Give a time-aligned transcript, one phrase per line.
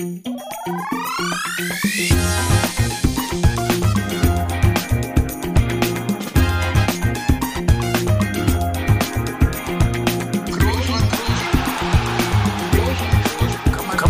[0.00, 0.08] Kann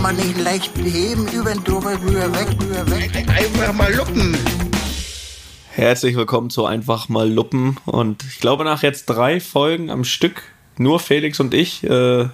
[0.01, 3.11] man nicht leicht heben, über den drüber, rüber, weg, rüber, weg.
[3.29, 4.39] Einfach mal luppen.
[5.73, 7.79] Herzlich willkommen zu Einfach mal Luppen.
[7.87, 10.43] Und ich glaube, nach jetzt drei Folgen am Stück,
[10.79, 12.29] nur Felix und ich, äh,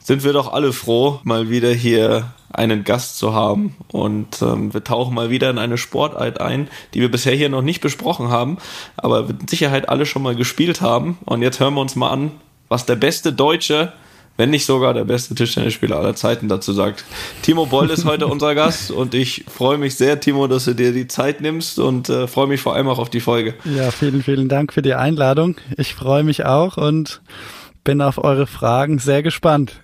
[0.00, 3.76] sind wir doch alle froh, mal wieder hier einen Gast zu haben.
[3.88, 7.62] Und ähm, wir tauchen mal wieder in eine Sportart ein, die wir bisher hier noch
[7.62, 8.58] nicht besprochen haben,
[8.96, 11.18] aber mit Sicherheit alle schon mal gespielt haben.
[11.24, 12.32] Und jetzt hören wir uns mal an,
[12.68, 13.92] was der beste Deutsche
[14.36, 17.04] wenn nicht sogar der beste Tischtennisspieler aller Zeiten dazu sagt.
[17.42, 20.92] Timo Boll ist heute unser Gast und ich freue mich sehr, Timo, dass du dir
[20.92, 23.54] die Zeit nimmst und äh, freue mich vor allem auch auf die Folge.
[23.64, 25.56] Ja, vielen, vielen Dank für die Einladung.
[25.76, 27.22] Ich freue mich auch und
[27.84, 29.80] bin auf eure Fragen sehr gespannt.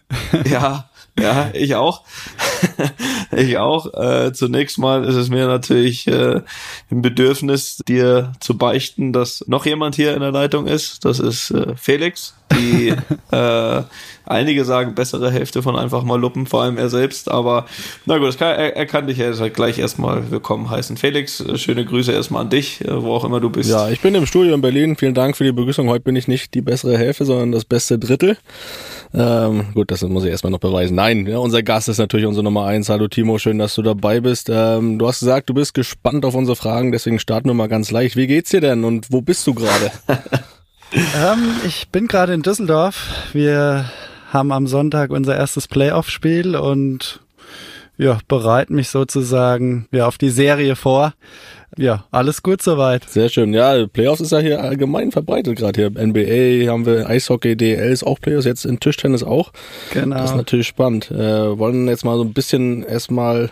[0.50, 2.02] Ja, ja, ich auch.
[3.36, 3.92] ich auch.
[3.94, 6.40] Äh, zunächst mal ist es mir natürlich äh,
[6.90, 11.04] ein Bedürfnis, dir zu beichten, dass noch jemand hier in der Leitung ist.
[11.04, 12.94] Das ist äh, Felix, die
[13.30, 13.82] äh,
[14.26, 17.30] einige sagen bessere Hälfte von einfach mal Luppen, vor allem er selbst.
[17.30, 17.66] Aber
[18.06, 20.96] na gut, kann, er, er kann dich ja gleich erstmal willkommen heißen.
[20.96, 23.70] Felix, äh, schöne Grüße erstmal an dich, äh, wo auch immer du bist.
[23.70, 24.96] Ja, ich bin im Studio in Berlin.
[24.96, 25.88] Vielen Dank für die Begrüßung.
[25.88, 28.36] Heute bin ich nicht die bessere Hälfte, sondern das beste Drittel.
[29.12, 30.94] Ähm, gut, das muss ich erstmal noch beweisen.
[30.94, 32.88] Nein, ja, unser Gast ist natürlich unsere Nummer eins.
[32.88, 34.48] Hallo Timo, schön, dass du dabei bist.
[34.52, 37.90] Ähm, du hast gesagt, du bist gespannt auf unsere Fragen, deswegen starten wir mal ganz
[37.90, 38.16] leicht.
[38.16, 39.90] Wie geht's dir denn und wo bist du gerade?
[40.92, 43.28] ähm, ich bin gerade in Düsseldorf.
[43.32, 43.90] Wir
[44.32, 47.20] haben am Sonntag unser erstes Playoff-Spiel und
[47.98, 51.14] ja, bereiten mich sozusagen ja auf die Serie vor.
[51.76, 53.08] Ja, alles gut soweit.
[53.08, 53.54] Sehr schön.
[53.54, 55.90] Ja, Playoffs ist ja hier allgemein verbreitet gerade hier.
[55.90, 59.52] NBA haben wir, Eishockey, DL ist auch Playoffs, jetzt in Tischtennis auch.
[59.92, 60.16] Genau.
[60.16, 61.10] Das ist natürlich spannend.
[61.10, 63.50] Äh, wollen jetzt mal so ein bisschen erstmal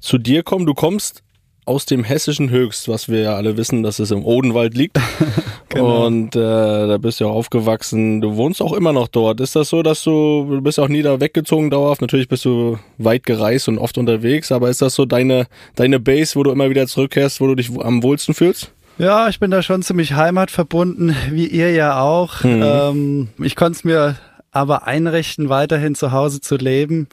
[0.00, 0.66] zu dir kommen.
[0.66, 1.22] Du kommst
[1.64, 4.98] aus dem hessischen Höchst, was wir ja alle wissen, dass es im Odenwald liegt.
[5.72, 6.06] genau.
[6.06, 8.20] Und äh, da bist du ja auch aufgewachsen.
[8.20, 9.40] Du wohnst auch immer noch dort.
[9.40, 12.00] Ist das so, dass du, du bist auch nie da weggezogen dauerhaft?
[12.00, 16.36] Natürlich bist du weit gereist und oft unterwegs, aber ist das so deine, deine Base,
[16.36, 18.72] wo du immer wieder zurückkehrst, wo du dich am wohlsten fühlst?
[18.98, 22.44] Ja, ich bin da schon ziemlich heimatverbunden, wie ihr ja auch.
[22.44, 22.62] Mhm.
[22.62, 24.16] Ähm, ich konnte es mir
[24.50, 27.08] aber einrichten, weiterhin zu Hause zu leben.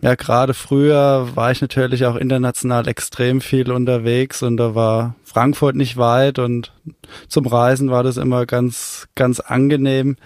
[0.00, 5.74] Ja, gerade früher war ich natürlich auch international extrem viel unterwegs und da war Frankfurt
[5.74, 6.72] nicht weit und
[7.26, 10.16] zum Reisen war das immer ganz, ganz angenehm,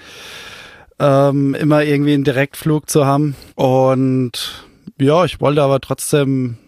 [0.99, 3.35] ähm, immer irgendwie einen Direktflug zu haben.
[3.55, 4.67] Und
[5.01, 6.59] ja, ich wollte aber trotzdem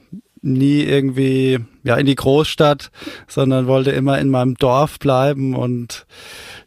[0.41, 2.91] nie irgendwie ja in die Großstadt,
[3.29, 6.07] sondern wollte immer in meinem Dorf bleiben und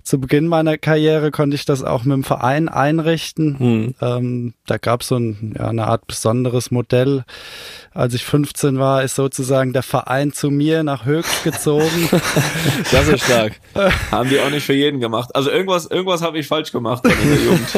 [0.08, 3.60] zu Beginn meiner Karriere konnte ich das auch mit dem Verein einrichten.
[3.60, 3.96] Hm.
[4.02, 7.26] Ähm, da gab es so ein, ja, eine Art besonderes Modell.
[7.94, 12.10] Als ich 15 war, ist sozusagen der Verein zu mir nach Höchst gezogen.
[12.92, 13.54] das ist stark.
[14.12, 15.36] Haben die auch nicht für jeden gemacht.
[15.36, 17.68] Also irgendwas, irgendwas habe ich falsch gemacht in der Jugend.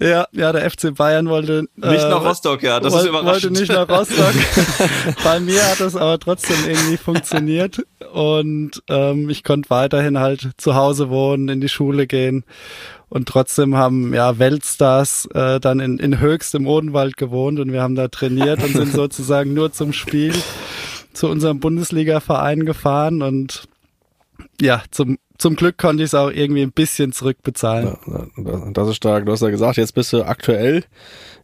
[0.00, 3.56] ja, ja, der FC Bayern wollte nicht äh, nach Rostock, ja, das wollte, ist überraschend.
[3.56, 4.34] Wollte nicht nach Rostock.
[5.24, 10.76] Bei mir hat das aber trotzdem irgendwie funktioniert und ähm, ich konnte weiterhin halt zu
[10.76, 12.44] Hause wohnen, in die Schule gehen
[13.08, 17.82] und trotzdem haben ja Weltstars äh, dann in, in Höchst im Odenwald gewohnt und wir
[17.82, 20.34] haben da trainiert und sind sozusagen nur zum Spiel
[21.12, 23.64] zu unserem Bundesliga-Verein gefahren und
[24.60, 27.96] ja, zum, zum Glück konnte ich es auch irgendwie ein bisschen zurückbezahlen.
[28.06, 29.26] Ja, das ist stark.
[29.26, 30.84] Du hast ja gesagt, jetzt bist du aktuell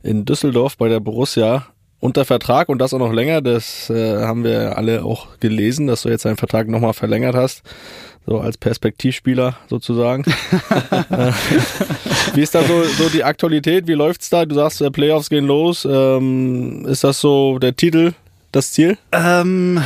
[0.03, 1.67] in Düsseldorf bei der Borussia
[1.99, 3.41] unter Vertrag und das auch noch länger.
[3.41, 7.63] Das äh, haben wir alle auch gelesen, dass du jetzt deinen Vertrag nochmal verlängert hast
[8.27, 10.25] so als Perspektivspieler sozusagen.
[12.35, 13.87] Wie ist da so, so die Aktualität?
[13.87, 14.47] Wie läuft's da?
[14.47, 15.87] Du sagst, äh, Playoffs gehen los.
[15.91, 18.13] Ähm, ist das so der Titel,
[18.53, 18.97] das Ziel?
[19.13, 19.83] Ähm,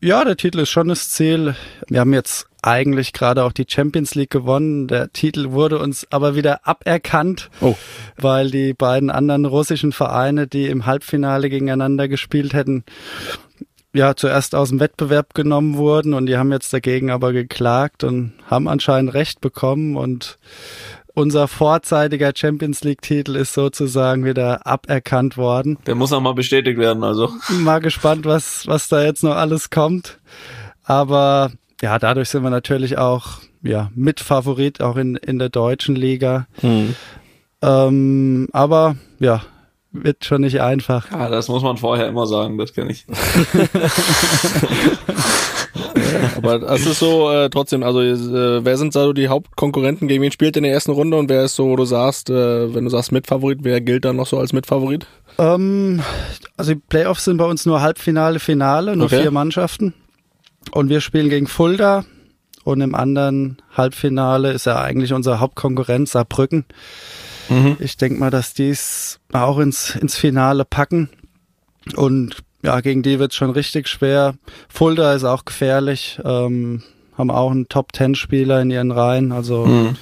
[0.00, 1.56] ja, der Titel ist schon das Ziel.
[1.88, 4.88] Wir haben jetzt eigentlich gerade auch die Champions League gewonnen.
[4.88, 7.76] Der Titel wurde uns aber wieder aberkannt, oh.
[8.16, 12.84] weil die beiden anderen russischen Vereine, die im Halbfinale gegeneinander gespielt hätten,
[13.94, 18.32] ja zuerst aus dem Wettbewerb genommen wurden und die haben jetzt dagegen aber geklagt und
[18.46, 20.38] haben anscheinend Recht bekommen und
[21.14, 25.78] unser vorzeitiger Champions League Titel ist sozusagen wieder aberkannt worden.
[25.86, 27.30] Der muss noch mal bestätigt werden, also.
[27.50, 30.18] Mal gespannt, was, was da jetzt noch alles kommt.
[30.82, 36.48] Aber ja, dadurch sind wir natürlich auch, ja, Mitfavorit auch in, in der deutschen Liga.
[36.60, 36.96] Hm.
[37.62, 39.42] Ähm, aber ja,
[39.94, 41.10] wird schon nicht einfach.
[41.10, 43.06] Ja, das muss man vorher immer sagen, das kenne ich.
[46.36, 50.32] aber das ist so äh, trotzdem, also äh, wer sind so die Hauptkonkurrenten, gegen wen
[50.32, 52.90] spielt in der ersten Runde und wer ist so, wo du sagst, äh, wenn du
[52.90, 55.06] sagst Mitfavorit, wer gilt dann noch so als Mitfavorit?
[55.38, 56.02] Ähm,
[56.56, 59.22] also die Playoffs sind bei uns nur Halbfinale, Finale, nur okay.
[59.22, 59.94] vier Mannschaften.
[60.72, 62.04] Und wir spielen gegen Fulda
[62.64, 66.64] und im anderen Halbfinale ist ja eigentlich unser Hauptkonkurrent Saarbrücken.
[67.48, 67.76] Mhm.
[67.80, 71.08] Ich denke mal, dass die es auch ins, ins Finale packen.
[71.96, 74.34] Und ja, gegen die wird es schon richtig schwer.
[74.68, 76.82] Fulda ist auch gefährlich, ähm,
[77.16, 79.32] haben auch einen Top-Ten-Spieler in ihren Reihen.
[79.32, 79.96] Also mhm.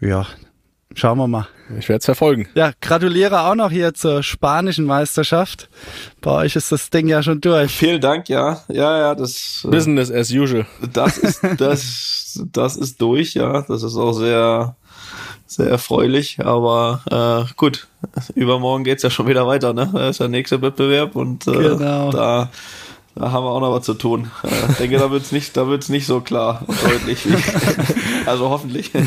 [0.00, 0.26] ja,
[0.94, 1.48] schauen wir mal.
[1.78, 2.46] Ich werde es verfolgen.
[2.54, 5.70] Ja, gratuliere auch noch hier zur spanischen Meisterschaft.
[6.20, 7.72] Bei euch ist das Ding ja schon durch.
[7.72, 8.60] Vielen Dank, ja.
[8.68, 9.62] Ja, ja, das.
[9.64, 10.66] Äh, Business as usual.
[10.92, 13.62] Das ist, das, das ist durch, ja.
[13.62, 14.76] Das ist auch sehr,
[15.46, 16.38] sehr erfreulich.
[16.44, 17.86] Aber äh, gut,
[18.34, 19.90] übermorgen geht's ja schon wieder weiter, ne?
[19.92, 22.10] Da ist der nächste Wettbewerb und äh, genau.
[22.10, 22.50] da
[23.16, 24.30] da haben wir auch noch was zu tun.
[24.42, 27.24] Äh, ich denke, da wird's nicht, da wird's nicht so klar und deutlich.
[28.26, 28.90] also hoffentlich.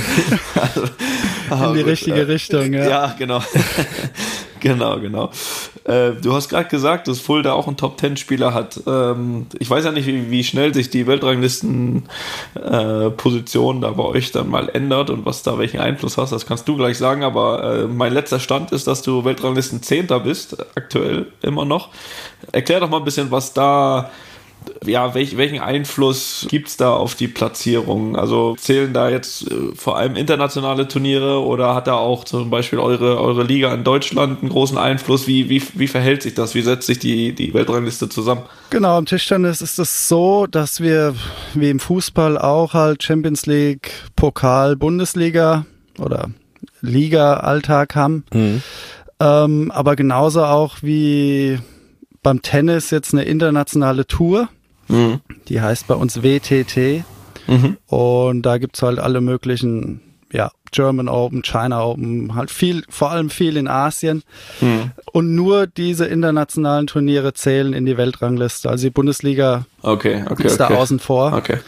[1.49, 2.89] Also, In die gut, richtige äh, Richtung, ja.
[2.89, 3.41] Ja, genau.
[4.59, 5.31] genau, genau.
[5.83, 8.79] Äh, du hast gerade gesagt, dass Fulda auch einen Top-10-Spieler hat.
[8.85, 14.31] Ähm, ich weiß ja nicht, wie, wie schnell sich die Weltranglisten-Position äh, da bei euch
[14.31, 16.31] dann mal ändert und was da welchen Einfluss hast.
[16.31, 20.19] Das kannst du gleich sagen, aber äh, mein letzter Stand ist, dass du Weltranglisten Zehnter
[20.19, 21.89] bist, aktuell immer noch.
[22.51, 24.11] Erklär doch mal ein bisschen, was da
[24.85, 28.15] ja, welch, welchen Einfluss gibt es da auf die Platzierung?
[28.15, 32.79] Also zählen da jetzt äh, vor allem internationale Turniere oder hat da auch zum Beispiel
[32.79, 35.27] eure, eure Liga in Deutschland einen großen Einfluss?
[35.27, 36.55] Wie, wie, wie verhält sich das?
[36.55, 38.43] Wie setzt sich die, die Weltrangliste zusammen?
[38.69, 41.15] Genau, im Tischtennis ist es so, dass wir
[41.53, 45.65] wie im Fußball auch halt Champions League, Pokal, Bundesliga
[45.99, 46.29] oder
[46.81, 48.25] Liga-Alltag haben.
[48.33, 48.61] Mhm.
[49.19, 51.57] Ähm, aber genauso auch wie
[52.27, 54.49] beim Tennis jetzt eine internationale Tour.
[54.89, 55.21] Mhm.
[55.47, 57.05] Die heißt bei uns WTT.
[57.47, 57.77] Mhm.
[57.87, 60.01] Und da gibt's halt alle möglichen,
[60.33, 64.23] ja, German Open, China Open, halt viel, vor allem viel in Asien.
[64.59, 64.91] Mhm.
[65.13, 68.69] Und nur diese internationalen Turniere zählen in die Weltrangliste.
[68.69, 70.73] Also die Bundesliga okay, okay, ist okay.
[70.73, 71.31] da außen vor.
[71.31, 71.59] Okay.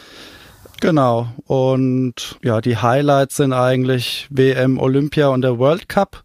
[0.82, 1.30] Genau.
[1.46, 6.22] Und ja, die Highlights sind eigentlich WM, Olympia und der World Cup.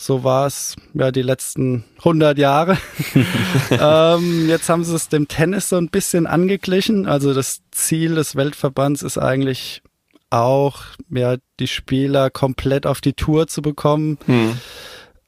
[0.00, 2.78] So war es ja die letzten 100 Jahre.
[3.70, 7.06] ähm, jetzt haben sie es dem Tennis so ein bisschen angeglichen.
[7.06, 9.82] Also das Ziel des Weltverbands ist eigentlich
[10.30, 14.18] auch, ja, die Spieler komplett auf die Tour zu bekommen.
[14.26, 14.56] Hm.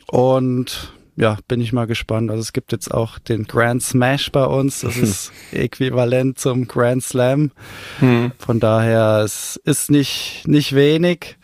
[0.06, 2.30] Und ja, bin ich mal gespannt.
[2.30, 4.82] Also es gibt jetzt auch den Grand Smash bei uns.
[4.82, 7.50] Das ist äquivalent zum Grand Slam.
[7.98, 8.30] Hm.
[8.38, 11.38] Von daher, es ist nicht, nicht wenig.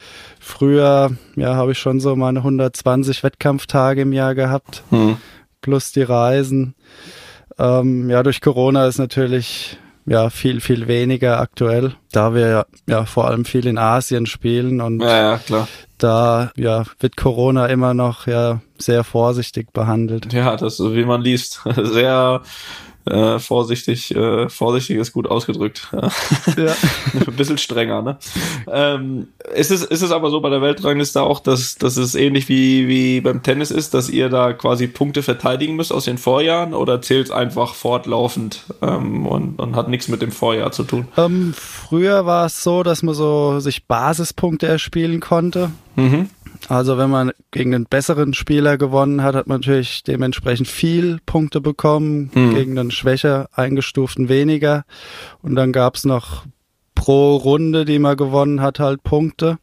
[0.46, 5.16] Früher, ja, habe ich schon so meine 120 Wettkampftage im Jahr gehabt, hm.
[5.60, 6.76] plus die Reisen.
[7.58, 9.76] Ähm, ja, durch Corona ist natürlich
[10.06, 15.00] ja viel, viel weniger aktuell, da wir ja vor allem viel in Asien spielen und
[15.00, 20.32] ja, ja, da ja wird Corona immer noch ja sehr vorsichtig behandelt.
[20.32, 22.40] Ja, das wie man liest, sehr
[23.06, 25.88] äh, vorsichtig, äh, vorsichtig ist gut ausgedrückt.
[26.56, 26.74] Ja.
[27.12, 28.18] Ein bisschen strenger, ne?
[28.70, 32.48] Ähm, ist, es, ist es aber so bei der Weltrangliste auch, dass, dass es ähnlich
[32.48, 36.72] wie, wie beim Tennis ist, dass ihr da quasi Punkte verteidigen müsst aus den Vorjahren
[36.72, 41.08] oder zählt es einfach fortlaufend ähm, und, und hat nichts mit dem Vorjahr zu tun?
[41.16, 45.70] Ähm, früher war es so, dass man so sich Basispunkte erspielen konnte.
[45.96, 46.30] Mhm.
[46.68, 51.60] Also wenn man gegen einen besseren Spieler gewonnen hat, hat man natürlich dementsprechend viel Punkte
[51.60, 52.54] bekommen, mhm.
[52.54, 54.84] gegen einen schwächer eingestuften weniger.
[55.42, 56.44] Und dann gab's noch
[56.94, 59.58] pro Runde, die man gewonnen hat, halt Punkte.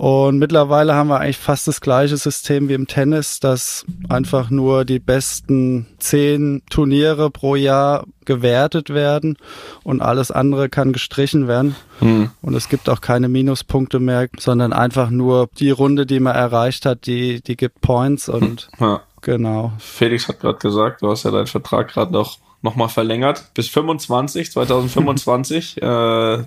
[0.00, 4.86] Und mittlerweile haben wir eigentlich fast das gleiche System wie im Tennis, dass einfach nur
[4.86, 9.36] die besten zehn Turniere pro Jahr gewertet werden
[9.82, 11.76] und alles andere kann gestrichen werden.
[11.98, 12.30] Hm.
[12.40, 16.86] Und es gibt auch keine Minuspunkte mehr, sondern einfach nur die Runde, die man erreicht
[16.86, 19.02] hat, die, die gibt Points und ja.
[19.20, 19.72] genau.
[19.80, 24.52] Felix hat gerade gesagt, du hast ja deinen Vertrag gerade noch nochmal verlängert bis 25,
[24.52, 25.76] 2025.
[25.82, 25.82] äh,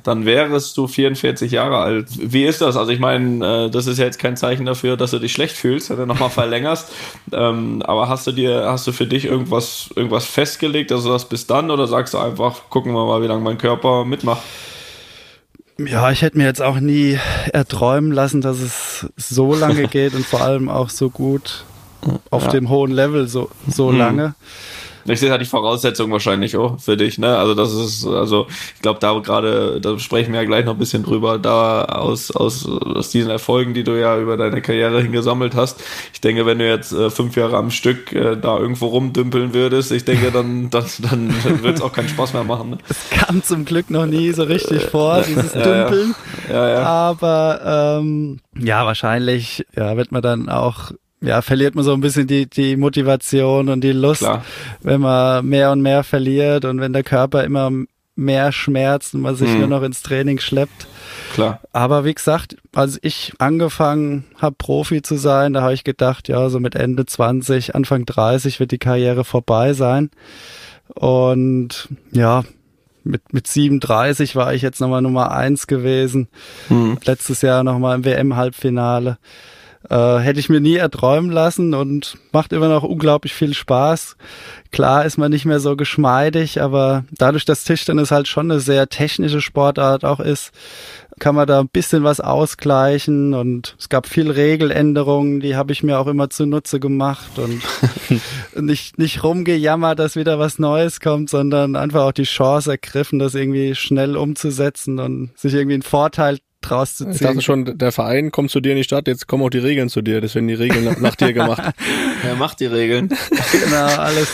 [0.03, 2.07] dann wärst du 44 Jahre alt.
[2.17, 2.77] Wie ist das?
[2.77, 5.55] Also ich meine, äh, das ist ja jetzt kein Zeichen dafür, dass du dich schlecht
[5.55, 6.91] fühlst, wenn du nochmal verlängerst.
[7.31, 11.47] Ähm, aber hast du dir, hast du für dich irgendwas, irgendwas festgelegt, also das bis
[11.47, 14.43] dann, oder sagst du einfach, gucken wir mal, wie lange mein Körper mitmacht?
[15.79, 17.17] Ja, ich hätte mir jetzt auch nie
[17.51, 21.65] erträumen lassen, dass es so lange geht und vor allem auch so gut
[22.29, 22.49] auf ja.
[22.51, 23.97] dem hohen Level so, so hm.
[23.97, 24.35] lange.
[25.05, 27.37] Ich sehe halt die Voraussetzung wahrscheinlich auch für dich, ne?
[27.37, 30.79] Also das ist, also ich glaube, da gerade, da sprechen wir ja gleich noch ein
[30.79, 35.55] bisschen drüber, da aus, aus, aus diesen Erfolgen, die du ja über deine Karriere hingesammelt
[35.55, 35.83] hast.
[36.13, 39.91] Ich denke, wenn du jetzt äh, fünf Jahre am Stück äh, da irgendwo rumdümpeln würdest,
[39.91, 42.71] ich denke, dann, dann, dann wird es auch keinen Spaß mehr machen.
[42.71, 42.77] Ne?
[43.11, 46.15] Kam zum Glück noch nie so richtig vor, dieses ja, Dümpeln.
[46.49, 46.53] Ja.
[46.53, 46.83] Ja, ja.
[46.83, 50.91] Aber ähm, ja, wahrscheinlich ja, wird man dann auch
[51.23, 54.43] ja, verliert man so ein bisschen die, die Motivation und die Lust, Klar.
[54.81, 57.71] wenn man mehr und mehr verliert und wenn der Körper immer
[58.15, 59.59] mehr schmerzt und man sich mhm.
[59.59, 60.87] nur noch ins Training schleppt.
[61.33, 61.61] Klar.
[61.71, 66.49] Aber wie gesagt, als ich angefangen habe, Profi zu sein, da habe ich gedacht, ja,
[66.49, 70.11] so mit Ende 20, Anfang 30 wird die Karriere vorbei sein.
[70.89, 72.43] Und ja,
[73.03, 76.27] mit, mit 37 war ich jetzt nochmal Nummer eins gewesen.
[76.69, 76.99] Mhm.
[77.03, 79.17] Letztes Jahr nochmal im WM-Halbfinale.
[79.89, 84.15] Äh, hätte ich mir nie erträumen lassen und macht immer noch unglaublich viel Spaß.
[84.71, 88.87] Klar ist man nicht mehr so geschmeidig, aber dadurch, dass Tischtennis halt schon eine sehr
[88.87, 90.51] technische Sportart auch ist,
[91.19, 95.83] kann man da ein bisschen was ausgleichen und es gab viel Regeländerungen, die habe ich
[95.83, 97.61] mir auch immer zunutze gemacht und
[98.61, 103.35] nicht, nicht rumgejammert, dass wieder was Neues kommt, sondern einfach auch die Chance ergriffen, das
[103.35, 107.13] irgendwie schnell umzusetzen und sich irgendwie einen Vorteil draus zu ziehen.
[107.13, 109.59] Ich dachte schon, der Verein kommt zu dir in die Stadt, jetzt kommen auch die
[109.59, 111.61] Regeln zu dir, deswegen die Regeln nach, nach dir gemacht.
[112.25, 113.09] Er macht die Regeln.
[113.51, 114.29] Genau, alles,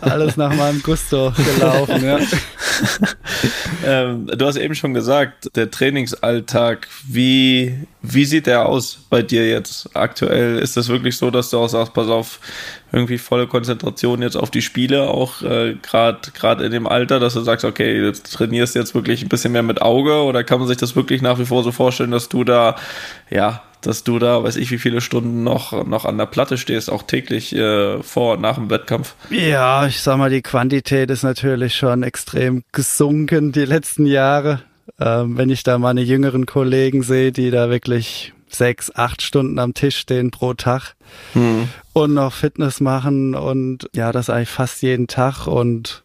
[0.00, 2.20] alles nach meinem Gusto gelaufen, ja.
[3.84, 9.48] ähm, du hast eben schon gesagt, der Trainingsalltag, wie, wie sieht der aus bei dir
[9.48, 10.60] jetzt aktuell?
[10.60, 12.38] Ist das wirklich so, dass du auch sagst, pass auf,
[12.92, 17.40] irgendwie volle Konzentration jetzt auf die Spiele, auch äh, gerade in dem Alter, dass du
[17.40, 20.76] sagst, okay, du trainierst jetzt wirklich ein bisschen mehr mit Auge oder kann man sich
[20.76, 22.76] das wirklich nach wie vor so vorstellen, dass du da
[23.30, 26.90] ja dass du da, weiß ich, wie viele Stunden noch, noch an der Platte stehst,
[26.90, 29.14] auch täglich äh, vor und nach dem Wettkampf?
[29.30, 34.62] Ja, ich sag mal, die Quantität ist natürlich schon extrem gesunken die letzten Jahre.
[35.00, 39.74] Ähm, wenn ich da meine jüngeren Kollegen sehe, die da wirklich sechs, acht Stunden am
[39.74, 40.94] Tisch stehen pro Tag
[41.32, 41.68] hm.
[41.92, 46.04] und noch Fitness machen und ja, das eigentlich fast jeden Tag und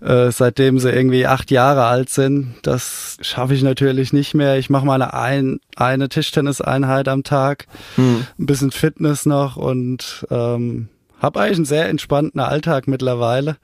[0.00, 2.54] äh, seitdem sie irgendwie acht Jahre alt sind.
[2.62, 4.58] Das schaffe ich natürlich nicht mehr.
[4.58, 8.26] Ich mache mal eine, ein, eine Tischtenniseinheit am Tag, hm.
[8.38, 10.88] ein bisschen Fitness noch und ähm,
[11.20, 13.56] habe eigentlich einen sehr entspannten Alltag mittlerweile.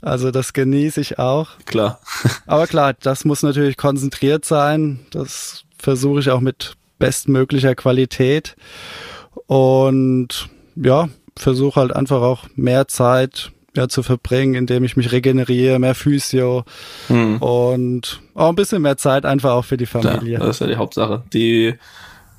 [0.00, 1.50] Also das genieße ich auch.
[1.66, 2.00] Klar.
[2.46, 5.00] Aber klar, das muss natürlich konzentriert sein.
[5.10, 8.54] Das versuche ich auch mit bestmöglicher Qualität.
[9.46, 15.78] Und ja, versuche halt einfach auch mehr Zeit ja, zu verbringen, indem ich mich regeneriere,
[15.78, 16.64] mehr Physio
[17.08, 17.38] hm.
[17.38, 20.34] und auch ein bisschen mehr Zeit einfach auch für die Familie.
[20.34, 21.24] Ja, das ist ja die Hauptsache.
[21.32, 21.74] Die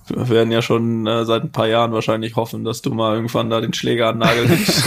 [0.07, 3.49] wir werden ja schon äh, seit ein paar Jahren wahrscheinlich hoffen, dass du mal irgendwann
[3.49, 4.83] da den Schläger an den Nagel hängst.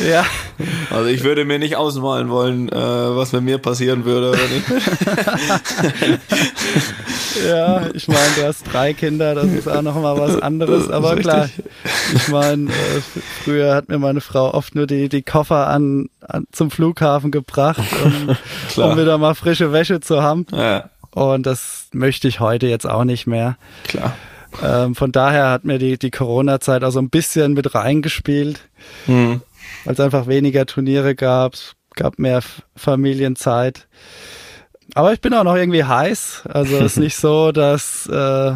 [0.08, 0.24] ja.
[0.90, 4.38] Also ich würde mir nicht ausmalen wollen, äh, was mit mir passieren würde.
[4.56, 4.64] Ich
[7.46, 10.88] ja, ich meine, du hast drei Kinder, das ist auch noch mal was anderes.
[10.90, 11.48] Aber klar,
[12.14, 13.00] ich meine, äh,
[13.42, 17.82] früher hat mir meine Frau oft nur die, die Koffer an, an zum Flughafen gebracht,
[18.04, 18.36] um,
[18.84, 20.46] um wieder mal frische Wäsche zu haben.
[20.52, 20.90] Ja.
[21.14, 23.56] Und das möchte ich heute jetzt auch nicht mehr.
[23.86, 24.16] Klar.
[24.64, 28.68] Ähm, von daher hat mir die, die Corona-Zeit auch so ein bisschen mit reingespielt,
[29.06, 29.40] mhm.
[29.84, 31.54] weil es einfach weniger Turniere gab,
[31.94, 32.40] gab mehr
[32.74, 33.86] Familienzeit.
[34.94, 36.42] Aber ich bin auch noch irgendwie heiß.
[36.48, 38.54] Also es ist nicht so, dass äh,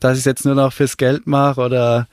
[0.00, 2.08] dass ich es jetzt nur noch fürs Geld mache oder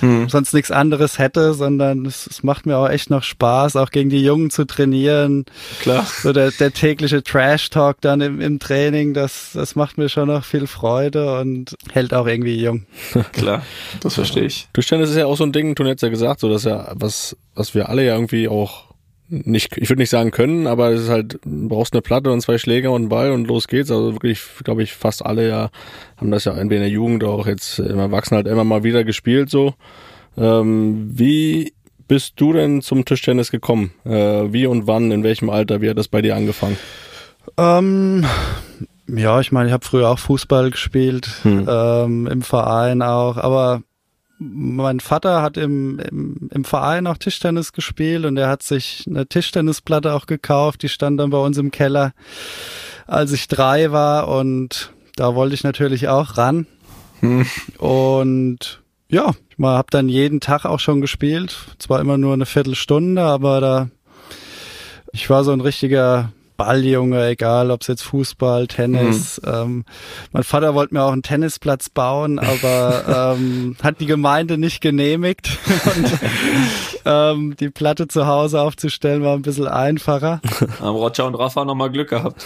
[0.00, 0.28] hm.
[0.28, 4.10] sonst nichts anderes hätte, sondern es, es, macht mir auch echt noch Spaß, auch gegen
[4.10, 5.44] die Jungen zu trainieren.
[5.80, 6.06] Klar.
[6.22, 10.44] So der, der tägliche Trash-Talk dann im, im Training, das, das macht mir schon noch
[10.44, 12.86] viel Freude und hält auch irgendwie jung.
[13.32, 13.62] Klar,
[14.00, 14.68] das verstehe ich.
[14.72, 16.64] Du Stern, das ist ja auch so ein Ding, du hast ja gesagt, so dass
[16.64, 18.93] ja was, was wir alle ja irgendwie auch
[19.28, 22.40] nicht, ich würde nicht sagen können, aber es ist halt, du brauchst eine Platte und
[22.40, 23.90] zwei Schläger und einen Ball und los geht's.
[23.90, 25.70] Also wirklich, glaube ich, fast alle ja
[26.16, 28.84] haben das ja entweder in der Jugend oder auch jetzt im Erwachsenen halt immer mal
[28.84, 29.74] wieder gespielt so.
[30.36, 31.72] Ähm, wie
[32.06, 33.92] bist du denn zum Tischtennis gekommen?
[34.04, 36.76] Äh, wie und wann, in welchem Alter, wie hat das bei dir angefangen?
[37.56, 38.26] Ähm,
[39.06, 41.66] ja, ich meine, ich habe früher auch Fußball gespielt, hm.
[41.68, 43.82] ähm, im Verein auch, aber
[44.52, 49.26] mein Vater hat im, im, im Verein auch Tischtennis gespielt und er hat sich eine
[49.26, 52.12] Tischtennisplatte auch gekauft, die stand dann bei uns im Keller,
[53.06, 56.66] als ich drei war und da wollte ich natürlich auch ran.
[57.20, 57.46] Hm.
[57.78, 63.22] Und ja, ich habe dann jeden Tag auch schon gespielt, zwar immer nur eine Viertelstunde,
[63.22, 63.88] aber da
[65.12, 69.40] ich war so ein richtiger Balljunge, egal ob es jetzt Fußball, Tennis.
[69.44, 69.52] Mhm.
[69.52, 69.84] Ähm,
[70.32, 75.58] mein Vater wollte mir auch einen Tennisplatz bauen, aber ähm, hat die Gemeinde nicht genehmigt.
[75.84, 76.12] Und
[77.04, 80.40] ähm, die Platte zu Hause aufzustellen war ein bisschen einfacher.
[80.80, 82.44] Haben Roger und Rafa nochmal Glück gehabt.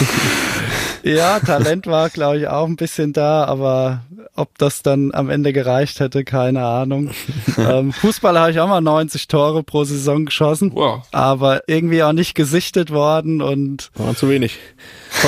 [1.02, 4.00] ja, Talent war, glaube ich, auch ein bisschen da, aber
[4.40, 7.10] ob das dann am Ende gereicht hätte, keine Ahnung.
[7.58, 11.02] ähm, Fußball habe ich auch mal 90 Tore pro Saison geschossen, wow.
[11.12, 14.58] aber irgendwie auch nicht gesichtet worden und waren zu wenig.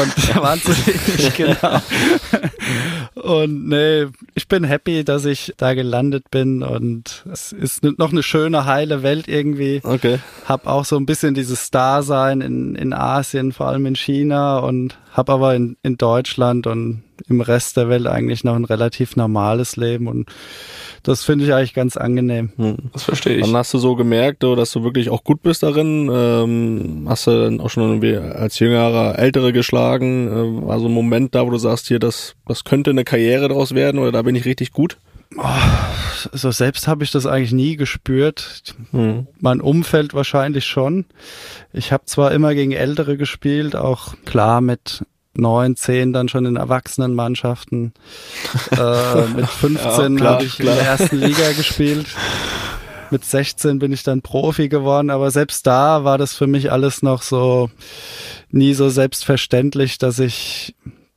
[0.00, 1.80] Und waren zu wenig, genau.
[3.14, 8.22] und nee, ich bin happy, dass ich da gelandet bin und es ist noch eine
[8.22, 9.82] schöne, heile Welt irgendwie.
[9.84, 10.20] Okay.
[10.46, 14.96] Hab auch so ein bisschen dieses Star-Sein in, in Asien, vor allem in China und
[15.12, 19.76] hab aber in, in Deutschland und im Rest der Welt eigentlich noch ein relativ normales
[19.76, 20.28] Leben und
[21.02, 22.52] das finde ich eigentlich ganz angenehm.
[22.56, 23.44] Hm, das verstehe ich.
[23.44, 26.08] Dann hast du so gemerkt, dass du wirklich auch gut bist darin.
[26.12, 30.28] Ähm, hast du dann auch schon irgendwie als Jüngerer Ältere geschlagen?
[30.28, 33.48] Ähm, war so ein Moment da, wo du sagst, hier, das, das könnte eine Karriere
[33.48, 34.98] daraus werden oder da bin ich richtig gut?
[35.36, 38.74] Oh, so selbst habe ich das eigentlich nie gespürt.
[38.90, 39.26] Hm.
[39.40, 41.06] Mein Umfeld wahrscheinlich schon.
[41.72, 46.56] Ich habe zwar immer gegen Ältere gespielt, auch klar mit neun, zehn dann schon in
[46.56, 47.92] Erwachsenenmannschaften.
[48.70, 50.74] äh, mit 15 ja, habe ich klar.
[50.74, 52.06] in der ersten Liga gespielt.
[53.10, 57.02] Mit 16 bin ich dann Profi geworden, aber selbst da war das für mich alles
[57.02, 57.70] noch so
[58.50, 60.74] nie so selbstverständlich, dass ich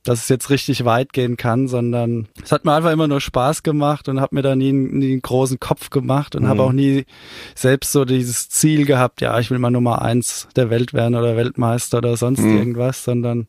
[0.08, 3.62] dass es jetzt richtig weit gehen kann, sondern es hat mir einfach immer nur Spaß
[3.62, 6.48] gemacht und habe mir da nie, nie einen großen Kopf gemacht und mhm.
[6.48, 7.04] habe auch nie
[7.54, 11.36] selbst so dieses Ziel gehabt, ja, ich will mal Nummer eins der Welt werden oder
[11.36, 12.56] Weltmeister oder sonst mhm.
[12.56, 13.48] irgendwas, sondern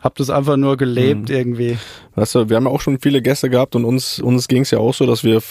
[0.00, 1.34] habe das einfach nur gelebt mhm.
[1.34, 1.78] irgendwie.
[2.14, 4.70] Weißt du, wir haben ja auch schon viele Gäste gehabt und uns, uns ging es
[4.70, 5.42] ja auch so, dass wir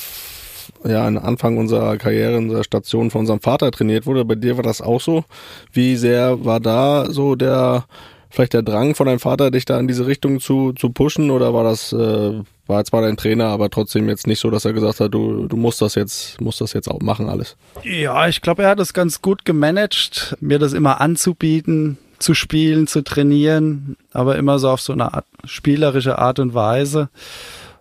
[0.86, 4.26] ja, am Anfang unserer Karriere, unserer Station von unserem Vater trainiert wurde.
[4.26, 5.24] Bei dir war das auch so.
[5.72, 7.86] Wie sehr war da so der
[8.34, 11.54] vielleicht der Drang von deinem Vater, dich da in diese Richtung zu, zu pushen oder
[11.54, 15.00] war das, äh, war zwar dein Trainer, aber trotzdem jetzt nicht so, dass er gesagt
[15.00, 17.56] hat, du, du musst das jetzt, musst das jetzt auch machen alles?
[17.84, 22.88] Ja, ich glaube, er hat das ganz gut gemanagt, mir das immer anzubieten, zu spielen,
[22.88, 27.10] zu trainieren, aber immer so auf so eine Art, spielerische Art und Weise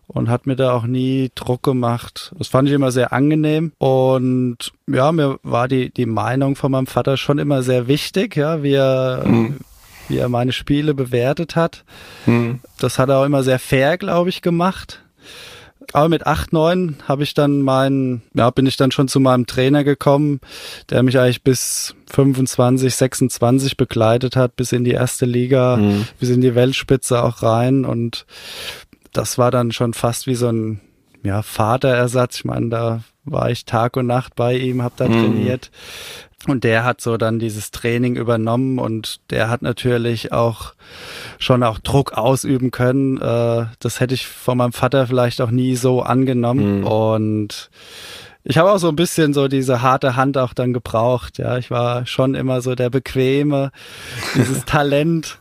[0.06, 2.34] und hat mir da auch nie Druck gemacht.
[2.36, 6.86] Das fand ich immer sehr angenehm und ja, mir war die, die Meinung von meinem
[6.86, 9.60] Vater schon immer sehr wichtig, ja, wie er, mhm
[10.08, 11.84] wie er meine Spiele bewertet hat.
[12.26, 12.60] Mhm.
[12.78, 15.02] Das hat er auch immer sehr fair, glaube ich, gemacht.
[15.92, 19.46] Aber mit 8, 9 habe ich dann meinen, ja, bin ich dann schon zu meinem
[19.46, 20.40] Trainer gekommen,
[20.90, 26.06] der mich eigentlich bis 25, 26 begleitet hat, bis in die erste Liga, mhm.
[26.18, 27.84] bis in die Weltspitze auch rein.
[27.84, 28.26] Und
[29.12, 30.80] das war dann schon fast wie so ein
[31.22, 32.36] ja, Vaterersatz.
[32.36, 35.12] Ich meine, da war ich Tag und Nacht bei ihm, habe da mhm.
[35.12, 35.70] trainiert.
[36.46, 40.74] Und der hat so dann dieses Training übernommen und der hat natürlich auch
[41.38, 43.18] schon auch Druck ausüben können.
[43.18, 46.80] Äh, das hätte ich von meinem Vater vielleicht auch nie so angenommen.
[46.80, 46.86] Mhm.
[46.86, 47.70] Und
[48.44, 51.38] ich habe auch so ein bisschen so diese harte Hand auch dann gebraucht.
[51.38, 53.70] Ja, ich war schon immer so der bequeme,
[54.34, 55.38] dieses Talent.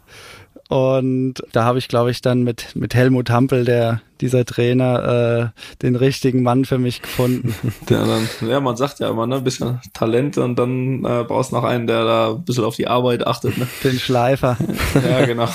[0.72, 5.62] Und da habe ich, glaube ich, dann mit, mit Helmut Hampel, der, dieser Trainer, äh,
[5.82, 7.54] den richtigen Mann für mich gefunden.
[7.90, 11.52] Ja, dann, ja, man sagt ja immer, ne, ein bisschen Talent und dann äh, brauchst
[11.52, 13.58] du noch einen, der da ein bisschen auf die Arbeit achtet.
[13.58, 13.68] Ne?
[13.84, 14.58] Den Schleifer.
[15.10, 15.50] ja, genau.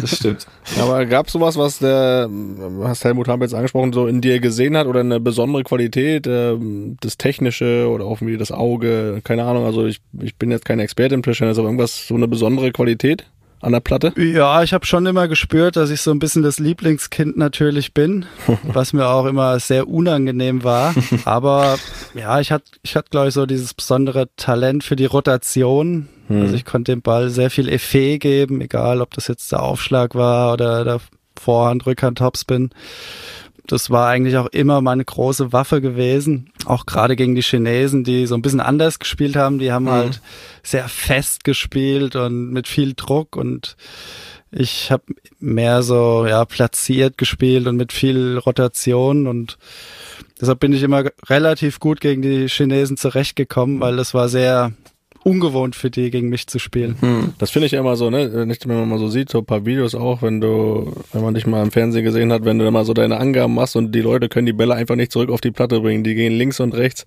[0.00, 0.48] das stimmt.
[0.80, 2.28] Aber gab es sowas, was der,
[2.82, 6.56] hast Helmut Hampel jetzt angesprochen, so in dir gesehen hat oder eine besondere Qualität, äh,
[7.00, 10.80] das Technische oder auch wie das Auge, keine Ahnung, also ich, ich bin jetzt kein
[10.80, 13.26] Experte im Tischtennis, aber irgendwas, so eine besondere Qualität?
[13.60, 14.12] An der Platte?
[14.16, 18.26] Ja, ich habe schon immer gespürt, dass ich so ein bisschen das Lieblingskind natürlich bin,
[18.64, 20.94] was mir auch immer sehr unangenehm war.
[21.24, 21.78] Aber
[22.14, 26.08] ja, ich hatte, ich hatte glaube ich so dieses besondere Talent für die Rotation.
[26.28, 26.42] Hm.
[26.42, 30.14] Also ich konnte dem Ball sehr viel Effet geben, egal ob das jetzt der Aufschlag
[30.14, 31.00] war oder der
[31.38, 32.70] Vorhand, Rückhand, Topspin
[33.66, 36.50] das war eigentlich auch immer meine große Waffe gewesen.
[36.64, 39.58] Auch gerade gegen die Chinesen, die so ein bisschen anders gespielt haben.
[39.58, 39.90] Die haben mhm.
[39.90, 40.20] halt
[40.62, 43.76] sehr fest gespielt und mit viel Druck und
[44.52, 45.04] ich habe
[45.38, 49.58] mehr so ja platziert gespielt und mit viel Rotation und
[50.40, 54.72] deshalb bin ich immer relativ gut gegen die Chinesen zurechtgekommen, weil das war sehr
[55.22, 56.96] ungewohnt für die, gegen mich zu spielen.
[57.00, 57.34] Hm.
[57.38, 58.46] Das finde ich ja immer so, ne?
[58.46, 61.34] Nicht, wenn man mal so sieht, so ein paar Videos auch, wenn du, wenn man
[61.34, 63.92] dich mal im Fernsehen gesehen hat, wenn du da mal so deine Angaben machst und
[63.92, 66.58] die Leute können die Bälle einfach nicht zurück auf die Platte bringen, die gehen links
[66.58, 67.04] und rechts.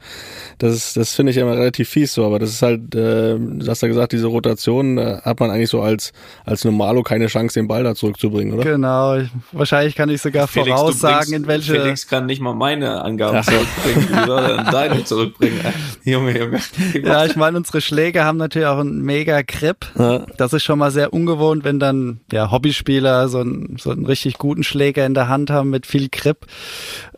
[0.59, 3.65] Das ist, das finde ich immer relativ fies so, aber das ist halt, äh, du
[3.67, 6.13] hast ja gesagt, diese Rotation äh, hat man eigentlich so als,
[6.45, 8.63] als Normalo keine Chance, den Ball da zurückzubringen, oder?
[8.63, 9.17] Genau.
[9.51, 11.73] Wahrscheinlich kann ich sogar Felix, voraussagen, bringst, in welche.
[11.73, 13.41] Felix kann nicht mal meine Angaben ja.
[13.41, 15.59] zurückbringen, wie soll er deine zurückbringen?
[16.03, 16.59] Junge, Junge.
[17.03, 19.85] Ja, ich meine, unsere Schläge Schläger haben natürlich auch einen mega Grip.
[19.97, 20.25] Ja.
[20.35, 24.37] Das ist schon mal sehr ungewohnt, wenn dann ja Hobbyspieler so einen, so einen richtig
[24.37, 26.45] guten Schläger in der Hand haben mit viel Grip.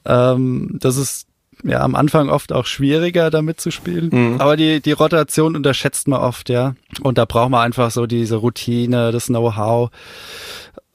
[0.06, 1.26] Ähm, das ist
[1.63, 4.10] ja am Anfang oft auch schwieriger damit zu spielen.
[4.12, 4.41] Mhm.
[4.41, 6.76] Aber die, die Rotation unterschätzt man oft, ja.
[7.02, 9.89] Und da braucht man einfach so diese Routine, das Know-how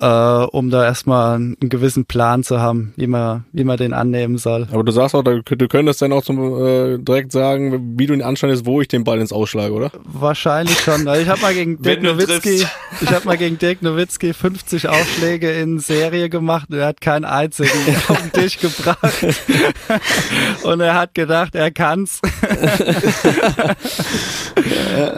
[0.01, 4.39] äh, um da erstmal einen gewissen Plan zu haben, wie man, wie man den annehmen
[4.39, 4.67] soll.
[4.73, 8.23] Aber du sagst auch, du könntest dann auch zum, äh, direkt sagen, wie du ihn
[8.23, 9.91] anscheinst, wo ich den Ball ins Ausschlage, oder?
[10.05, 11.03] Wahrscheinlich schon.
[11.03, 12.67] Ich habe mal gegen Dirk Nowitzki,
[13.01, 17.25] ich habe mal gegen Dirk Nowitzki 50 Aufschläge in Serie gemacht und er hat keinen
[17.25, 17.71] einzigen
[18.09, 19.27] auf den Tisch gebracht.
[20.63, 22.21] und er hat gedacht, er kann's.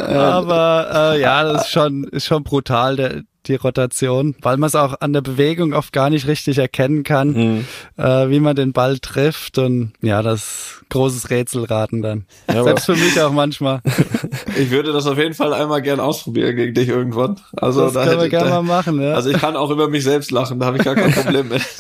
[0.09, 2.97] Aber äh, ja, das ist schon, ist schon brutal.
[2.97, 7.03] Der, die Rotation, weil man es auch an der Bewegung oft gar nicht richtig erkennen
[7.03, 7.67] kann, mhm.
[7.97, 12.27] äh, wie man den Ball trifft und ja, das großes Rätselraten dann.
[12.53, 13.81] Ja, Selbst für mich auch manchmal.
[14.59, 17.41] ich würde das auf jeden Fall einmal gern ausprobieren gegen dich irgendwann.
[17.57, 19.15] Also das da können wir gerne mal machen, ja.
[19.15, 21.63] Also ich kann auch über mich selbst lachen, da habe ich gar kein Problem mit.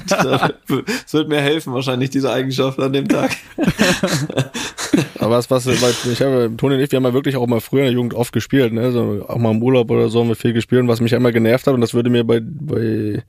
[1.06, 3.30] Es wird mir helfen wahrscheinlich diese Eigenschaft an dem Tag.
[5.18, 7.80] Aber was, was, ich habe, Toni und ich, wir haben ja wirklich auch mal früher
[7.80, 8.92] in der Jugend oft gespielt, ne?
[8.92, 11.66] So, auch mal im Urlaub oder so haben wir viel gespielt, was mich einmal genervt
[11.66, 13.22] hat und das würde mir bei, bei,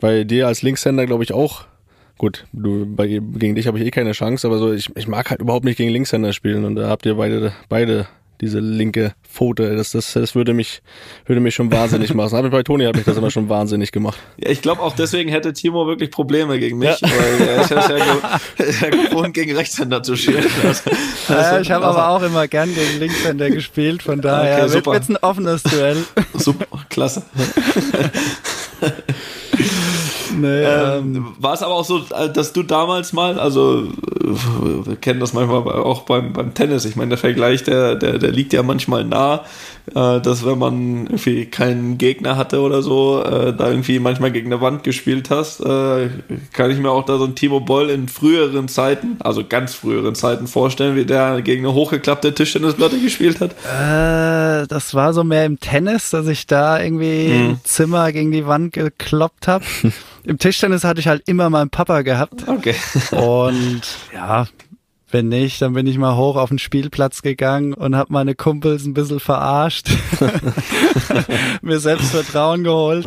[0.00, 1.64] bei dir als Linkshänder, glaube ich, auch
[2.18, 5.30] gut, du, bei, gegen dich habe ich eh keine Chance, aber so, ich, ich mag
[5.30, 8.06] halt überhaupt nicht gegen Linkshänder spielen und da habt ihr beide, beide
[8.40, 9.76] diese linke Pfote.
[9.76, 10.82] Das, das, das würde mich,
[11.26, 12.36] würde mich schon wahnsinnig machen.
[12.36, 14.18] Aber bei Toni hat mich das immer schon wahnsinnig gemacht.
[14.38, 17.08] Ja, ich glaube auch deswegen hätte Timo wirklich Probleme gegen mich, ja.
[17.08, 20.46] weil er ist ja, ja gewohnt, gegen Rechtshänder zu spielen.
[20.64, 20.90] Also,
[21.28, 25.08] ja, ich habe aber auch immer gern gegen Linkshänder gespielt, von daher okay, wird es
[25.08, 26.04] ein offenes Duell.
[26.34, 27.22] Super, klasse.
[30.40, 33.88] Nee, ähm, ähm, war es aber auch so, äh, dass du damals mal, also
[34.84, 38.30] wir kennen das manchmal auch beim, beim Tennis, ich meine, der Vergleich, der, der, der
[38.30, 39.44] liegt ja manchmal nah,
[39.94, 44.52] äh, dass wenn man irgendwie keinen Gegner hatte oder so, äh, da irgendwie manchmal gegen
[44.52, 46.10] eine Wand gespielt hast, äh,
[46.52, 50.14] kann ich mir auch da so ein Timo Boll in früheren Zeiten, also ganz früheren
[50.14, 53.52] Zeiten vorstellen, wie der gegen eine hochgeklappte Tischtennisplatte gespielt hat?
[53.52, 57.50] Äh, das war so mehr im Tennis, dass ich da irgendwie hm.
[57.50, 59.64] im Zimmer gegen die Wand gekloppt habe.
[60.28, 62.46] Im Tischtennis hatte ich halt immer meinen Papa gehabt.
[62.46, 62.74] Okay.
[63.12, 63.80] Und
[64.12, 64.46] ja,
[65.10, 68.84] wenn nicht, dann bin ich mal hoch auf den Spielplatz gegangen und habe meine Kumpels
[68.84, 69.88] ein bisschen verarscht.
[71.62, 73.06] Mir Selbstvertrauen geholt.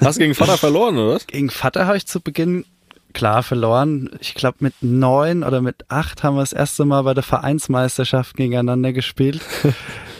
[0.00, 1.26] Hast du gegen Vater verloren, oder was?
[1.26, 2.64] Gegen Vater habe ich zu Beginn
[3.12, 4.10] klar verloren.
[4.20, 8.36] Ich glaube mit neun oder mit acht haben wir das erste Mal bei der Vereinsmeisterschaft
[8.36, 9.40] gegeneinander gespielt.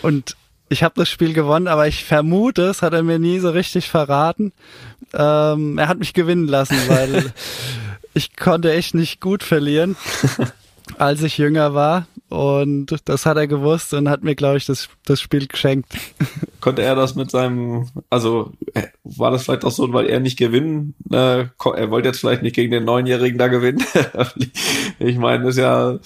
[0.02, 0.34] Und
[0.70, 3.90] ich habe das Spiel gewonnen, aber ich vermute, es hat er mir nie so richtig
[3.90, 4.52] verraten.
[5.12, 7.33] Ähm, er hat mich gewinnen lassen, weil
[8.14, 9.96] ich konnte echt nicht gut verlieren,
[10.98, 12.06] als ich jünger war.
[12.28, 15.92] Und das hat er gewusst und hat mir, glaube ich, das, das Spiel geschenkt.
[16.61, 20.38] Konnte er das mit seinem, also äh, war das vielleicht auch so, weil er nicht
[20.38, 23.85] gewinnen, äh, er wollte jetzt vielleicht nicht gegen den Neunjährigen da gewinnen.
[25.00, 25.98] ich meine, das ist ja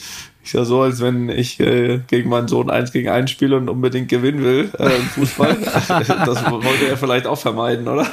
[0.45, 3.69] ist ja so, als wenn ich äh, gegen meinen Sohn eins gegen eins spiele und
[3.69, 5.57] unbedingt gewinnen will äh, im Fußball.
[5.89, 8.07] das wollte er vielleicht auch vermeiden, oder?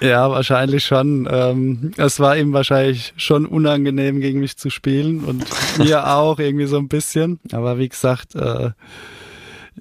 [0.00, 1.28] Ja, wahrscheinlich schon.
[1.30, 5.44] Ähm, es war ihm wahrscheinlich schon unangenehm, gegen mich zu spielen und
[5.78, 7.38] mir auch irgendwie so ein bisschen.
[7.52, 8.70] Aber wie gesagt, äh,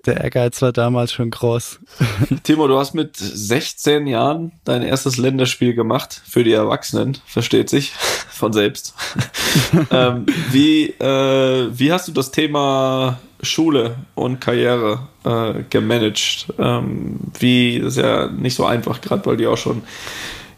[0.05, 1.79] der Ehrgeiz war damals schon groß.
[2.43, 7.91] Timo, du hast mit 16 Jahren dein erstes Länderspiel gemacht für die Erwachsenen, versteht sich
[8.29, 8.93] von selbst.
[9.91, 16.47] ähm, wie, äh, wie hast du das Thema Schule und Karriere äh, gemanagt?
[16.57, 19.83] Ähm, wie, das ist ja nicht so einfach, gerade weil du auch schon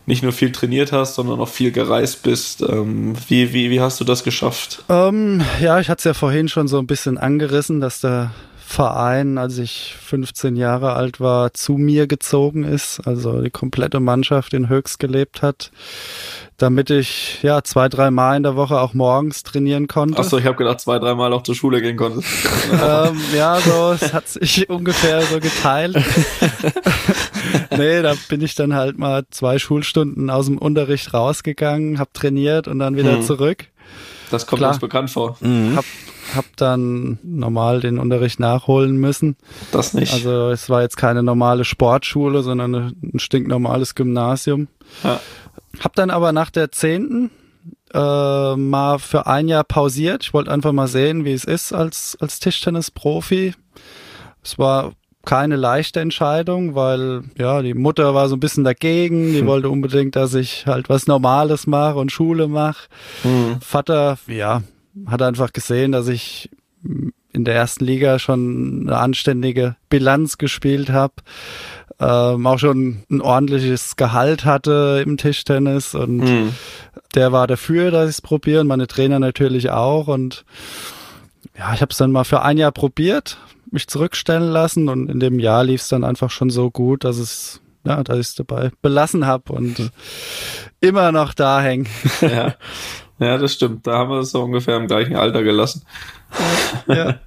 [0.08, 2.62] nicht nur viel trainiert hast, sondern auch viel gereist bist.
[2.62, 4.84] Ähm, wie, wie, wie hast du das geschafft?
[4.90, 8.32] Ähm, ja, ich hatte es ja vorhin schon so ein bisschen angerissen, dass der
[8.68, 14.54] Verein, als ich 15 Jahre alt war, zu mir gezogen ist, also die komplette Mannschaft
[14.54, 15.72] in Höchst gelebt hat,
[16.58, 20.18] damit ich ja zwei, drei Mal in der Woche auch morgens trainieren konnte.
[20.18, 22.22] Achso, ich habe gedacht, zwei, drei Mal auch zur Schule gehen konnte.
[22.72, 25.96] ähm, ja, so, es hat sich ungefähr so geteilt.
[27.78, 32.68] nee, da bin ich dann halt mal zwei Schulstunden aus dem Unterricht rausgegangen, habe trainiert
[32.68, 33.22] und dann wieder hm.
[33.22, 33.68] zurück.
[34.32, 35.38] Das kommt Klar, uns bekannt vor.
[35.40, 35.76] Mhm.
[35.76, 35.86] Hab
[36.34, 39.36] habe dann normal den Unterricht nachholen müssen.
[39.72, 40.14] Das nicht.
[40.14, 44.68] Also es war jetzt keine normale Sportschule, sondern ein stinknormales Gymnasium.
[45.04, 45.20] Ja.
[45.80, 47.32] Hab dann aber nach der zehnten
[47.94, 50.24] äh, mal für ein Jahr pausiert.
[50.24, 53.54] Ich wollte einfach mal sehen, wie es ist als, als Tischtennis-Profi.
[54.44, 54.94] Es war
[55.26, 59.48] keine leichte Entscheidung, weil ja, die Mutter war so ein bisschen dagegen, die hm.
[59.48, 62.88] wollte unbedingt, dass ich halt was Normales mache und Schule mache.
[63.24, 63.60] Hm.
[63.60, 64.62] Vater, ja,
[65.08, 66.50] hat einfach gesehen, dass ich
[67.36, 71.16] in der ersten Liga schon eine anständige Bilanz gespielt habe.
[72.00, 76.54] ähm, auch schon ein ordentliches Gehalt hatte im Tischtennis und mhm.
[77.14, 80.44] der war dafür, dass ich es probiere und meine Trainer natürlich auch und
[81.58, 83.38] ja, ich habe es dann mal für ein Jahr probiert,
[83.72, 87.18] mich zurückstellen lassen und in dem Jahr lief es dann einfach schon so gut, dass
[87.18, 89.92] es ja, dass ich es dabei belassen habe und
[90.82, 91.88] immer noch da hängen.
[92.22, 92.56] Ja.
[93.20, 93.88] ja, das stimmt.
[93.88, 95.84] Da haben wir es so ungefähr im gleichen Alter gelassen.
[96.88, 97.20] Ja.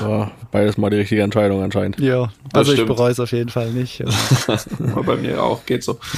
[0.00, 0.30] ja.
[0.50, 2.00] beides mal die richtige Entscheidung anscheinend.
[2.00, 4.02] Ja, also ich bereue es auf jeden Fall nicht.
[5.06, 5.98] bei mir auch, geht so.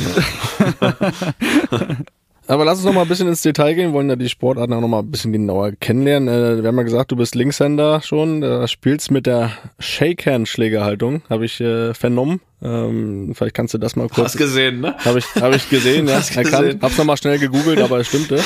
[2.49, 3.89] Aber lass uns noch mal ein bisschen ins Detail gehen.
[3.89, 6.29] Wir wollen ja die Sportarten auch noch mal ein bisschen genauer kennenlernen.
[6.29, 8.41] Äh, wir haben ja gesagt, du bist Linkshänder schon.
[8.41, 12.41] Du spielst mit der Shakehand-Schlägerhaltung, habe ich äh, vernommen.
[12.63, 14.29] Ähm, vielleicht kannst du das mal kurz.
[14.29, 14.95] Hast gesehen, ne?
[15.05, 16.19] Habe ich, hab ich gesehen, ja.
[16.19, 16.79] Hast gesehen.
[16.81, 18.41] Hab's noch mal schnell gegoogelt, aber es stimmte.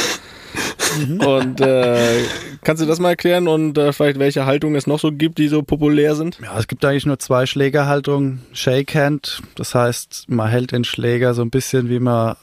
[1.25, 2.23] Und äh,
[2.63, 5.47] kannst du das mal erklären und äh, vielleicht welche Haltungen es noch so gibt, die
[5.47, 6.39] so populär sind?
[6.43, 8.43] Ja, es gibt eigentlich nur zwei Schlägerhaltungen.
[8.53, 12.37] Shakehand, das heißt, man hält den Schläger so ein bisschen, wie man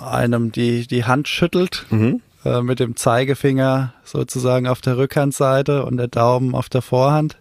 [0.00, 1.84] einem die, die Hand schüttelt.
[1.90, 2.22] Mhm.
[2.44, 7.36] Äh, mit dem Zeigefinger sozusagen auf der Rückhandseite und der Daumen auf der Vorhand.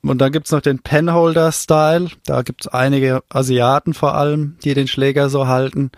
[0.00, 2.08] Und dann gibt's noch den Penholder-Style.
[2.24, 5.90] Da gibt's einige Asiaten vor allem, die den Schläger so halten.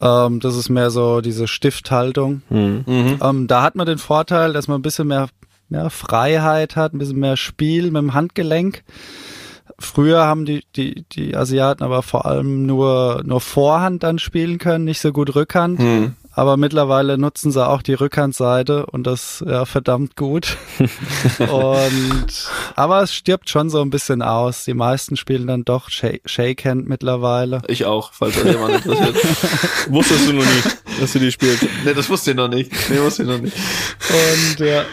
[0.00, 2.42] Ähm, das ist mehr so diese Stifthaltung.
[2.50, 2.84] Mhm.
[2.86, 3.18] mhm.
[3.22, 5.28] Ähm, da hat man den Vorteil, dass man ein bisschen mehr
[5.68, 8.84] ja, Freiheit hat, ein bisschen mehr Spiel mit dem Handgelenk.
[9.78, 14.84] Früher haben die, die, die Asiaten aber vor allem nur, nur Vorhand dann spielen können,
[14.84, 15.80] nicht so gut Rückhand.
[15.80, 16.16] Hm.
[16.36, 20.58] Aber mittlerweile nutzen sie auch die Rückhandseite und das ja verdammt gut.
[21.38, 22.26] und
[22.74, 24.64] aber es stirbt schon so ein bisschen aus.
[24.64, 27.62] Die meisten spielen dann doch Shakehand mittlerweile.
[27.68, 29.16] Ich auch, falls das jemand interessiert.
[29.88, 31.66] Wusstest du noch nie, dass du die spielst?
[31.86, 32.70] Nee, das wusste ich noch nicht.
[32.90, 33.56] Nee, wusste ich noch nicht.
[34.10, 34.84] Und ja.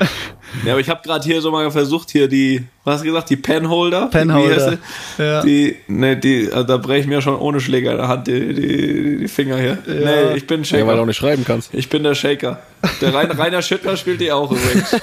[0.66, 3.30] Ja, aber ich habe gerade hier so mal versucht, hier die, was hast du gesagt,
[3.30, 4.08] die Penholder?
[4.08, 4.78] Penholder.
[5.18, 5.42] Ja.
[5.42, 8.54] Die, ne, die, also da breche ich mir schon ohne Schläger in der Hand die,
[8.54, 9.78] die, die Finger hier.
[9.88, 9.94] Ja.
[9.94, 10.82] Nee, ich bin Shaker.
[10.82, 11.74] Ja, weil du auch nicht schreiben kannst.
[11.74, 12.60] Ich bin der Shaker.
[13.02, 14.90] Der Rainer, Rainer Schüttler spielt die auch übrigens.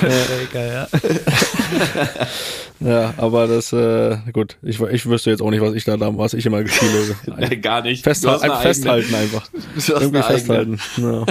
[0.00, 0.88] Shaker, ja.
[2.80, 6.32] Ja, aber das, äh, gut, ich, ich wüsste jetzt auch nicht, was ich da, was
[6.32, 7.40] ich immer gespielt habe.
[7.48, 8.02] nee, gar nicht.
[8.02, 9.18] Festhal festhalten eigene.
[9.18, 9.48] einfach.
[10.00, 10.80] Irgendwie festhalten.
[10.96, 11.02] Ja.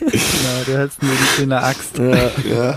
[0.00, 1.10] genau, du hältst mir
[1.42, 1.96] in der Axt.
[1.98, 2.76] Ja, ja.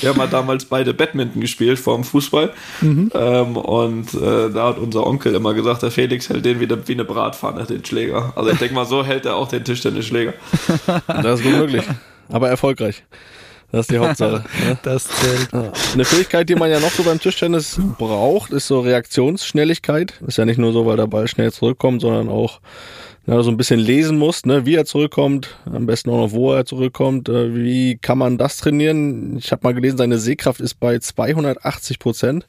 [0.00, 2.52] Wir haben halt damals beide Badminton gespielt vor dem Fußball.
[2.80, 3.10] Mhm.
[3.12, 7.04] Ähm, und äh, da hat unser Onkel immer gesagt, der Felix hält den wie eine
[7.04, 8.32] Bratpfanne, den Schläger.
[8.36, 10.34] Also ich denke mal, so hält er auch den Tischtennisschläger.
[11.06, 11.84] Das ist gut möglich.
[12.28, 13.02] Aber erfolgreich.
[13.72, 14.44] Das ist die Hauptsache.
[14.62, 14.78] Ne?
[14.82, 15.48] Das zählt.
[15.94, 20.14] Eine Fähigkeit, die man ja noch so beim Tischtennis braucht, ist so Reaktionsschnelligkeit.
[20.26, 22.60] Ist ja nicht nur so, weil der Ball schnell zurückkommt, sondern auch
[23.26, 26.52] ja, so ein bisschen lesen muss, ne, wie er zurückkommt, am besten auch noch, wo
[26.52, 27.28] er zurückkommt.
[27.28, 29.36] Äh, wie kann man das trainieren?
[29.38, 32.46] Ich habe mal gelesen, seine Sehkraft ist bei 280 Prozent.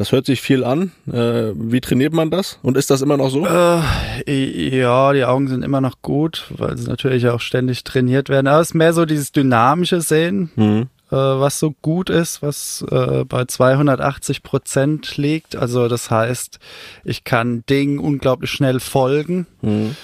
[0.00, 0.92] Das hört sich viel an.
[1.12, 2.58] Äh, wie trainiert man das?
[2.62, 3.46] Und ist das immer noch so?
[3.46, 8.46] Äh, ja, die Augen sind immer noch gut, weil sie natürlich auch ständig trainiert werden.
[8.46, 10.88] Aber es ist mehr so dieses dynamische Sehen, mhm.
[11.10, 15.54] äh, was so gut ist, was äh, bei 280 Prozent liegt.
[15.54, 16.60] Also das heißt,
[17.04, 19.46] ich kann Dingen unglaublich schnell folgen.
[19.60, 19.96] Mhm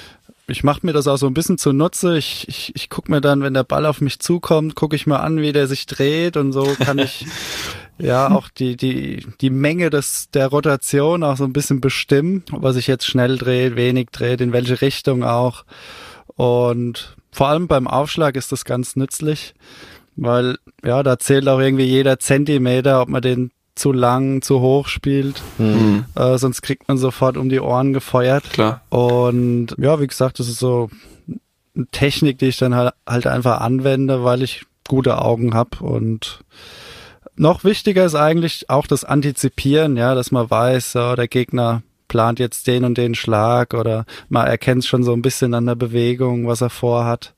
[0.49, 2.17] ich mache mir das auch so ein bisschen zunutze.
[2.17, 5.21] Ich, ich, ich gucke mir dann, wenn der Ball auf mich zukommt, gucke ich mir
[5.21, 7.27] an, wie der sich dreht und so kann ich
[7.99, 12.65] ja auch die, die, die Menge des, der Rotation auch so ein bisschen bestimmen, ob
[12.65, 15.65] er sich jetzt schnell dreht, wenig dreht, in welche Richtung auch.
[16.37, 19.55] Und vor allem beim Aufschlag ist das ganz nützlich,
[20.17, 24.89] weil ja, da zählt auch irgendwie jeder Zentimeter, ob man den zu lang, zu hoch
[24.89, 25.43] spielt.
[25.59, 26.07] Mhm.
[26.15, 28.45] Äh, sonst kriegt man sofort um die Ohren gefeuert.
[28.51, 28.81] Klar.
[28.89, 30.91] Und ja, wie gesagt, das ist so
[31.75, 36.41] eine Technik, die ich dann halt, halt einfach anwende, weil ich gute Augen habe und
[37.37, 42.39] noch wichtiger ist eigentlich auch das Antizipieren, ja, dass man weiß, ja, der Gegner plant
[42.39, 46.47] jetzt den und den Schlag oder man erkennt schon so ein bisschen an der Bewegung,
[46.47, 47.35] was er vorhat.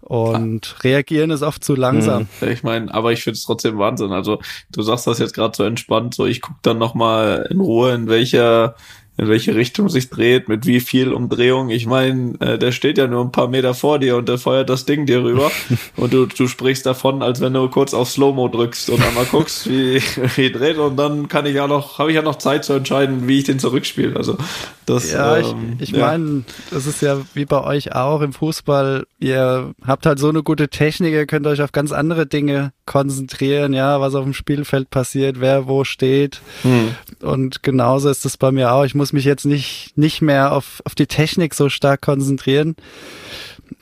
[0.00, 0.80] Und ah.
[0.82, 2.28] reagieren ist oft zu langsam.
[2.38, 4.12] Hm, ich meine, aber ich finde es trotzdem Wahnsinn.
[4.12, 7.92] Also du sagst das jetzt gerade so entspannt, so ich gucke dann nochmal in Ruhe,
[7.92, 8.74] in welcher
[9.18, 11.70] in welche Richtung sich dreht, mit wie viel Umdrehung.
[11.70, 14.70] Ich meine, äh, der steht ja nur ein paar Meter vor dir und der feuert
[14.70, 15.50] das Ding dir rüber
[15.96, 19.68] und du, du sprichst davon, als wenn du kurz auf Slow-Mo drückst und einmal guckst,
[19.68, 20.00] wie,
[20.36, 23.26] wie dreht und dann kann ich ja noch, habe ich ja noch Zeit zu entscheiden,
[23.26, 24.14] wie ich den zurückspiele.
[24.14, 24.38] Also
[24.86, 26.06] das, ja, ähm, ich, ich ja.
[26.06, 29.04] meine, das ist ja wie bei euch auch im Fußball.
[29.18, 33.74] Ihr habt halt so eine gute Technik, ihr könnt euch auf ganz andere Dinge konzentrieren,
[33.74, 36.40] ja, was auf dem Spielfeld passiert, wer wo steht.
[36.62, 36.94] Hm.
[37.20, 38.84] Und genauso ist es bei mir auch.
[38.84, 42.76] Ich muss mich jetzt nicht, nicht mehr auf, auf die Technik so stark konzentrieren.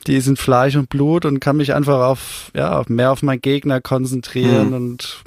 [0.05, 3.81] Die sind Fleisch und Blut und kann mich einfach auf, ja, mehr auf meinen Gegner
[3.81, 4.73] konzentrieren hm.
[4.73, 5.23] und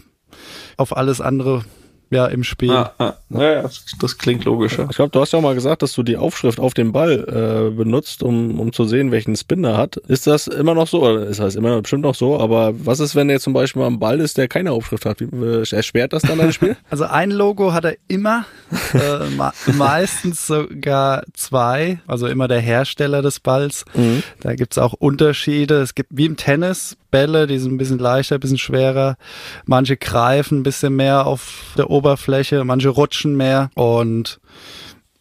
[0.77, 1.65] auf alles andere
[2.11, 2.73] ja, im Spiel.
[2.73, 4.79] Ah, ah, ja, das, das klingt logisch.
[4.79, 7.25] Ich glaube, du hast ja auch mal gesagt, dass du die Aufschrift auf dem Ball
[7.29, 9.97] äh, benutzt, um, um zu sehen, welchen Spin er hat.
[9.97, 11.03] Ist das immer noch so?
[11.03, 12.41] Oder ist das immer bestimmt noch so?
[12.41, 15.07] Aber was ist, wenn er jetzt zum Beispiel mal am Ball ist, der keine Aufschrift
[15.07, 15.21] hat?
[15.21, 16.77] Wie, äh, erschwert das dann dein Spiel?
[16.91, 18.45] Also ein Logo hat er immer,
[18.95, 23.85] äh, meistens sogar zwei, also immer der Hersteller des Balls.
[23.95, 24.23] Mhm.
[24.41, 25.81] Da gibt's auch Unterschiede.
[25.81, 29.17] Es gibt wie im Tennis Bälle, die sind ein bisschen leichter, ein bisschen schwerer.
[29.65, 34.41] Manche greifen ein bisschen mehr auf der Oberfläche, manche rutschen mehr und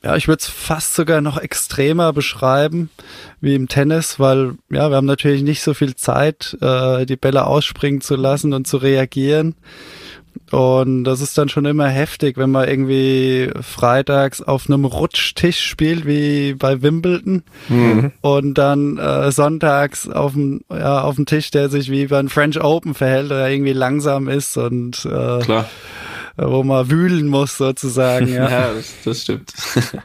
[0.02, 2.90] ja, ich würde es fast sogar noch extremer beschreiben
[3.42, 7.46] wie im Tennis, weil ja, wir haben natürlich nicht so viel Zeit, äh, die Bälle
[7.46, 9.56] ausspringen zu lassen und zu reagieren.
[10.52, 16.06] Und das ist dann schon immer heftig, wenn man irgendwie freitags auf einem Rutschtisch spielt,
[16.06, 18.12] wie bei Wimbledon, mhm.
[18.22, 22.62] und dann äh, sonntags auf dem, ja, auf dem Tisch, der sich wie beim French
[22.62, 25.70] Open verhält, der irgendwie langsam ist und äh, Klar.
[26.38, 28.28] wo man wühlen muss sozusagen.
[28.28, 29.54] Ja, ja das, das stimmt.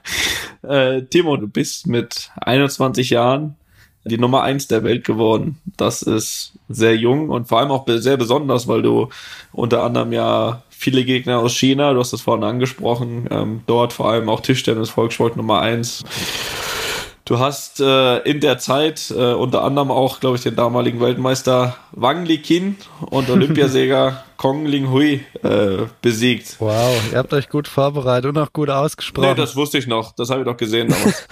[0.62, 3.56] äh, Timo, du bist mit 21 Jahren
[4.04, 5.60] die Nummer eins der Welt geworden.
[5.76, 9.08] Das ist sehr jung und vor allem auch sehr besonders, weil du
[9.52, 14.10] unter anderem ja viele Gegner aus China, du hast das vorhin angesprochen, ähm, dort vor
[14.10, 16.04] allem auch Tischtennis, Volkssport Nummer eins
[17.26, 21.74] Du hast äh, in der Zeit äh, unter anderem auch, glaube ich, den damaligen Weltmeister
[21.92, 26.56] Wang Liqin und Olympiasieger Kong Ling Hui äh, besiegt.
[26.58, 29.30] Wow, ihr habt euch gut vorbereitet und auch gut ausgesprochen.
[29.30, 30.12] Nee, das wusste ich noch.
[30.12, 31.26] Das habe ich doch gesehen damals.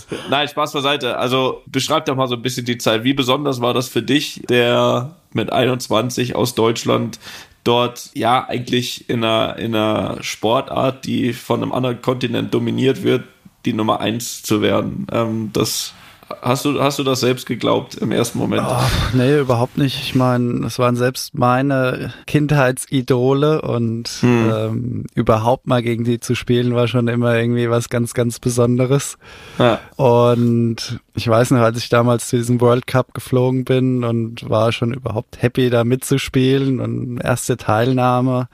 [0.30, 1.18] Nein, Spaß beiseite.
[1.18, 3.02] Also beschreib doch mal so ein bisschen die Zeit.
[3.02, 7.18] Wie besonders war das für dich, der mit 21 aus Deutschland
[7.64, 13.24] dort ja eigentlich in einer, in einer Sportart, die von einem anderen Kontinent dominiert wird,
[13.64, 15.06] die Nummer eins zu werden.
[15.12, 15.94] Ähm, das
[16.42, 18.62] hast du, hast du das selbst geglaubt im ersten Moment?
[18.66, 20.00] Oh, nee, überhaupt nicht.
[20.00, 24.52] Ich meine, es waren selbst meine Kindheitsidole und hm.
[24.52, 29.18] ähm, überhaupt mal gegen die zu spielen war schon immer irgendwie was ganz, ganz Besonderes.
[29.58, 29.80] Ja.
[29.96, 34.72] Und ich weiß noch, als ich damals zu diesem World Cup geflogen bin und war
[34.72, 38.48] schon überhaupt happy da mitzuspielen und erste Teilnahme.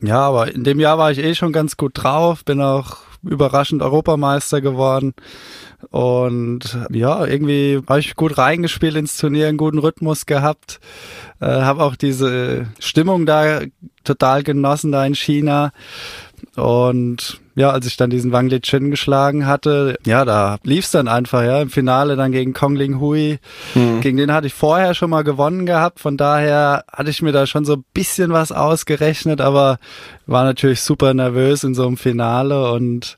[0.00, 3.82] Ja, aber in dem Jahr war ich eh schon ganz gut drauf, bin auch überraschend
[3.82, 5.14] Europameister geworden.
[5.90, 10.80] Und ja, irgendwie habe ich gut reingespielt ins Turnier, einen guten Rhythmus gehabt.
[11.40, 13.60] Äh, habe auch diese Stimmung da
[14.04, 15.72] total genossen, da in China.
[16.56, 21.08] Und ja, als ich dann diesen Wang Li Chin geschlagen hatte, ja, da lief's dann
[21.08, 23.38] einfach, ja, im Finale dann gegen Kong Ling Hui.
[23.74, 24.02] Mhm.
[24.02, 27.46] Gegen den hatte ich vorher schon mal gewonnen gehabt, von daher hatte ich mir da
[27.46, 29.78] schon so ein bisschen was ausgerechnet, aber
[30.26, 33.16] war natürlich super nervös in so einem Finale und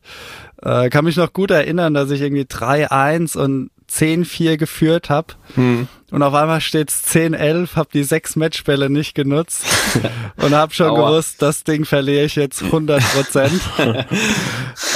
[0.63, 5.35] äh, kann mich noch gut erinnern, dass ich irgendwie 3-1 und 10-4 geführt habe.
[5.57, 5.89] Hm.
[6.11, 9.67] Und auf einmal steht's 10-11, habe die sechs Matchbälle nicht genutzt
[10.37, 11.11] und habe schon Aua.
[11.11, 13.61] gewusst, das Ding verliere ich jetzt 100 Prozent.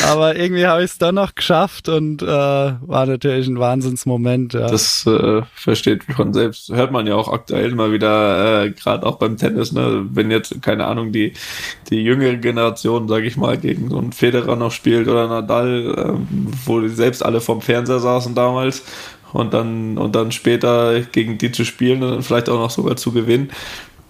[0.08, 4.54] Aber irgendwie habe ich es dann noch geschafft und äh, war natürlich ein Wahnsinnsmoment.
[4.54, 4.68] Ja.
[4.68, 6.70] Das äh, versteht von selbst.
[6.70, 10.06] Hört man ja auch aktuell mal wieder, äh, gerade auch beim Tennis, ne?
[10.12, 11.34] wenn jetzt, keine Ahnung, die,
[11.90, 16.36] die jüngere Generation, sage ich mal, gegen so einen Federer noch spielt oder Nadal, äh,
[16.64, 18.82] wo die selbst alle vom Fernseher saßen damals
[19.32, 22.96] und dann, und dann später gegen die zu spielen und dann vielleicht auch noch sogar
[22.96, 23.50] zu gewinnen.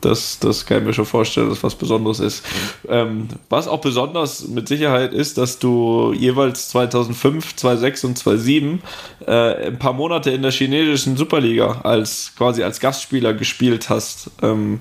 [0.03, 2.45] Das, das kann ich mir schon vorstellen, dass was Besonderes ist.
[2.89, 8.83] Ähm, was auch besonders mit Sicherheit ist, dass du jeweils 2005, 2006 und 2007
[9.27, 14.31] äh, ein paar Monate in der chinesischen Superliga als quasi als Gastspieler gespielt hast.
[14.43, 14.81] Ähm,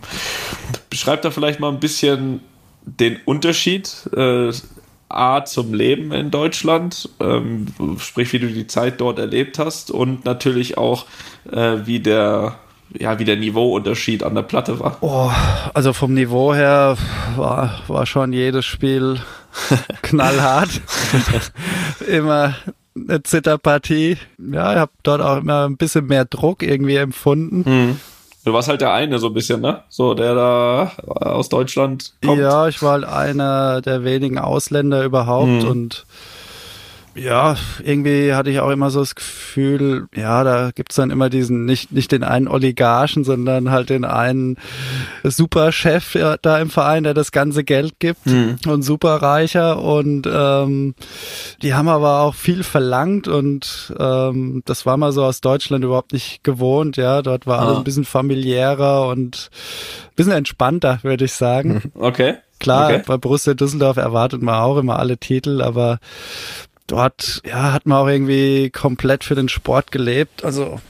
[0.90, 2.42] beschreib da vielleicht mal ein bisschen
[2.86, 3.92] den Unterschied.
[4.16, 4.52] Äh,
[5.18, 7.68] A zum Leben in Deutschland, ähm,
[8.00, 11.06] sprich wie du die Zeit dort erlebt hast und natürlich auch
[11.52, 12.56] äh, wie der
[13.00, 14.98] ja, wie der Niveauunterschied an der Platte war.
[15.02, 15.32] Oh,
[15.74, 16.98] also vom Niveau her
[17.38, 19.18] war, war schon jedes Spiel
[20.02, 20.82] knallhart.
[22.08, 22.56] immer
[22.96, 24.18] eine Zitterpartie.
[24.38, 27.64] Ja, ich habe dort auch immer ein bisschen mehr Druck irgendwie empfunden.
[27.66, 28.00] Mhm.
[28.44, 29.84] Du warst halt der eine so ein bisschen, ne?
[29.90, 32.40] So, der da aus Deutschland kommt.
[32.40, 35.68] Ja, ich war halt einer der wenigen Ausländer überhaupt mhm.
[35.68, 36.06] und
[37.14, 41.66] ja, irgendwie hatte ich auch immer so das Gefühl, ja, da gibt's dann immer diesen,
[41.66, 44.58] nicht, nicht den einen Oligarchen, sondern halt den einen
[45.24, 48.58] Superchef da im Verein, der das ganze Geld gibt mhm.
[48.68, 50.96] und Superreicher und ähm,
[51.62, 56.14] die haben aber auch viel verlangt und ähm, das war mal so aus Deutschland überhaupt
[56.14, 57.66] nicht gewohnt, ja, dort war ah.
[57.66, 59.50] alles ein bisschen familiärer und
[60.06, 61.92] ein bisschen entspannter, würde ich sagen.
[61.94, 62.36] Okay.
[62.60, 63.02] Klar, okay.
[63.06, 65.98] bei Borussia Düsseldorf erwartet man auch immer alle Titel, aber
[66.92, 70.44] dort ja, hat man auch irgendwie komplett für den Sport gelebt.
[70.44, 70.82] Also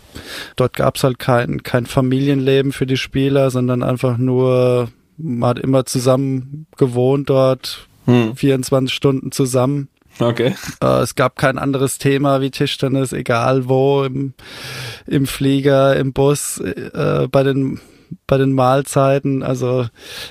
[0.55, 5.59] dort gab es halt kein, kein Familienleben für die Spieler, sondern einfach nur man hat
[5.59, 8.35] immer zusammen gewohnt dort, hm.
[8.35, 9.89] 24 Stunden zusammen.
[10.19, 10.55] Okay.
[10.81, 14.33] Äh, es gab kein anderes Thema wie Tischtennis, egal wo, im,
[15.07, 17.79] im Flieger, im Bus, äh, bei den
[18.27, 19.43] bei den Mahlzeiten.
[19.43, 19.87] Also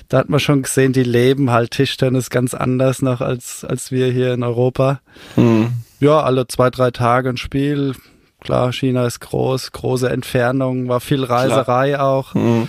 [0.09, 4.11] da hat man schon gesehen, die leben halt Tischtennis ganz anders noch als, als wir
[4.11, 5.01] hier in Europa.
[5.37, 5.73] Mhm.
[6.01, 7.95] Ja, alle zwei, drei Tage ein Spiel.
[8.41, 12.07] Klar, China ist groß, große Entfernung, war viel Reiserei Klar.
[12.07, 12.35] auch.
[12.35, 12.69] Mhm.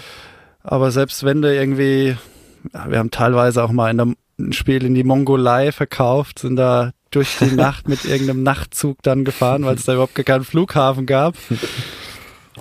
[0.64, 2.18] Aber selbst wenn du irgendwie,
[2.74, 4.08] ja, wir haben teilweise auch mal in der,
[4.40, 9.24] ein Spiel in die Mongolei verkauft, sind da durch die Nacht mit irgendeinem Nachtzug dann
[9.24, 11.36] gefahren, weil es da überhaupt keinen Flughafen gab.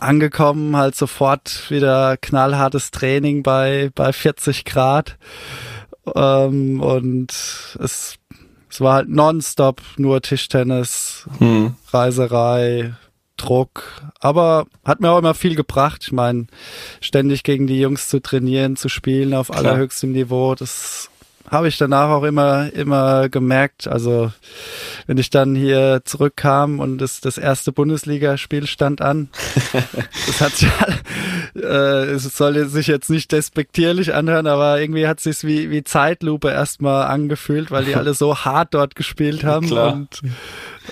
[0.00, 5.18] Angekommen, halt sofort wieder knallhartes Training bei, bei 40 Grad.
[6.14, 8.16] Ähm, und es,
[8.68, 11.74] es war halt nonstop nur Tischtennis, hm.
[11.92, 12.94] Reiserei,
[13.36, 16.02] Druck, aber hat mir auch immer viel gebracht.
[16.04, 16.46] Ich meine,
[17.00, 19.64] ständig gegen die Jungs zu trainieren, zu spielen auf Klar.
[19.64, 21.10] allerhöchstem Niveau, das
[21.50, 23.88] habe ich danach auch immer, immer gemerkt.
[23.88, 24.32] Also
[25.06, 29.28] wenn ich dann hier zurückkam und das, das erste Bundesligaspiel stand an,
[30.26, 30.70] das hat sich,
[31.56, 36.50] äh, es soll sich jetzt nicht despektierlich anhören, aber irgendwie hat sich wie, wie Zeitlupe
[36.50, 39.94] erstmal angefühlt, weil die alle so hart dort gespielt haben Klar.
[39.94, 40.22] und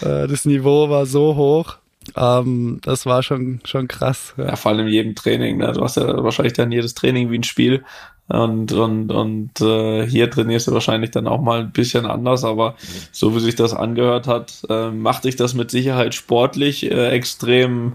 [0.02, 1.76] äh, das Niveau war so hoch.
[2.16, 4.34] Ähm, das war schon, schon krass.
[4.36, 4.46] Ja.
[4.46, 4.56] ja.
[4.56, 5.58] vor allem in jedem Training.
[5.58, 5.72] Ne?
[5.72, 7.84] Du hast ja wahrscheinlich dann jedes Training wie ein Spiel.
[8.28, 12.74] Und, und, und äh, hier trainierst du wahrscheinlich dann auch mal ein bisschen anders, aber
[13.10, 17.94] so wie sich das angehört hat, äh, macht dich das mit Sicherheit sportlich äh, extrem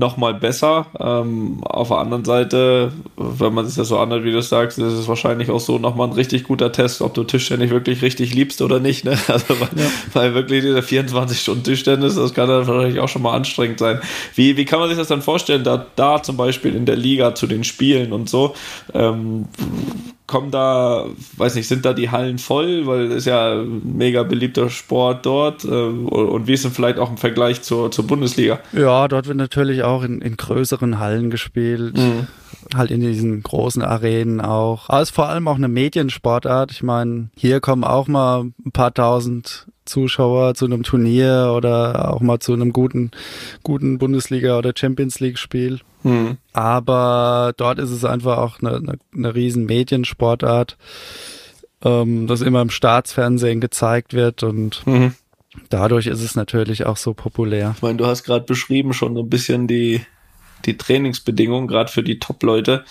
[0.00, 0.86] nochmal besser.
[0.98, 4.92] Ähm, auf der anderen Seite, wenn man sich das so anhört, wie du sagst, ist
[4.94, 8.62] es wahrscheinlich auch so nochmal ein richtig guter Test, ob du Tischtennis wirklich richtig liebst
[8.62, 9.04] oder nicht.
[9.04, 9.16] Ne?
[9.30, 9.90] Also, weil, ja.
[10.12, 14.00] weil wirklich dieser 24-Stunden-Tischtennis, das kann dann wahrscheinlich auch schon mal anstrengend sein.
[14.34, 17.34] Wie, wie kann man sich das dann vorstellen, da, da zum Beispiel in der Liga
[17.34, 18.54] zu den Spielen und so?
[18.92, 19.46] Ähm,
[20.30, 21.06] kommen da,
[21.38, 25.64] weiß nicht, sind da die Hallen voll, weil es ja ein mega beliebter Sport dort
[25.64, 28.60] äh, und wie ist denn vielleicht auch im Vergleich zur, zur Bundesliga?
[28.72, 32.28] Ja, dort wird natürlich auch in, in größeren Hallen gespielt, mhm.
[32.72, 34.88] halt in diesen großen Arenen auch.
[34.88, 36.70] Aber es ist vor allem auch eine Mediensportart.
[36.70, 42.20] Ich meine, hier kommen auch mal ein paar tausend Zuschauer zu einem Turnier oder auch
[42.20, 43.10] mal zu einem guten,
[43.62, 45.80] guten Bundesliga- oder Champions League-Spiel.
[46.02, 46.38] Hm.
[46.52, 50.78] Aber dort ist es einfach auch eine, eine, eine riesen Mediensportart,
[51.84, 55.14] ähm, das immer im Staatsfernsehen gezeigt wird und mhm.
[55.68, 57.74] dadurch ist es natürlich auch so populär.
[57.76, 60.00] Ich meine, du hast gerade beschrieben schon so ein bisschen die,
[60.64, 62.84] die Trainingsbedingungen, gerade für die Top-Leute.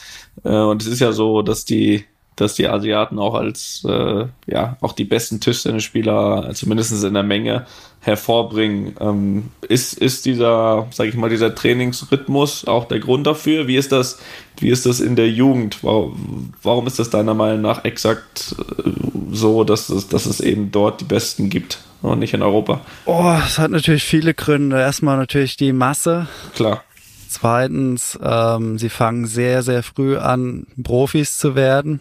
[0.43, 2.06] Äh, und es ist ja so, dass die
[2.39, 7.65] dass die Asiaten auch als äh, ja auch die besten Tischtennisspieler zumindest in der Menge
[8.01, 8.95] hervorbringen.
[8.99, 13.67] Ähm, ist ist dieser sage ich mal dieser Trainingsrhythmus auch der Grund dafür?
[13.67, 14.19] Wie ist das
[14.59, 15.83] wie ist das in der Jugend?
[15.83, 18.89] Warum, warum ist das deiner Meinung nach exakt äh,
[19.31, 22.81] so, dass es dass es eben dort die Besten gibt und nicht in Europa?
[23.05, 24.79] Oh, es hat natürlich viele Gründe.
[24.79, 26.27] Erstmal natürlich die Masse.
[26.55, 26.83] Klar.
[27.29, 31.99] Zweitens, ähm, sie fangen sehr, sehr früh an, Profis zu werden.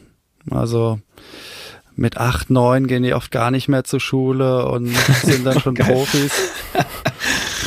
[0.52, 1.00] Also
[1.96, 4.86] mit acht, neun gehen die oft gar nicht mehr zur Schule und
[5.22, 6.32] sind dann schon Profis.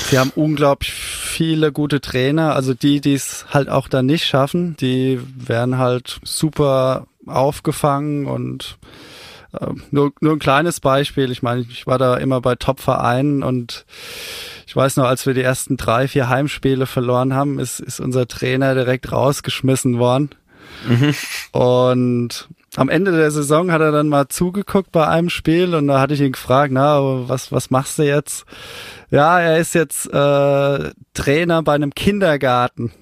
[0.10, 4.76] Sie haben unglaublich viele gute Trainer, also die, die es halt auch dann nicht schaffen,
[4.78, 8.78] die werden halt super aufgefangen und
[9.54, 11.32] äh, nur, nur ein kleines Beispiel.
[11.32, 13.86] Ich meine, ich war da immer bei Top-Vereinen und
[14.66, 18.28] ich weiß noch, als wir die ersten drei, vier Heimspiele verloren haben, ist, ist unser
[18.28, 20.30] Trainer direkt rausgeschmissen worden.
[20.88, 21.14] Mhm.
[21.52, 26.00] Und am Ende der Saison hat er dann mal zugeguckt bei einem Spiel und da
[26.00, 28.46] hatte ich ihn gefragt, na, was, was machst du jetzt?
[29.10, 32.94] Ja, er ist jetzt äh, Trainer bei einem Kindergarten.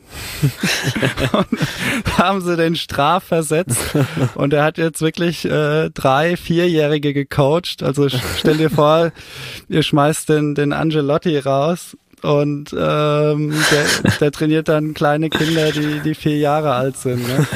[2.17, 3.95] haben sie den strafversetzt
[4.33, 7.83] und er hat jetzt wirklich äh, drei, vierjährige gecoacht.
[7.83, 9.11] Also stell dir vor,
[9.67, 15.99] ihr schmeißt den, den Angelotti raus und ähm, der, der trainiert dann kleine Kinder, die,
[15.99, 17.27] die vier Jahre alt sind.
[17.27, 17.47] Ne?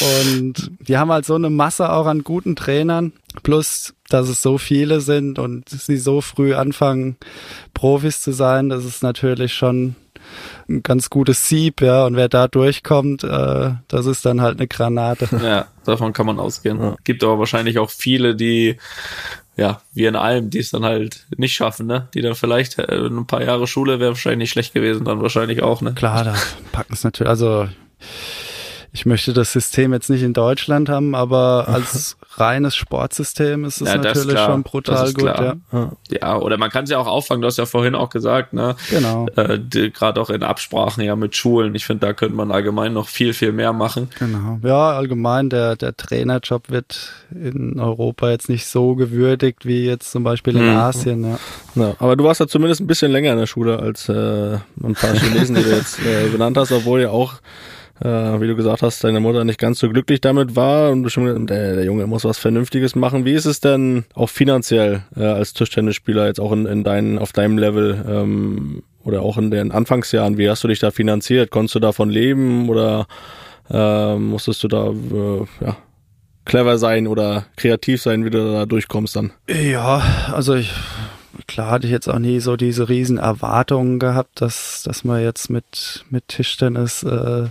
[0.00, 3.12] Und die haben halt so eine Masse auch an guten Trainern,
[3.42, 7.16] plus dass es so viele sind und sie so früh anfangen,
[7.72, 9.96] Profis zu sein, das ist natürlich schon
[10.68, 12.06] ein ganz gutes Sieb, ja.
[12.06, 15.28] Und wer da durchkommt, äh, das ist dann halt eine Granate.
[15.42, 16.80] Ja, davon kann man ausgehen.
[16.80, 16.96] Ja.
[17.04, 18.78] Gibt aber wahrscheinlich auch viele, die
[19.56, 22.08] ja, wie in allem, die es dann halt nicht schaffen, ne?
[22.14, 25.62] Die dann vielleicht äh, ein paar Jahre Schule wäre wahrscheinlich nicht schlecht gewesen, dann wahrscheinlich
[25.62, 25.94] auch, ne?
[25.94, 26.34] Klar, da
[26.72, 27.68] packen es natürlich, also
[28.94, 33.88] ich möchte das System jetzt nicht in Deutschland haben, aber als reines Sportsystem ist es
[33.88, 35.24] ja, natürlich schon brutal gut.
[35.26, 35.56] Ja.
[36.08, 38.76] ja, oder man kann es ja auch auffangen, du hast ja vorhin auch gesagt, ne?
[38.90, 39.26] Genau.
[39.34, 39.58] Äh,
[39.90, 41.74] Gerade auch in Absprachen ja mit Schulen.
[41.74, 44.10] Ich finde, da könnte man allgemein noch viel, viel mehr machen.
[44.16, 44.60] Genau.
[44.62, 50.22] Ja, allgemein, der, der Trainerjob wird in Europa jetzt nicht so gewürdigt wie jetzt zum
[50.22, 50.76] Beispiel in mhm.
[50.76, 51.38] Asien, ja.
[51.74, 51.94] ja.
[51.98, 55.14] Aber du warst ja zumindest ein bisschen länger in der Schule als äh, ein paar
[55.18, 57.34] Chinesen, die du jetzt äh, benannt hast, obwohl ja auch
[58.00, 61.50] äh, wie du gesagt hast, deine Mutter nicht ganz so glücklich damit war und bestimmt,
[61.50, 63.24] der, der Junge muss was Vernünftiges machen.
[63.24, 67.32] Wie ist es denn auch finanziell äh, als Tischtennisspieler jetzt auch in, in deinen, auf
[67.32, 70.38] deinem Level ähm, oder auch in den Anfangsjahren?
[70.38, 71.50] Wie hast du dich da finanziert?
[71.50, 73.06] Konntest du davon leben oder
[73.70, 75.76] äh, musstest du da äh, ja,
[76.44, 79.32] clever sein oder kreativ sein, wie du da durchkommst dann?
[79.48, 80.72] Ja, also ich
[81.46, 85.50] klar hatte ich jetzt auch nie so diese riesen Erwartungen gehabt, dass, dass man jetzt
[85.50, 87.48] mit, mit Tischtennis äh,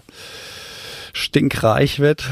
[1.13, 2.25] stinkreich wird.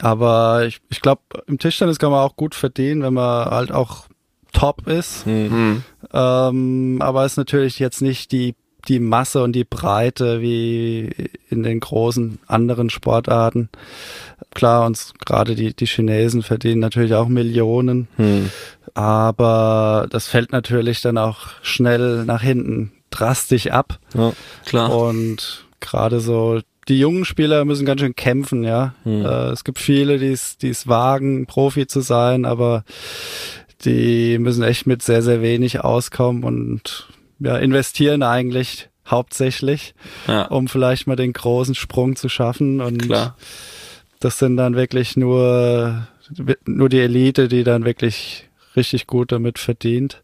[0.00, 4.06] Aber ich, ich glaube, im Tischtennis kann man auch gut verdienen, wenn man halt auch
[4.52, 5.26] top ist.
[5.26, 5.82] Mhm.
[6.12, 8.54] Ähm, aber es ist natürlich jetzt nicht die
[8.88, 11.10] die Masse und die Breite wie
[11.48, 13.68] in den großen anderen Sportarten.
[14.54, 18.50] Klar, uns gerade die, die Chinesen verdienen natürlich auch Millionen, hm.
[18.94, 23.98] Aber das fällt natürlich dann auch schnell nach hinten drastisch ab.
[24.14, 24.32] Ja,
[24.64, 24.94] klar.
[24.94, 28.94] Und gerade so die jungen Spieler müssen ganz schön kämpfen, ja.
[29.04, 29.24] Hm.
[29.24, 32.84] Äh, es gibt viele, die es wagen, Profi zu sein, aber
[33.84, 39.94] die müssen echt mit sehr, sehr wenig auskommen und ja, investieren eigentlich hauptsächlich,
[40.28, 40.46] ja.
[40.46, 42.80] um vielleicht mal den großen Sprung zu schaffen.
[42.80, 43.36] Und Klar.
[44.20, 46.06] das sind dann wirklich nur,
[46.64, 50.22] nur die Elite, die dann wirklich richtig gut damit verdient.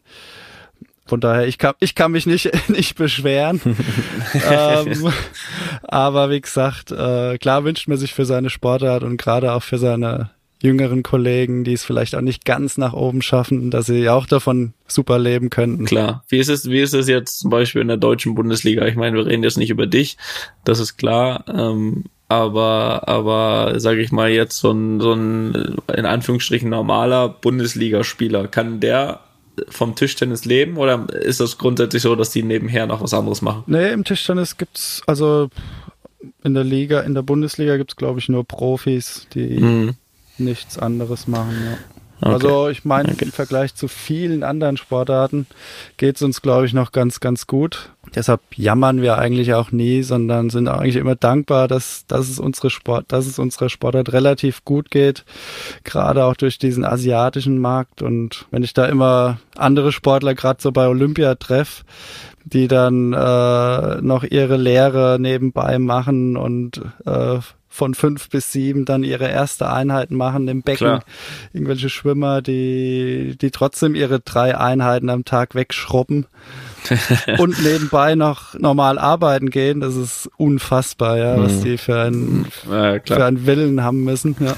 [1.05, 3.59] Von daher, ich kann, ich kann mich nicht, nicht beschweren.
[4.49, 5.11] ähm,
[5.81, 9.79] aber wie gesagt, äh, klar wünscht man sich für seine Sportart und gerade auch für
[9.79, 10.29] seine
[10.61, 14.73] jüngeren Kollegen, die es vielleicht auch nicht ganz nach oben schaffen, dass sie auch davon
[14.87, 15.85] super leben könnten.
[15.85, 16.23] Klar.
[16.27, 18.85] Wie ist es, wie ist es jetzt zum Beispiel in der deutschen Bundesliga?
[18.85, 20.17] Ich meine, wir reden jetzt nicht über dich,
[20.65, 21.45] das ist klar.
[21.47, 28.47] Ähm, aber, aber sage ich mal jetzt so ein, so ein in Anführungsstrichen normaler Bundesligaspieler,
[28.47, 29.19] kann der
[29.67, 33.63] vom Tischtennis leben oder ist das grundsätzlich so, dass die nebenher noch was anderes machen?
[33.67, 35.49] Nee, im Tischtennis gibt's also
[36.43, 39.95] in der Liga, in der Bundesliga gibt's glaube ich nur Profis, die mhm
[40.39, 41.55] nichts anderes machen.
[41.65, 41.77] Ja.
[42.21, 42.33] Okay.
[42.33, 43.25] Also ich meine, okay.
[43.25, 45.47] im Vergleich zu vielen anderen Sportarten
[45.97, 47.91] geht es uns, glaube ich, noch ganz, ganz gut.
[48.13, 52.69] Deshalb jammern wir eigentlich auch nie, sondern sind eigentlich immer dankbar, dass, dass es unsere
[52.69, 55.23] Sport, dass es unserer Sportart relativ gut geht,
[55.83, 58.01] gerade auch durch diesen asiatischen Markt.
[58.01, 61.83] Und wenn ich da immer andere Sportler gerade so bei Olympia treffe,
[62.43, 67.39] die dann äh, noch ihre Lehre nebenbei machen und äh,
[67.79, 70.77] von fünf bis sieben dann ihre erste Einheiten machen im Becken.
[70.77, 71.03] Klar.
[71.53, 76.27] Irgendwelche Schwimmer, die, die trotzdem ihre drei Einheiten am Tag wegschrubben
[77.39, 79.79] und nebenbei noch normal arbeiten gehen.
[79.79, 81.43] Das ist unfassbar, ja, mhm.
[81.43, 84.35] was die für einen, ja, für einen Willen haben müssen.
[84.41, 84.55] Ja.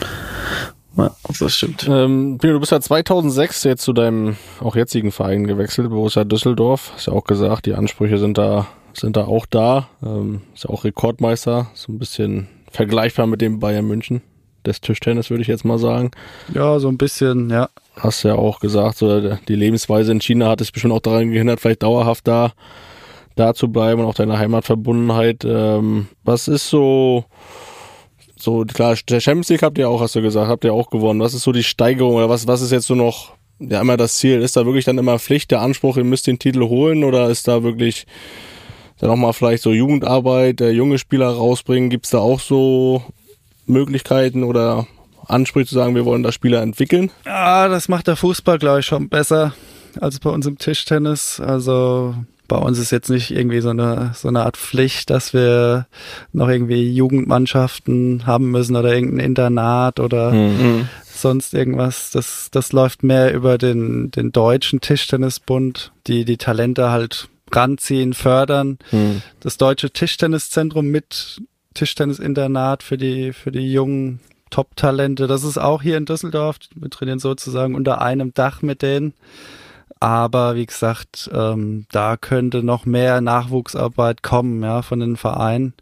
[0.98, 1.88] Ja, das stimmt.
[1.88, 6.92] Ähm, du bist ja 2006 jetzt zu deinem auch jetzigen Verein gewechselt, Borussia Düsseldorf.
[6.96, 9.88] Hast ja auch gesagt, die Ansprüche sind da, sind da auch da.
[10.04, 14.22] Ähm, ist ja auch Rekordmeister, so ein bisschen vergleichbar mit dem Bayern München
[14.66, 16.12] des Tischtennis, würde ich jetzt mal sagen.
[16.54, 17.70] Ja, so ein bisschen, ja.
[17.96, 21.60] Hast ja auch gesagt, so die Lebensweise in China hat es bestimmt auch daran gehindert,
[21.60, 22.54] vielleicht dauerhaft da,
[23.36, 25.44] da zu bleiben und auch deine Heimatverbundenheit.
[25.46, 27.26] Ähm, was ist so,
[28.38, 31.20] so klar, der Champions League habt ihr auch, hast du gesagt, habt ihr auch gewonnen.
[31.20, 34.18] Was ist so die Steigerung oder was, was ist jetzt so noch, ja, immer das
[34.18, 34.42] Ziel?
[34.42, 37.48] Ist da wirklich dann immer Pflicht, der Anspruch, ihr müsst den Titel holen oder ist
[37.48, 38.06] da wirklich
[39.02, 41.90] dann auch mal vielleicht so Jugendarbeit, äh, junge Spieler rausbringen.
[41.90, 43.04] Gibt es da auch so
[43.66, 44.88] Möglichkeiten oder
[45.28, 47.12] Ansprüche zu sagen, wir wollen da Spieler entwickeln?
[47.26, 49.54] Ja, das macht der Fußball, glaube ich, schon besser
[50.00, 51.40] als bei uns im Tischtennis.
[51.40, 52.16] Also
[52.48, 55.88] bei uns ist jetzt nicht irgendwie so eine, so eine Art Pflicht, dass wir
[56.32, 60.90] noch irgendwie Jugendmannschaften haben müssen oder irgendein Internat oder mhm.
[61.12, 62.12] sonst irgendwas.
[62.12, 68.78] Das, das läuft mehr über den, den deutschen Tischtennisbund, die die Talente halt ranziehen, fördern.
[68.90, 69.22] Hm.
[69.40, 71.42] Das deutsche Tischtenniszentrum mit
[71.74, 75.28] Tischtennisinternat für die, für die jungen Top-Talente.
[75.28, 76.58] Das ist auch hier in Düsseldorf.
[76.76, 79.14] Wir trainieren sozusagen unter einem Dach mit denen.
[80.00, 85.74] Aber wie gesagt, ähm, da könnte noch mehr Nachwuchsarbeit kommen, ja, von den Vereinen.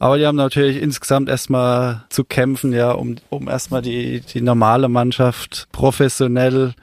[0.00, 4.88] Aber die haben natürlich insgesamt erstmal zu kämpfen, ja, um, um erstmal die, die normale
[4.88, 6.74] Mannschaft professionell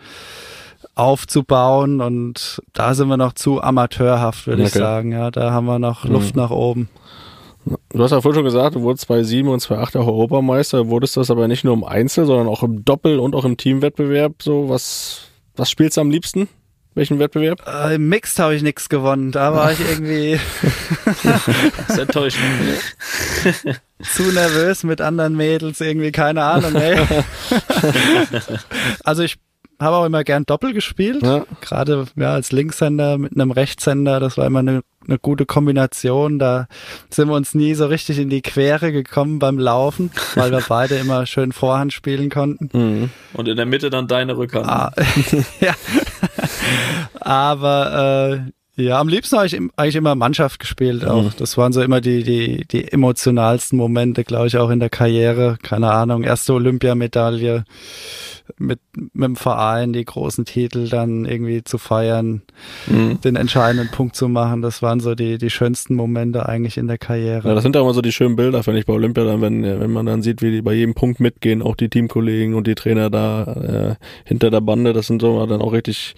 [0.97, 4.67] aufzubauen und da sind wir noch zu amateurhaft, würde okay.
[4.67, 5.11] ich sagen.
[5.11, 6.41] Ja, da haben wir noch Luft mhm.
[6.41, 6.89] nach oben.
[7.89, 11.29] Du hast ja vorhin schon gesagt, du wurdest 2007 und 2008 auch Europameister, wurdest das
[11.29, 14.41] aber nicht nur im Einzel, sondern auch im Doppel und auch im Teamwettbewerb.
[14.41, 15.21] So, was,
[15.55, 16.47] was spielst du am liebsten?
[16.97, 17.61] Welchen Wettbewerb?
[17.67, 19.31] Äh, Im Mixed habe ich nichts gewonnen.
[19.31, 20.39] Da war ich irgendwie
[21.23, 21.47] das
[21.89, 22.43] ist enttäuschend.
[24.01, 26.73] zu nervös mit anderen Mädels, irgendwie keine Ahnung.
[26.73, 26.97] Ey.
[29.03, 29.37] also ich
[29.79, 31.21] habe auch immer gern Doppel gespielt.
[31.23, 31.45] Ja.
[31.61, 36.39] Gerade ja, als Linkshänder mit einem Rechtshänder, das war immer eine, eine gute Kombination.
[36.39, 36.67] Da
[37.09, 40.95] sind wir uns nie so richtig in die Quere gekommen beim Laufen, weil wir beide
[40.95, 42.69] immer schön Vorhand spielen konnten.
[42.73, 43.09] Mhm.
[43.33, 44.67] Und in der Mitte dann deine Rückhand.
[44.67, 44.91] Ah,
[45.59, 45.73] ja.
[47.19, 51.23] Aber äh, ja, am liebsten habe ich eigentlich immer Mannschaft gespielt auch.
[51.23, 51.31] Mhm.
[51.37, 55.57] Das waren so immer die, die, die emotionalsten Momente, glaube ich, auch in der Karriere.
[55.63, 57.65] Keine Ahnung, erste Olympiamedaille
[58.57, 62.43] mit, mit dem Verein, die großen Titel dann irgendwie zu feiern,
[62.85, 63.19] mhm.
[63.21, 64.61] den entscheidenden Punkt zu machen.
[64.61, 67.47] Das waren so die, die schönsten Momente eigentlich in der Karriere.
[67.47, 69.63] Ja, das sind ja immer so die schönen Bilder, finde ich, bei Olympia, dann, wenn,
[69.63, 72.75] wenn man dann sieht, wie die bei jedem Punkt mitgehen, auch die Teamkollegen und die
[72.75, 76.15] Trainer da äh, hinter der Bande, das sind so dann auch richtig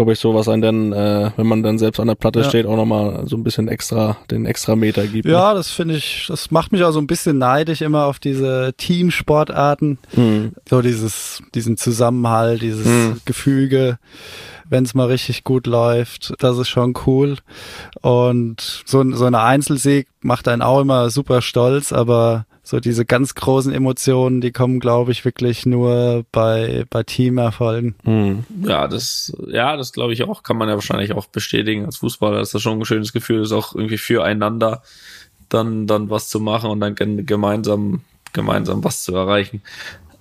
[0.00, 2.48] glaube ich, so was einen dann, äh, wenn man dann selbst an der Platte ja.
[2.48, 5.28] steht, auch nochmal so ein bisschen extra, den extra Meter gibt.
[5.28, 5.56] Ja, ne?
[5.56, 9.98] das finde ich, das macht mich auch so ein bisschen neidisch immer auf diese Teamsportarten.
[10.16, 10.52] Mhm.
[10.66, 13.20] So dieses, diesen Zusammenhalt, dieses mhm.
[13.26, 13.98] Gefüge
[14.70, 16.32] wenn es mal richtig gut läuft.
[16.38, 17.38] Das ist schon cool.
[18.02, 23.34] Und so, so eine Einzelsieg macht einen auch immer super stolz, aber so diese ganz
[23.34, 27.96] großen Emotionen, die kommen, glaube ich, wirklich nur bei, bei Teamerfolgen.
[28.04, 28.44] Mhm.
[28.62, 32.40] Ja, das, ja, das glaube ich auch, kann man ja wahrscheinlich auch bestätigen als Fußballer,
[32.40, 34.82] ist das schon ein schönes Gefühl, ist auch irgendwie füreinander
[35.48, 36.94] dann, dann was zu machen und dann
[37.26, 38.02] gemeinsam,
[38.32, 39.62] gemeinsam was zu erreichen.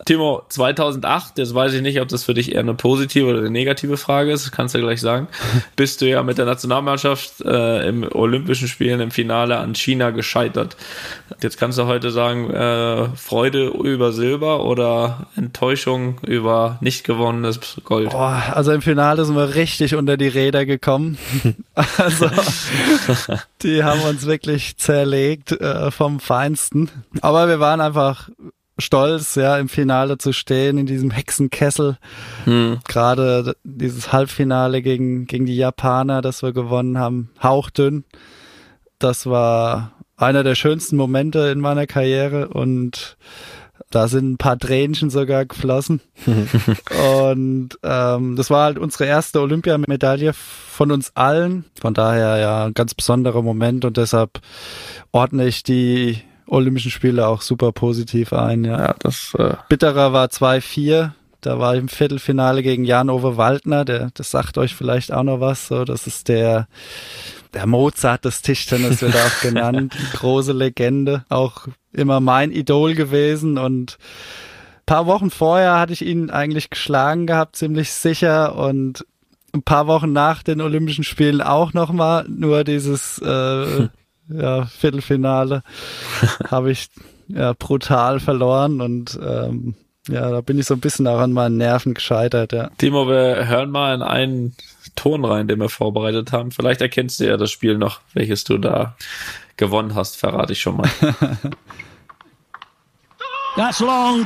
[0.06, 3.50] Timo, 2008, jetzt weiß ich nicht, ob das für dich eher eine positive oder eine
[3.50, 5.28] negative Frage ist, kannst du ja gleich sagen.
[5.76, 10.78] Bist du ja mit der Nationalmannschaft äh, im Olympischen Spielen im Finale an China gescheitert.
[11.42, 18.10] Jetzt kannst du heute sagen, äh, Freude über Silber oder Enttäuschung über nicht gewonnenes Gold?
[18.10, 21.18] Boah, also im Finale sind wir richtig unter die Räder gekommen.
[21.98, 22.30] also
[23.62, 26.90] die haben uns wirklich zerlegt äh, vom Feinsten.
[27.22, 28.30] Aber wir waren einfach
[28.80, 31.98] stolz, ja, im Finale zu stehen, in diesem Hexenkessel.
[32.46, 32.80] Hm.
[32.88, 38.04] Gerade dieses Halbfinale gegen, gegen die Japaner, das wir gewonnen haben, hauchdünn.
[38.98, 43.18] Das war einer der schönsten Momente in meiner Karriere und
[43.92, 46.02] da sind ein paar Tränchen sogar geflossen.
[46.26, 51.66] und ähm, das war halt unsere erste Olympiamedaille von uns allen.
[51.80, 54.42] Von daher ja ein ganz besonderer Moment und deshalb
[55.12, 58.64] ordne ich die Olympischen Spiele auch super positiv ein.
[58.64, 61.12] Ja, ja das äh bitterer war 2-4.
[61.42, 65.40] Da war ich im Viertelfinale gegen Jan-Ove Waldner, der, das sagt euch vielleicht auch noch
[65.40, 65.68] was.
[65.68, 66.68] So, das ist der,
[67.54, 69.96] der Mozart des Tischtennis wird auch genannt.
[70.14, 71.24] Große Legende.
[71.30, 73.98] Auch immer mein Idol gewesen und
[74.90, 79.06] paar Wochen vorher hatte ich ihn eigentlich geschlagen gehabt, ziemlich sicher und
[79.54, 83.88] ein paar Wochen nach den Olympischen Spielen auch nochmal, nur dieses äh,
[84.30, 85.64] ja, Viertelfinale
[86.52, 86.90] habe ich
[87.28, 89.76] ja, brutal verloren und ähm,
[90.08, 92.72] ja, da bin ich so ein bisschen auch an meinen Nerven gescheitert, ja.
[92.78, 94.56] Timo, wir hören mal in einen
[94.96, 96.52] Ton rein, den wir vorbereitet haben.
[96.52, 98.96] Vielleicht erkennst du ja das Spiel noch, welches du da
[99.58, 100.90] gewonnen hast, verrate ich schon mal.
[103.56, 104.26] That's long.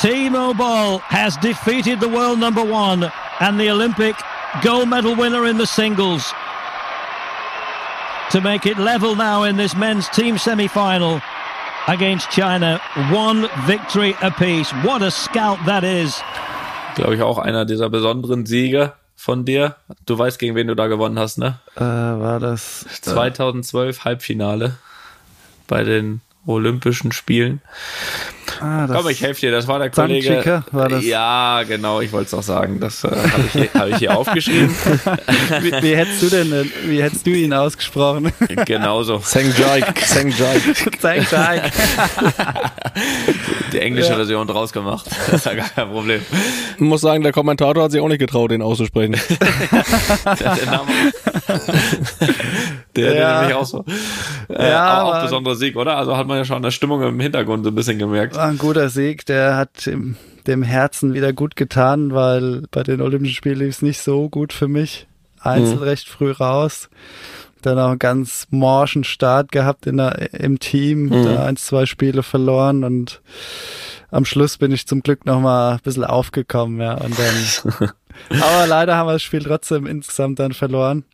[0.00, 4.16] Timo Boll has defeated the world number one and the Olympic
[4.62, 6.34] gold medal winner in the singles.
[8.30, 11.20] To make it level now in this men's team semi-final
[11.86, 12.80] against China.
[13.12, 14.72] One victory apiece.
[14.82, 16.22] What a scout that is.
[16.96, 19.76] Glaube ich auch einer dieser besonderen Siege von dir.
[20.06, 21.58] Du weißt, gegen wen du da gewonnen hast, ne?
[21.76, 24.76] Äh, war das 2012 Halbfinale
[25.66, 27.60] bei den Olympischen Spielen.
[28.60, 30.64] Ah, Komm, ich helfe dir, das war der Kollege.
[30.72, 31.04] War das?
[31.04, 32.80] Ja, genau, ich wollte es auch sagen.
[32.80, 34.70] Das äh, habe ich, hab ich hier aufgeschrieben.
[35.60, 38.32] wie, wie, hättest du denn, äh, wie hättest du ihn ausgesprochen?
[38.64, 39.18] Genauso.
[39.24, 39.98] Seng Jaik.
[40.00, 40.62] Seng Jaik.
[40.98, 41.72] Seng Jaik.
[43.72, 44.16] Die englische ja.
[44.16, 45.06] Version draus gemacht.
[45.06, 46.22] Das ist ja gar kein Problem.
[46.76, 49.16] Ich muss sagen, der Kommentator hat sich auch nicht getraut, den auszusprechen.
[50.24, 50.90] der Name.
[52.96, 53.12] Der, ja.
[53.12, 53.84] der nämlich auch so.
[54.48, 55.96] Äh, ja, auch, auch besonderer Sieg, oder?
[55.96, 58.35] Also hat man ja schon an der Stimmung im Hintergrund so ein bisschen gemerkt.
[58.36, 60.16] War ein guter Sieg, der hat dem,
[60.46, 64.52] dem Herzen wieder gut getan, weil bei den Olympischen Spielen lief es nicht so gut
[64.52, 65.06] für mich.
[65.40, 65.82] Einzel mhm.
[65.82, 66.90] recht früh raus.
[67.62, 71.24] Dann auch einen ganz morschen Start gehabt in der, im Team, mhm.
[71.24, 73.22] da ein, zwei Spiele verloren und
[74.10, 77.90] am Schluss bin ich zum Glück noch mal ein bisschen aufgekommen, ja, und dann
[78.30, 81.04] Aber leider haben wir das Spiel trotzdem insgesamt dann verloren.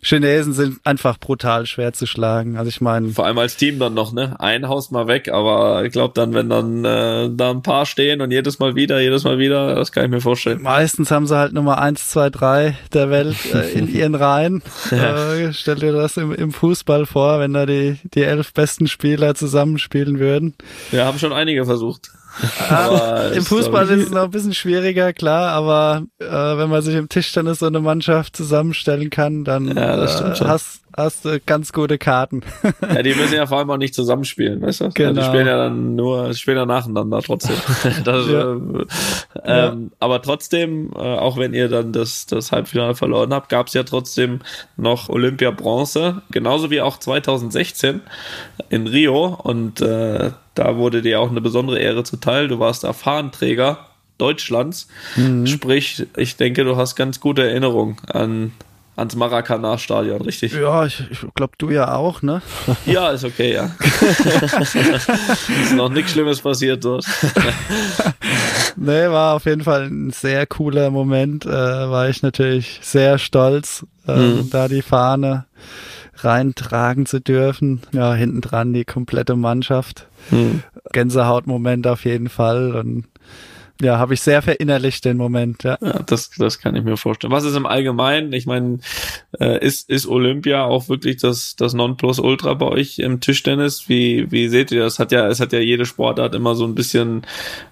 [0.00, 2.56] Chinesen sind einfach brutal schwer zu schlagen.
[2.56, 3.08] Also ich meine.
[3.08, 4.36] Vor allem als Team dann noch, ne?
[4.38, 8.20] Ein Haus mal weg, aber ich glaube dann, wenn dann äh, da ein paar stehen
[8.20, 10.62] und jedes Mal wieder, jedes Mal wieder, das kann ich mir vorstellen.
[10.62, 14.62] Meistens haben sie halt Nummer eins, zwei, drei der Welt äh, in ihren Reihen.
[14.90, 15.34] ja.
[15.34, 19.34] äh, stell dir das im, im Fußball vor, wenn da die, die elf besten Spieler
[19.34, 20.54] zusammenspielen würden.
[20.90, 22.12] Wir haben schon einige versucht.
[22.68, 26.94] Ah, Im Fußball ist es noch ein bisschen schwieriger, klar, aber äh, wenn man sich
[26.94, 31.96] im Tischtennis so eine Mannschaft zusammenstellen kann, dann ja, äh, hast, hast du ganz gute
[31.98, 32.42] Karten.
[32.82, 34.88] ja, die müssen ja vor allem auch nicht zusammenspielen, weißt du?
[34.90, 35.20] Genau.
[35.20, 37.56] Die spielen ja dann nur, spielen ja nacheinander trotzdem.
[38.04, 38.52] das, ja.
[38.52, 38.86] äh, ähm,
[39.44, 39.76] ja.
[39.98, 43.82] Aber trotzdem, äh, auch wenn ihr dann das, das Halbfinale verloren habt, gab es ja
[43.82, 44.40] trotzdem
[44.76, 48.02] noch Olympia Bronze, genauso wie auch 2016
[48.68, 52.48] in Rio und äh, da wurde dir auch eine besondere Ehre zuteil.
[52.48, 53.86] Du warst Erfahrenträger
[54.18, 54.88] Deutschlands.
[55.14, 55.46] Mhm.
[55.46, 58.52] Sprich, ich denke, du hast ganz gute Erinnerungen an
[58.96, 60.54] ans Maracana-Stadion, richtig?
[60.54, 62.40] Ja, ich, ich glaube, du ja auch, ne?
[62.86, 63.70] Ja, ist okay, ja.
[65.62, 67.04] ist noch nichts Schlimmes passiert dort.
[68.76, 71.44] nee, war auf jeden Fall ein sehr cooler Moment.
[71.44, 74.48] Äh, war ich natürlich sehr stolz, äh, mhm.
[74.50, 75.44] da die Fahne
[76.16, 77.82] reintragen zu dürfen.
[77.92, 80.06] Ja, hinten dran die komplette Mannschaft.
[80.30, 80.62] Hm.
[80.92, 83.04] Gänsehautmoment auf jeden Fall und
[83.80, 85.78] ja, habe ich sehr verinnerlicht den Moment, ja.
[85.80, 86.02] ja.
[86.06, 87.32] das, das kann ich mir vorstellen.
[87.32, 88.32] Was ist im Allgemeinen?
[88.32, 88.78] Ich meine,
[89.38, 93.88] äh, ist, ist Olympia auch wirklich das, das Nonplusultra bei euch im Tischtennis?
[93.88, 94.98] Wie, wie seht ihr das?
[94.98, 97.22] Hat ja, es hat ja jede Sportart immer so ein bisschen,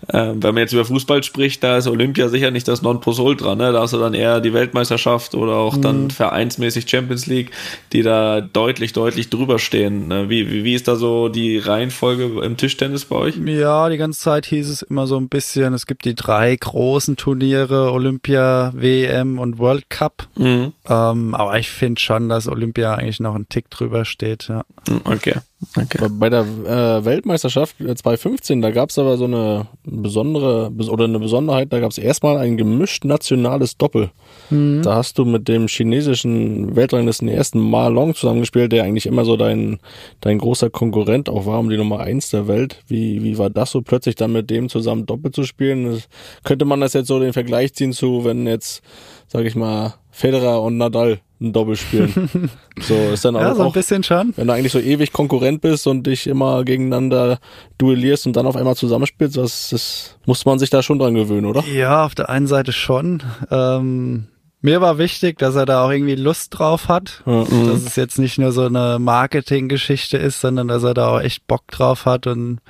[0.09, 3.73] äh, wenn man jetzt über Fußball spricht, da ist Olympia sicher nicht das Nonplusultra, ne?
[3.73, 5.83] Da hast du dann eher die Weltmeisterschaft oder auch mhm.
[5.83, 7.51] dann vereinsmäßig Champions League,
[7.93, 10.09] die da deutlich, deutlich drüber stehen.
[10.09, 10.29] Ne?
[10.29, 13.37] Wie, wie, wie ist da so die Reihenfolge im Tischtennis bei euch?
[13.37, 16.57] Ja, die ganze Zeit hieß es immer so ein bisschen, es gibt gibt die drei
[16.57, 20.27] großen Turniere, Olympia, WM und World Cup.
[20.37, 20.73] Mhm.
[20.89, 24.49] Ähm, aber ich finde schon, dass Olympia eigentlich noch einen Tick drüber steht.
[24.49, 24.65] Ja.
[24.89, 25.35] Mhm, okay.
[25.77, 26.09] Okay.
[26.11, 31.73] Bei der äh, Weltmeisterschaft 2015, da gab es aber so eine besondere oder eine Besonderheit,
[31.73, 34.11] da gab es erstmal ein gemischt nationales Doppel.
[34.51, 34.83] Mhm.
[34.83, 39.37] Da hast du mit dem chinesischen Weltranglisten ersten Ma Long zusammengespielt, der eigentlich immer so
[39.37, 39.79] dein,
[40.21, 42.83] dein großer Konkurrent auch war um die Nummer eins der Welt.
[42.87, 45.91] Wie, wie war das so plötzlich dann mit dem zusammen Doppel zu spielen?
[45.91, 46.09] Das,
[46.45, 48.83] könnte man das jetzt so den Vergleich ziehen zu, wenn jetzt,
[49.29, 52.51] sag ich mal, Federer und Nadal ein Doppel spielen.
[52.81, 54.33] so ist dann auch, ja, so ein bisschen schon.
[54.37, 57.39] Wenn du eigentlich so ewig Konkurrent bist und dich immer gegeneinander
[57.79, 61.47] duellierst und dann auf einmal zusammenspielst, das, das muss man sich da schon dran gewöhnen,
[61.47, 61.65] oder?
[61.65, 63.23] Ja, auf der einen Seite schon.
[63.51, 64.27] Ähm,
[64.65, 67.23] mir war wichtig, dass er da auch irgendwie Lust drauf hat.
[67.27, 67.67] Mhm.
[67.69, 71.47] Dass es jetzt nicht nur so eine Marketinggeschichte ist, sondern dass er da auch echt
[71.47, 72.61] Bock drauf hat und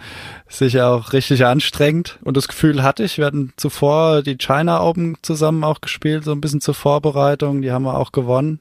[0.48, 2.18] sich auch richtig anstrengt.
[2.24, 6.32] Und das Gefühl hatte ich, wir hatten zuvor die China Open zusammen auch gespielt, so
[6.32, 7.62] ein bisschen zur Vorbereitung.
[7.62, 8.58] Die haben wir auch gewonnen.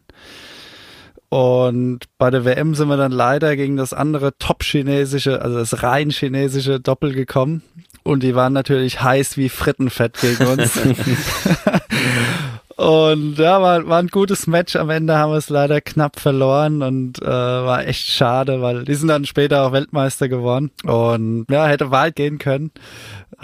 [1.29, 6.11] Und bei der WM sind wir dann leider gegen das andere top-chinesische, also das rein
[6.11, 7.63] chinesische Doppel gekommen.
[8.03, 10.77] Und die waren natürlich heiß wie Frittenfett gegen uns.
[12.75, 14.75] Und ja, war, war ein gutes Match.
[14.75, 18.95] Am Ende haben wir es leider knapp verloren und äh, war echt schade, weil die
[18.95, 20.71] sind dann später auch Weltmeister geworden.
[20.83, 22.71] Und ja, hätte weit gehen können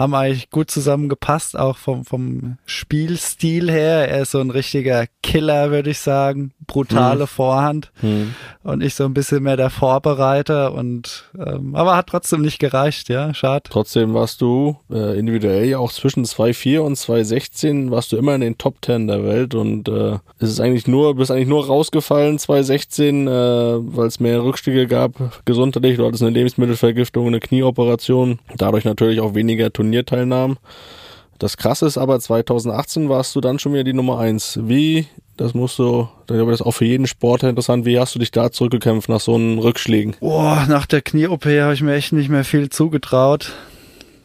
[0.00, 4.08] haben eigentlich gut zusammengepasst, auch vom, vom Spielstil her.
[4.08, 6.52] Er ist so ein richtiger Killer, würde ich sagen.
[6.66, 7.26] Brutale hm.
[7.26, 7.92] Vorhand.
[8.00, 8.34] Hm.
[8.62, 13.10] Und ich so ein bisschen mehr der Vorbereiter und ähm, aber hat trotzdem nicht gereicht,
[13.10, 13.34] ja.
[13.34, 13.64] Schade.
[13.68, 18.40] Trotzdem warst du äh, individuell ja auch zwischen 2,4 und 2,16 warst du immer in
[18.40, 22.38] den Top 10 der Welt und äh, es ist eigentlich nur, bist eigentlich nur rausgefallen,
[22.38, 25.12] 2,16, äh, weil es mehr Rückstiege gab,
[25.44, 25.96] gesundheitlich.
[25.98, 30.58] Du hattest eine Lebensmittelvergiftung, eine Knieoperation, dadurch natürlich auch weniger Turnier Turnierteilnahmen.
[31.38, 34.58] Das krasse ist aber, 2018 warst du dann schon wieder die Nummer eins.
[34.62, 35.06] Wie,
[35.38, 38.18] das musst du, ich glaube, das ist auch für jeden Sportler interessant, wie hast du
[38.18, 40.16] dich da zurückgekämpft nach so einen Rückschlägen?
[40.20, 43.52] Boah, nach der Knie-OP habe ich mir echt nicht mehr viel zugetraut.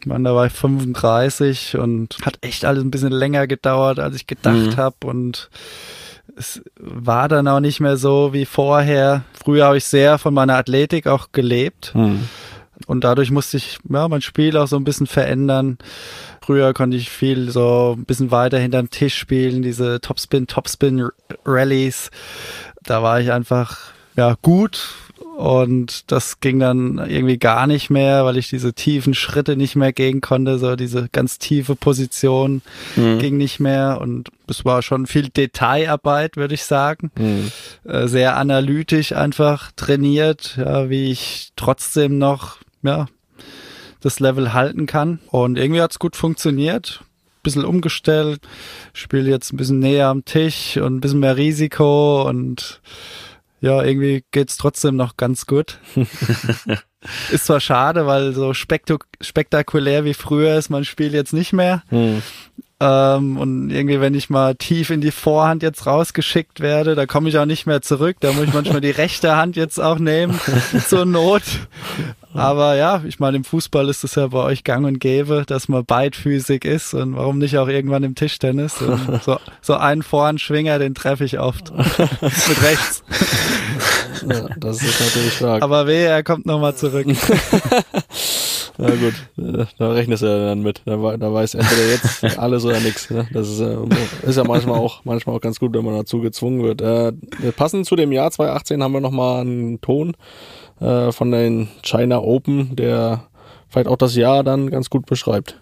[0.05, 4.15] Ich meine, da war ich 35 und hat echt alles ein bisschen länger gedauert, als
[4.15, 4.77] ich gedacht mhm.
[4.77, 5.49] habe und
[6.35, 9.23] es war dann auch nicht mehr so wie vorher.
[9.33, 11.95] Früher habe ich sehr von meiner Athletik auch gelebt.
[11.95, 12.29] Mhm.
[12.85, 15.79] Und dadurch musste ich ja, mein Spiel auch so ein bisschen verändern.
[16.39, 21.09] Früher konnte ich viel so ein bisschen weiter hinterm Tisch spielen, diese Topspin, Topspin
[21.45, 22.11] Rallies.
[22.83, 23.79] Da war ich einfach
[24.15, 24.87] ja gut
[25.35, 29.91] und das ging dann irgendwie gar nicht mehr, weil ich diese tiefen Schritte nicht mehr
[29.91, 32.61] gehen konnte, so diese ganz tiefe Position
[32.95, 33.19] mhm.
[33.19, 37.11] ging nicht mehr und es war schon viel Detailarbeit, würde ich sagen.
[37.17, 37.51] Mhm.
[37.83, 43.07] Äh, sehr analytisch einfach trainiert, ja, wie ich trotzdem noch ja,
[43.99, 45.19] das Level halten kann.
[45.27, 47.03] Und irgendwie hat's gut funktioniert.
[47.43, 48.39] Bisschen umgestellt,
[48.93, 52.81] spiele jetzt ein bisschen näher am Tisch und ein bisschen mehr Risiko und
[53.65, 55.79] ja, irgendwie geht's trotzdem noch ganz gut.
[57.31, 61.81] ist zwar schade, weil so spektakulär wie früher ist mein Spiel jetzt nicht mehr.
[61.89, 62.21] Hm.
[62.79, 67.29] Ähm, und irgendwie, wenn ich mal tief in die Vorhand jetzt rausgeschickt werde, da komme
[67.29, 68.17] ich auch nicht mehr zurück.
[68.19, 70.39] Da muss ich manchmal die rechte Hand jetzt auch nehmen
[70.87, 71.41] zur Not.
[72.33, 75.69] Aber ja, ich meine, im Fußball ist es ja bei euch gang und gäbe, dass
[75.69, 78.75] man beidfüßig ist und warum nicht auch irgendwann im Tischtennis.
[79.23, 81.71] So, so einen Vorhandschwinger, den treffe ich oft.
[81.73, 83.03] Mit rechts.
[84.29, 85.63] Ja, das ist natürlich stark.
[85.63, 87.07] Aber wehe, er kommt nochmal zurück.
[88.77, 90.81] Na gut, äh, da rechnest du ja dann mit.
[90.85, 93.09] Da, da weiß entweder jetzt alles oder nichts.
[93.09, 93.27] Ne?
[93.31, 93.77] Das ist, äh,
[94.23, 96.81] ist ja manchmal auch, manchmal auch ganz gut, wenn man dazu gezwungen wird.
[96.81, 97.13] Äh,
[97.55, 100.13] passend zu dem Jahr 2018 haben wir nochmal einen Ton
[100.81, 103.23] äh, von den China Open, der
[103.69, 105.57] vielleicht auch das Jahr dann ganz gut beschreibt.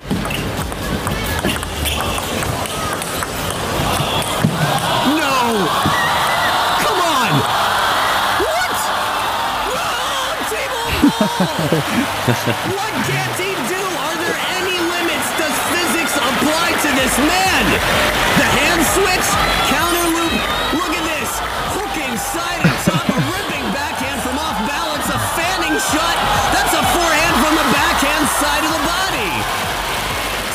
[11.24, 13.80] What can't he do?
[13.80, 15.28] Are there any limits?
[15.40, 17.64] Does physics apply to this man?
[18.36, 19.28] The hand switch,
[19.72, 20.36] counter loop.
[20.76, 21.32] Look at this.
[21.80, 26.18] Hooking side and top, a ripping backhand from off balance, a fanning shot.
[26.52, 29.32] That's a forehand from the backhand side of the body.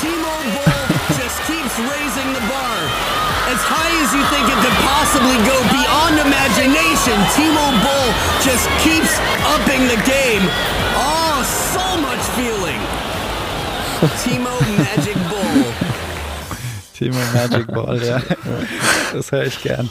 [0.05, 0.85] Timo Bull
[1.17, 2.77] just keeps raising the bar.
[3.49, 5.57] As high as you think it could possibly go
[7.09, 8.09] imagination, Timo Bull
[8.43, 10.43] just keeps upping the game.
[10.97, 11.43] Oh,
[11.73, 12.81] so much feeling.
[14.23, 15.73] Timo Magic Bull.
[16.95, 18.21] Timo Magic Ball, ja.
[19.13, 19.89] Das höre ich gern.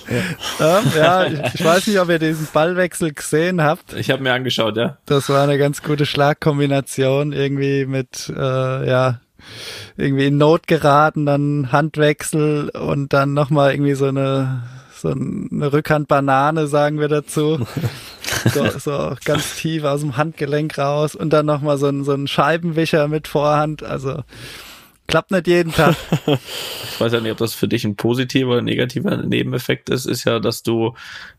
[0.59, 3.93] Ja, ja ich, ich, weiß nicht, ob ihr diesen Ballwechsel gesehen habt.
[3.93, 4.97] Ich habe mir angeschaut, ja.
[5.05, 9.21] Das war eine ganz gute Schlagkombination, irgendwie mit, äh, ja,
[9.95, 14.63] irgendwie in Not geraten, dann Handwechsel und dann nochmal irgendwie so eine,
[14.97, 17.65] so eine Rückhandbanane, sagen wir dazu.
[18.53, 22.27] So, so ganz tief aus dem Handgelenk raus und dann nochmal so ein, so ein
[22.27, 23.83] Scheibenwischer mit Vorhand.
[23.83, 24.23] Also
[25.07, 25.95] klappt nicht jeden Tag.
[26.27, 30.25] ich weiß ja nicht, ob das für dich ein positiver oder negativer Nebeneffekt ist, ist
[30.25, 30.93] ja, dass du,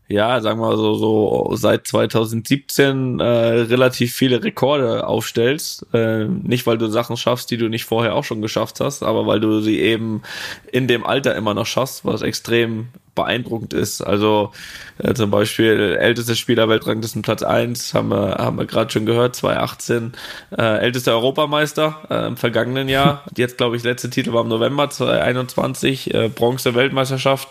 [0.07, 5.85] ja, sagen wir mal so, so seit 2017 äh, relativ viele Rekorde aufstellst.
[5.93, 9.27] Äh, nicht, weil du Sachen schaffst, die du nicht vorher auch schon geschafft hast, aber
[9.27, 10.23] weil du sie eben
[10.71, 12.87] in dem Alter immer noch schaffst, was extrem
[13.19, 14.01] beeindruckend ist.
[14.01, 14.51] Also
[14.97, 19.35] äh, zum Beispiel ältester Spieler Weltranglisten Platz 1, haben wir, haben wir gerade schon gehört,
[19.35, 20.13] 2018,
[20.57, 23.23] äh, ältester Europameister äh, im vergangenen Jahr.
[23.37, 27.49] Jetzt, glaube ich, letzte Titel war im November 2021, äh, Bronze Weltmeisterschaft,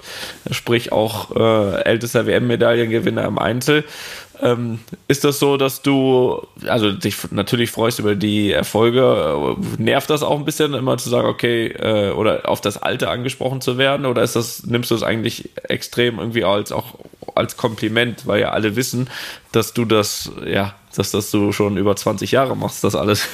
[0.50, 3.84] sprich auch äh, ältester WM-Medaillengewinner im Einzel.
[4.40, 4.78] Ähm,
[5.08, 10.38] ist das so, dass du, also dich natürlich freust über die Erfolge, nervt das auch
[10.38, 14.22] ein bisschen, immer zu sagen, okay, äh, oder auf das Alte angesprochen zu werden, oder
[14.22, 16.94] ist das, nimmst du es eigentlich extrem irgendwie als auch
[17.34, 19.08] als Kompliment, weil ja alle wissen,
[19.52, 23.28] dass du das, ja, dass das du schon über 20 Jahre machst, das alles.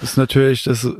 [0.00, 0.92] Das ist natürlich das äh,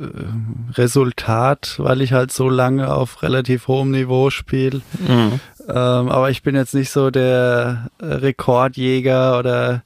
[0.73, 4.81] Resultat, weil ich halt so lange auf relativ hohem Niveau spiele.
[5.07, 5.39] Mhm.
[5.67, 9.83] Ähm, aber ich bin jetzt nicht so der Rekordjäger oder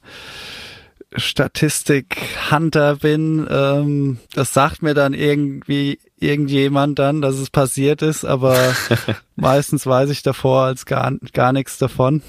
[1.16, 3.46] Statistik-Hunter bin.
[3.50, 8.56] Ähm, das sagt mir dann irgendwie irgendjemand dann, dass es passiert ist, aber
[9.36, 12.22] meistens weiß ich davor als gar, gar nichts davon.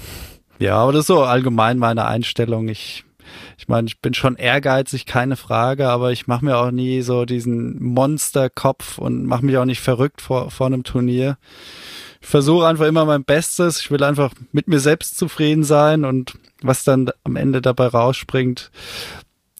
[0.58, 2.68] Ja, aber das ist so allgemein meine Einstellung.
[2.68, 3.04] Ich,
[3.56, 7.24] ich meine, ich bin schon ehrgeizig, keine Frage, aber ich mache mir auch nie so
[7.24, 11.38] diesen Monsterkopf und mache mich auch nicht verrückt vor, vor einem Turnier
[12.24, 13.80] versuche einfach immer mein Bestes.
[13.80, 18.70] Ich will einfach mit mir selbst zufrieden sein und was dann am Ende dabei rausspringt,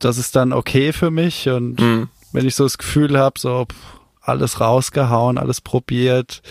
[0.00, 1.48] das ist dann okay für mich.
[1.48, 2.08] Und mhm.
[2.32, 3.66] wenn ich so das Gefühl habe, so
[4.20, 6.42] alles rausgehauen, alles probiert,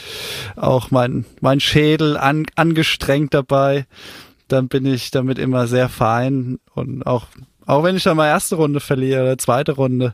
[0.55, 3.88] auch mein, mein Schädel an, angestrengt dabei,
[4.47, 7.28] dann bin ich damit immer sehr fein und auch
[7.66, 10.14] auch wenn ich dann mal erste Runde verliere oder zweite Runde,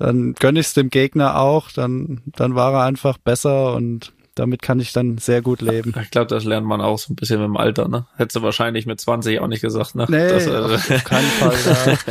[0.00, 4.62] dann gönne ich es dem Gegner auch, dann, dann war er einfach besser und damit
[4.62, 5.92] kann ich dann sehr gut leben.
[6.02, 8.06] Ich glaube, das lernt man auch so ein bisschen mit dem Alter, ne?
[8.16, 10.06] Hättest du wahrscheinlich mit 20 auch nicht gesagt, ne?
[10.08, 11.98] Nee, das, also, auf keinen Fall.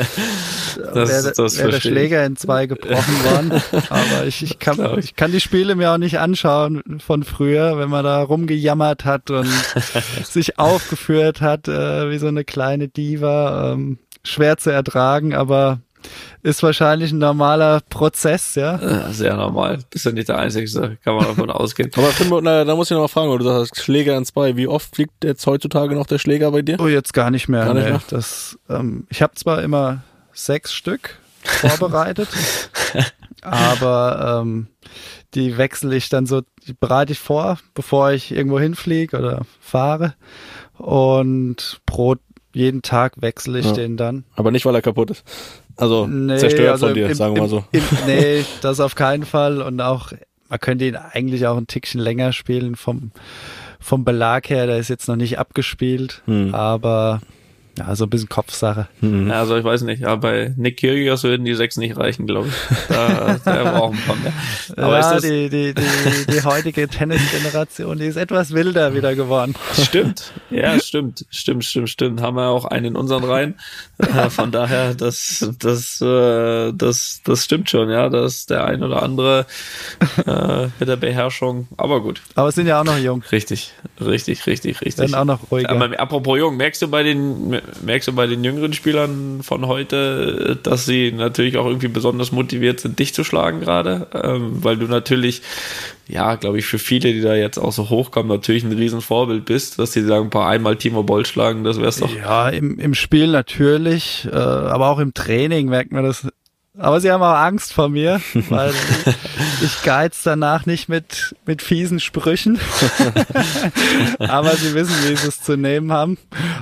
[0.78, 3.62] Da das, wäre das wär der Schläger in zwei gebrochen worden.
[3.90, 7.90] Aber ich, ich, kann, ich kann die Spiele mir auch nicht anschauen von früher, wenn
[7.90, 9.50] man da rumgejammert hat und
[10.24, 13.74] sich aufgeführt hat, äh, wie so eine kleine Diva.
[13.74, 15.80] Ähm, schwer zu ertragen, aber
[16.42, 19.12] ist wahrscheinlich ein normaler Prozess, ja?
[19.12, 19.80] Sehr normal.
[19.90, 21.92] Bist ja nicht der Einzige, kann man davon ausgehen.
[21.96, 24.56] Aber Finn, na, da muss ich noch mal fragen, weil du sagst, Schläger in zwei.
[24.56, 26.78] Wie oft fliegt jetzt heutzutage noch der Schläger bei dir?
[26.80, 27.66] Oh, jetzt gar nicht mehr.
[27.66, 28.02] Gar nicht mehr?
[28.10, 30.04] Das, ähm, ich habe zwar immer
[30.34, 32.30] sechs Stück, vorbereitet.
[33.42, 34.68] Aber ähm,
[35.34, 40.16] die wechsle ich dann so, die bereite ich vor, bevor ich irgendwo hinfliege oder fahre.
[40.78, 42.20] Und Brot
[42.54, 43.74] jeden Tag wechsle ich ja.
[43.74, 44.24] den dann.
[44.36, 45.24] Aber nicht, weil er kaputt ist.
[45.80, 47.64] Also nee, zerstört also von dir, im, sagen wir mal so.
[47.72, 49.62] Im, nee, das auf keinen Fall.
[49.62, 50.12] Und auch,
[50.50, 53.12] man könnte ihn eigentlich auch ein Tickchen länger spielen vom,
[53.80, 54.68] vom Belag her.
[54.68, 56.54] Der ist jetzt noch nicht abgespielt, hm.
[56.54, 57.22] aber
[57.80, 58.88] ja, so ein bisschen Kopfsache.
[59.02, 59.32] Mhm.
[59.32, 62.88] Also ich weiß nicht, ja, bei Nick Kyrgios würden die sechs nicht reichen, glaube ich.
[62.90, 64.34] Da, da brauchen wir mehr.
[64.86, 69.56] Aber ja, die, die, die, die heutige Tennisgeneration, die ist etwas wilder wieder geworden.
[69.82, 72.22] Stimmt, ja, stimmt, stimmt, stimmt, stimmt.
[72.22, 73.56] Haben wir auch einen in unseren Reihen.
[73.98, 79.02] Äh, von daher, das, das, äh, das, das stimmt schon, ja, dass der ein oder
[79.04, 79.46] andere
[80.26, 82.22] äh, mit der Beherrschung, aber gut.
[82.36, 83.24] Aber es sind ja auch noch jung.
[83.32, 85.12] Richtig, richtig, richtig, richtig.
[85.12, 85.70] Dann auch noch ruhiger.
[85.70, 90.58] Aber apropos jung, merkst du bei den merkst du bei den jüngeren Spielern von heute,
[90.62, 94.88] dass sie natürlich auch irgendwie besonders motiviert sind, dich zu schlagen gerade, ähm, weil du
[94.88, 95.42] natürlich,
[96.08, 99.80] ja, glaube ich, für viele, die da jetzt auch so hochkommen, natürlich ein Riesenvorbild bist,
[99.80, 102.14] dass sie sagen, paar einmal Timo Boll schlagen, das wär's doch.
[102.16, 106.28] Ja, im, im Spiel natürlich, äh, aber auch im Training merkt man das
[106.78, 108.74] aber sie haben auch Angst vor mir, weil
[109.62, 112.60] ich geiz danach nicht mit, mit fiesen Sprüchen.
[114.20, 116.18] Aber sie wissen, wie sie es zu nehmen haben.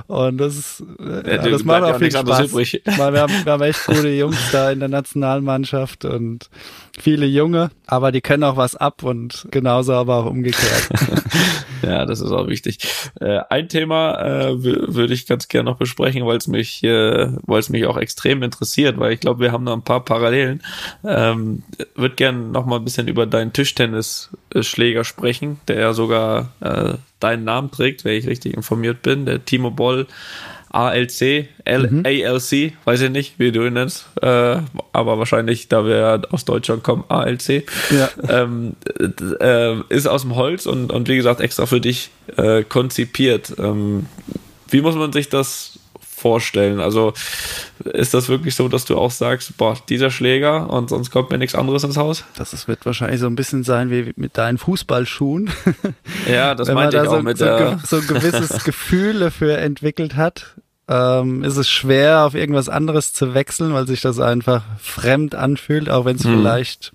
[0.06, 2.52] Und das ist, ja, das macht auch viel Spaß.
[2.52, 6.48] Weil wir haben, wir haben echt gute Jungs da in der Nationalmannschaft und
[6.98, 10.88] viele Junge, aber die können auch was ab und genauso aber auch umgekehrt.
[11.82, 12.78] ja, das ist auch wichtig.
[13.20, 17.60] Äh, ein Thema äh, würde ich ganz gerne noch besprechen, weil es mich, äh, weil
[17.60, 20.62] es mich auch extrem interessiert, weil ich glaube, wir haben da ein paar Parallelen.
[21.04, 21.62] Ähm,
[21.94, 27.44] würde gerne noch mal ein bisschen über deinen Tischtennisschläger sprechen, der ja sogar äh, deinen
[27.44, 30.06] Namen trägt, wenn ich richtig informiert bin, der Timo Boll
[30.70, 32.02] ALC, L mhm.
[32.04, 34.56] ALC, weiß ich nicht, wie du ihn nennst, äh,
[34.92, 38.08] aber wahrscheinlich, da wir aus Deutschland kommen, ALC, ja.
[38.28, 38.76] ähm,
[39.40, 43.54] äh, ist aus dem Holz und, und wie gesagt extra für dich äh, konzipiert.
[43.58, 44.06] Ähm,
[44.70, 46.80] wie muss man sich das vorstellen?
[46.80, 47.14] Also
[47.84, 51.38] ist das wirklich so, dass du auch sagst, boah, dieser Schläger und sonst kommt mir
[51.38, 52.24] nichts anderes ins Haus?
[52.36, 55.50] Das ist, wird wahrscheinlich so ein bisschen sein wie mit deinen Fußballschuhen.
[56.28, 57.78] Ja, das meinte ich auch so, mit so, der...
[57.84, 60.56] So ein gewisses Gefühl dafür entwickelt hat,
[60.88, 65.88] ähm, ist es schwer, auf irgendwas anderes zu wechseln, weil sich das einfach fremd anfühlt,
[65.88, 66.38] auch wenn es hm.
[66.38, 66.92] vielleicht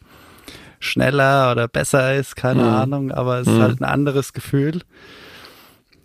[0.79, 2.69] schneller oder besser ist, keine hm.
[2.69, 3.55] Ahnung, aber es hm.
[3.55, 4.81] ist halt ein anderes Gefühl.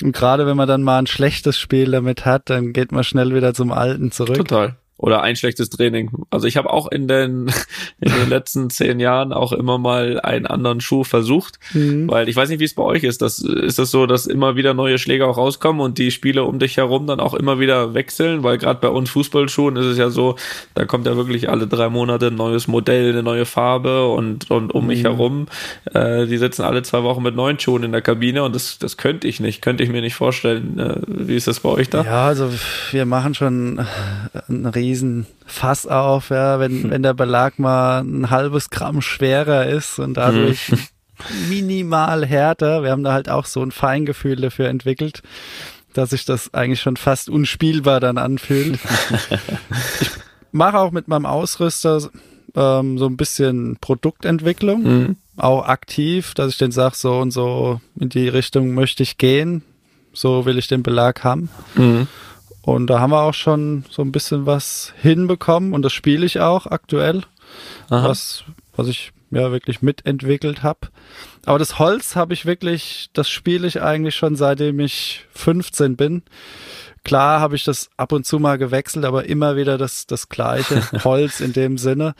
[0.03, 3.35] Und gerade wenn man dann mal ein schlechtes Spiel damit hat, dann geht man schnell
[3.35, 4.37] wieder zum Alten zurück.
[4.37, 6.11] Total oder ein schlechtes Training.
[6.31, 7.51] Also ich habe auch in den,
[8.01, 12.11] in den letzten zehn Jahren auch immer mal einen anderen Schuh versucht, mhm.
[12.11, 13.23] weil ich weiß nicht, wie es bei euch ist.
[13.23, 16.59] Das, ist das so, dass immer wieder neue Schläger auch rauskommen und die Spiele um
[16.59, 20.11] dich herum dann auch immer wieder wechseln, weil gerade bei uns Fußballschuhen ist es ja
[20.11, 20.35] so,
[20.75, 24.75] da kommt ja wirklich alle drei Monate ein neues Modell, eine neue Farbe und, und
[24.75, 24.89] um mhm.
[24.89, 25.47] mich herum,
[25.95, 28.97] äh, die sitzen alle zwei Wochen mit neuen Schuhen in der Kabine und das, das
[28.97, 30.79] könnte ich nicht, könnte ich mir nicht vorstellen.
[30.79, 32.03] Äh, wie ist das bei euch da?
[32.03, 32.51] Ja, also
[32.91, 33.87] wir machen schon
[34.49, 36.91] einen riesen riesen Fass auf, ja, wenn, hm.
[36.91, 40.79] wenn der Belag mal ein halbes Gramm schwerer ist und dadurch hm.
[41.49, 42.83] minimal härter.
[42.83, 45.23] Wir haben da halt auch so ein Feingefühl dafür entwickelt,
[45.95, 48.79] dass sich das eigentlich schon fast unspielbar dann anfühlt.
[50.01, 50.11] ich
[50.53, 52.09] mache auch mit meinem Ausrüster
[52.55, 55.17] ähm, so ein bisschen Produktentwicklung, mhm.
[55.37, 59.63] auch aktiv, dass ich den sage, so und so in die Richtung möchte ich gehen,
[60.13, 61.49] so will ich den Belag haben.
[61.75, 62.07] Mhm.
[62.69, 66.41] Und da haben wir auch schon so ein bisschen was hinbekommen und das spiele ich
[66.41, 67.23] auch aktuell,
[67.89, 68.45] was,
[68.77, 70.89] was ich ja wirklich mitentwickelt habe.
[71.47, 76.23] Aber das Holz habe ich wirklich, das spiele ich eigentlich schon seitdem ich 15 bin.
[77.05, 80.83] Klar habe ich das ab und zu mal gewechselt, aber immer wieder das, das gleiche
[81.05, 82.15] Holz in dem Sinne.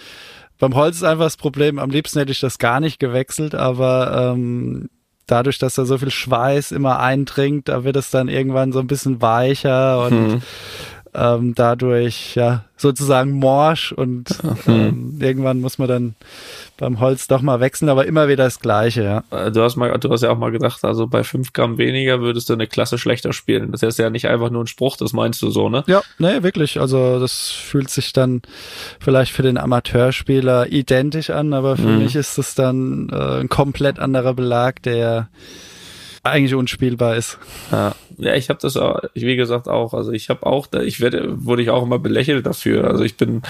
[0.59, 4.33] Beim Holz ist einfach das Problem, am liebsten hätte ich das gar nicht gewechselt, aber
[4.33, 4.89] ähm,
[5.29, 8.87] dadurch, dass da so viel Schweiß immer eindringt, da wird es dann irgendwann so ein
[8.89, 10.43] bisschen weicher und hm.
[11.15, 14.29] Ähm, dadurch ja sozusagen morsch und
[14.67, 16.15] ähm, irgendwann muss man dann
[16.77, 19.25] beim Holz doch mal wechseln, aber immer wieder das Gleiche, ja.
[19.31, 22.21] Äh, du hast mal, du hast ja auch mal gedacht, also bei fünf Gramm weniger
[22.21, 23.73] würdest du eine Klasse schlechter spielen.
[23.73, 25.83] Das ist ja nicht einfach nur ein Spruch, das meinst du so, ne?
[25.87, 26.81] Ja, nee, wirklich.
[26.81, 28.43] Also das fühlt sich dann
[29.01, 31.99] vielleicht für den Amateurspieler identisch an, aber für mhm.
[31.99, 35.29] mich ist es dann äh, ein komplett anderer Belag, der
[36.31, 37.39] eigentlich unspielbar ist.
[37.71, 41.45] Ja, ja ich habe das auch, wie gesagt auch, also ich habe auch, ich werde,
[41.45, 42.85] wurde ich auch immer belächelt dafür.
[42.85, 43.43] Also ich bin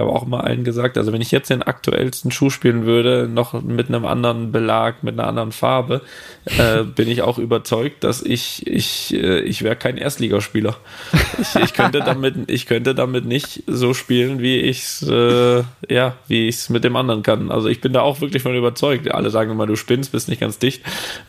[0.00, 3.60] habe auch immer allen gesagt, also wenn ich jetzt den aktuellsten Schuh spielen würde, noch
[3.62, 6.02] mit einem anderen Belag, mit einer anderen Farbe,
[6.58, 10.76] äh, bin ich auch überzeugt, dass ich, ich, äh, ich wäre kein Erstligaspieler.
[11.40, 16.16] Ich, ich, könnte damit, ich könnte damit nicht so spielen, wie ich es, äh, ja,
[16.28, 17.50] wie ich es mit dem anderen kann.
[17.50, 19.10] Also ich bin da auch wirklich von überzeugt.
[19.10, 20.82] Alle sagen immer, du spinnst, bist nicht ganz dicht.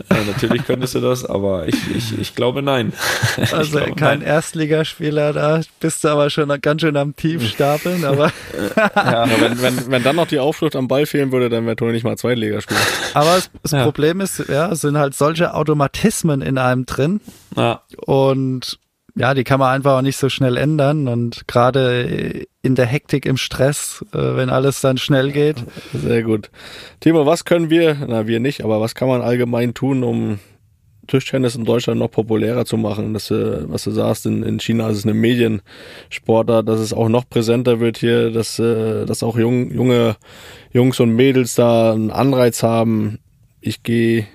[0.10, 2.94] Äh, natürlich könntest du das, aber ich, ich, ich glaube nein.
[3.52, 4.28] Also glaube, kein nein.
[4.28, 8.32] Erstligaspieler, da bist du aber schon ganz schön am Tiefstapeln, aber.
[8.96, 11.94] ja, wenn, wenn, wenn dann noch die Aufschrift am Ball fehlen würde, dann wäre Toni
[11.94, 12.80] nicht mal Zweitligaspieler.
[13.14, 13.84] Aber das, das ja.
[13.84, 17.22] Problem ist, ja, es sind halt solche Automatismen in einem drin.
[17.56, 17.82] Ja.
[18.06, 18.80] Und
[19.16, 23.26] ja, die kann man einfach auch nicht so schnell ändern und gerade in der Hektik
[23.26, 25.58] im Stress, äh, wenn alles dann schnell geht.
[25.94, 26.50] Sehr gut.
[27.00, 30.40] Timo, was können wir, na wir nicht, aber was kann man allgemein tun, um
[31.12, 33.14] Tischtennis in Deutschland noch populärer zu machen?
[33.14, 37.10] Dass, äh, was du sagst, in, in China ist es eine Mediensportart, dass es auch
[37.10, 40.16] noch präsenter wird hier, dass, äh, dass auch jung, junge
[40.74, 43.20] Jungs und Mädels da einen Anreiz haben.
[43.60, 44.26] Ich gehe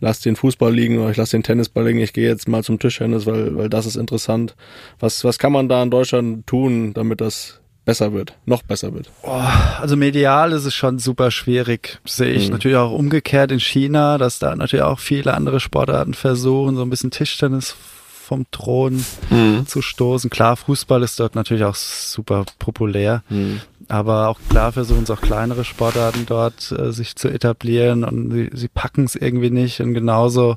[0.00, 2.78] lass den Fußball liegen oder ich lass den Tennisball liegen, ich gehe jetzt mal zum
[2.78, 4.54] Tischtennis, weil, weil das ist interessant.
[5.00, 9.10] Was, was kann man da in Deutschland tun, damit das besser wird, noch besser wird?
[9.22, 9.42] Oh,
[9.80, 11.98] also medial ist es schon super schwierig.
[12.04, 12.54] sehe ich mhm.
[12.54, 16.90] natürlich auch umgekehrt in China, dass da natürlich auch viele andere Sportarten versuchen, so ein
[16.90, 17.76] bisschen Tischtennis
[18.24, 19.66] vom Thron mhm.
[19.66, 20.30] zu stoßen.
[20.30, 23.22] Klar, Fußball ist dort natürlich auch super populär.
[23.28, 23.60] Mhm.
[23.88, 28.50] Aber auch klar versuchen es auch kleinere Sportarten dort äh, sich zu etablieren und sie,
[28.52, 29.80] sie packen es irgendwie nicht.
[29.80, 30.56] Und genauso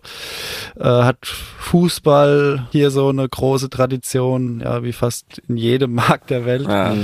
[0.80, 6.46] äh, hat Fußball hier so eine große Tradition, ja, wie fast in jedem Markt der
[6.46, 6.68] Welt.
[6.68, 6.96] Ja.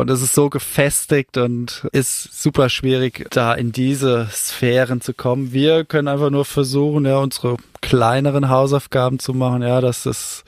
[0.00, 5.52] Und es ist so gefestigt und ist super schwierig, da in diese Sphären zu kommen.
[5.52, 10.44] Wir können einfach nur versuchen, ja, unsere kleineren Hausaufgaben zu machen, ja, dass es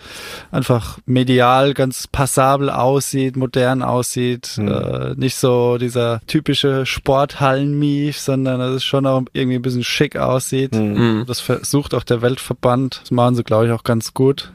[0.51, 4.69] einfach medial ganz passabel aussieht, modern aussieht, mhm.
[4.69, 10.17] äh, nicht so dieser typische Sporthallen-Mief, sondern dass es schon auch irgendwie ein bisschen schick
[10.17, 10.75] aussieht.
[10.75, 11.25] Mhm.
[11.27, 14.53] Das versucht auch der Weltverband, das machen sie, glaube ich, auch ganz gut.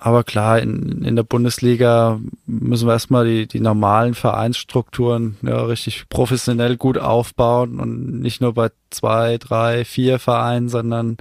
[0.00, 6.08] Aber klar, in, in der Bundesliga müssen wir erstmal die, die normalen Vereinsstrukturen ja, richtig
[6.08, 11.16] professionell gut aufbauen und nicht nur bei zwei, drei, vier Vereinen, sondern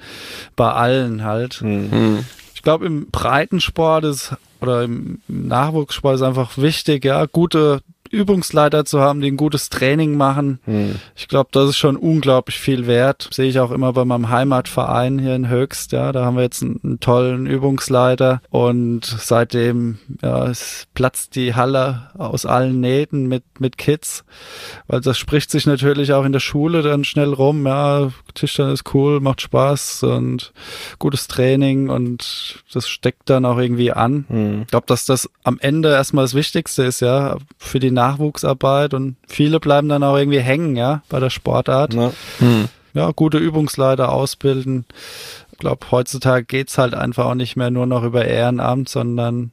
[0.56, 1.62] bei allen halt.
[1.62, 2.26] Mhm.
[2.56, 7.82] Ich glaube, im Breitensport ist oder im Nachwuchssport ist einfach wichtig, ja, gute
[8.14, 10.60] Übungsleiter zu haben, die ein gutes Training machen.
[10.66, 10.96] Hm.
[11.16, 13.28] Ich glaube, das ist schon unglaublich viel wert.
[13.32, 15.92] Sehe ich auch immer bei meinem Heimatverein hier in Höchst.
[15.92, 21.56] Ja, da haben wir jetzt einen, einen tollen Übungsleiter und seitdem ja, es platzt die
[21.56, 24.24] Halle aus allen Nähten mit mit Kids,
[24.88, 27.66] weil das spricht sich natürlich auch in der Schule dann schnell rum.
[27.66, 30.54] Ja, Tischtennis ist cool, macht Spaß und
[31.00, 34.26] gutes Training und das steckt dann auch irgendwie an.
[34.28, 34.62] Hm.
[34.62, 39.16] Ich glaube, dass das am Ende erstmal das Wichtigste ist, ja, für die Nachwuchsarbeit und
[39.28, 41.94] viele bleiben dann auch irgendwie hängen, ja, bei der Sportart.
[41.94, 42.68] Ja, hm.
[42.94, 44.86] ja gute Übungsleiter ausbilden.
[45.52, 49.52] Ich glaube, heutzutage geht's halt einfach auch nicht mehr nur noch über Ehrenamt, sondern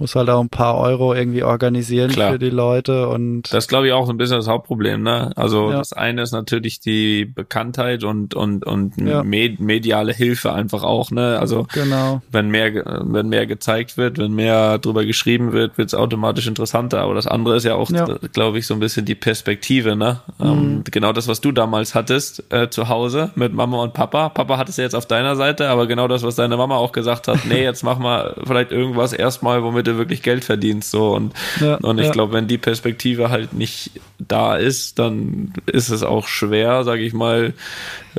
[0.00, 2.32] muss halt auch ein paar Euro irgendwie organisieren Klar.
[2.32, 5.70] für die Leute und das glaube ich auch so ein bisschen das Hauptproblem ne also
[5.70, 5.78] ja.
[5.78, 9.22] das eine ist natürlich die Bekanntheit und und und ja.
[9.22, 12.72] mediale Hilfe einfach auch ne also genau wenn mehr
[13.04, 17.26] wenn mehr gezeigt wird wenn mehr drüber geschrieben wird wird es automatisch interessanter aber das
[17.26, 18.06] andere ist ja auch ja.
[18.32, 20.46] glaube ich so ein bisschen die Perspektive ne mhm.
[20.46, 24.56] ähm, genau das was du damals hattest äh, zu Hause mit Mama und Papa Papa
[24.56, 27.28] hat es ja jetzt auf deiner Seite aber genau das was deine Mama auch gesagt
[27.28, 31.34] hat nee jetzt mach mal vielleicht irgendwas erstmal womit du wirklich Geld verdienst so und
[31.60, 32.12] ja, und ich ja.
[32.12, 37.12] glaube, wenn die Perspektive halt nicht da ist, dann ist es auch schwer, sage ich
[37.12, 37.54] mal,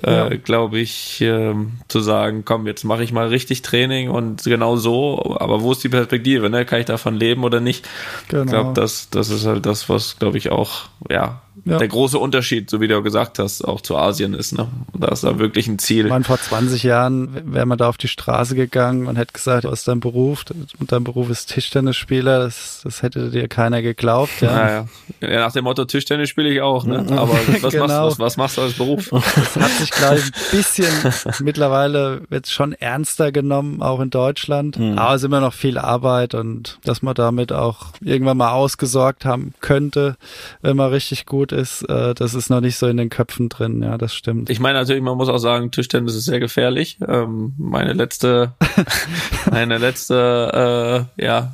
[0.03, 0.29] äh, ja.
[0.29, 1.53] glaube ich, äh,
[1.87, 5.83] zu sagen, komm, jetzt mache ich mal richtig Training und genau so, aber wo ist
[5.83, 6.65] die Perspektive, ne?
[6.65, 7.87] Kann ich davon leben oder nicht?
[8.27, 8.43] Genau.
[8.43, 11.77] Ich glaube, das das ist halt das, was glaube ich auch ja ja.
[11.77, 14.57] der große Unterschied, so wie du gesagt hast, auch zu Asien ist.
[14.57, 14.67] Ne?
[14.97, 16.05] Da ist da wirklich ein Ziel.
[16.05, 19.65] Ich meine, vor 20 Jahren wäre man da auf die Straße gegangen und hätte gesagt,
[19.65, 20.45] was ist dein Beruf?
[20.79, 22.39] Und dein Beruf ist Tischtennisspieler.
[22.39, 24.41] Das, das hätte dir keiner geglaubt.
[24.41, 24.69] Ja.
[24.69, 24.87] Ja,
[25.21, 25.39] ja.
[25.39, 26.85] nach dem Motto Tischtennis spiele ich auch.
[26.85, 27.05] Ne?
[27.11, 27.87] Aber was, genau.
[27.87, 29.09] machst, was, was machst du als Beruf?
[29.11, 34.79] Das hat sich gleich ein bisschen, mittlerweile wird es schon ernster genommen, auch in Deutschland.
[34.79, 34.97] Mhm.
[34.97, 39.25] Aber es ist immer noch viel Arbeit und dass man damit auch irgendwann mal ausgesorgt
[39.25, 40.17] haben könnte,
[40.61, 43.81] wenn man richtig gut ist, äh, das ist noch nicht so in den Köpfen drin,
[43.81, 44.49] ja, das stimmt.
[44.49, 46.97] Ich meine natürlich, man muss auch sagen, Tischtennis ist sehr gefährlich.
[47.07, 48.53] Ähm, meine letzte,
[49.51, 51.53] meine letzte, äh, ja,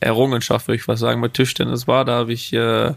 [0.00, 2.04] Errungenschaft, würde ich was sagen, mit Tischtennis war.
[2.04, 2.92] Da habe ich äh,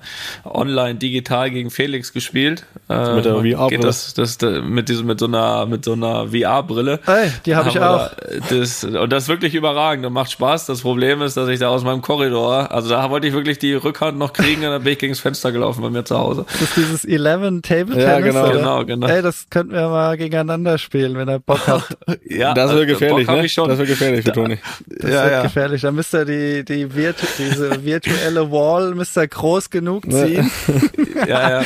[0.45, 2.65] online digital gegen Felix gespielt.
[2.89, 3.81] Äh, mit der VR-Brille.
[3.81, 6.99] Das, das, das, mit diesem, mit so einer, mit so einer VR-Brille.
[7.05, 8.09] Hey, die habe ich auch.
[8.09, 8.15] Da,
[8.49, 10.65] das, und das ist wirklich überragend und macht Spaß.
[10.65, 13.73] Das Problem ist, dass ich da aus meinem Korridor, also da wollte ich wirklich die
[13.73, 16.45] Rückhand noch kriegen und dann bin ich gegen das Fenster gelaufen bei mir zu Hause.
[16.51, 17.95] Das ist dieses 11 Table Tennis.
[17.97, 18.53] Ja, genau, oder?
[18.53, 19.07] genau, genau.
[19.07, 21.97] Ey, das könnten wir mal gegeneinander spielen, wenn er Bock hat.
[22.29, 23.45] Ja, Das wird also, gefährlich, Bock ne?
[23.45, 23.67] Ich schon.
[23.69, 24.57] Das wird gefährlich für Toni.
[24.87, 25.41] Das Ja, wird ja.
[25.43, 25.81] gefährlich.
[25.81, 30.49] Da müsst ihr die, die virtu diese virtuelle Wall müsst ihr groß genug ziehen,
[31.27, 31.63] ja, ja,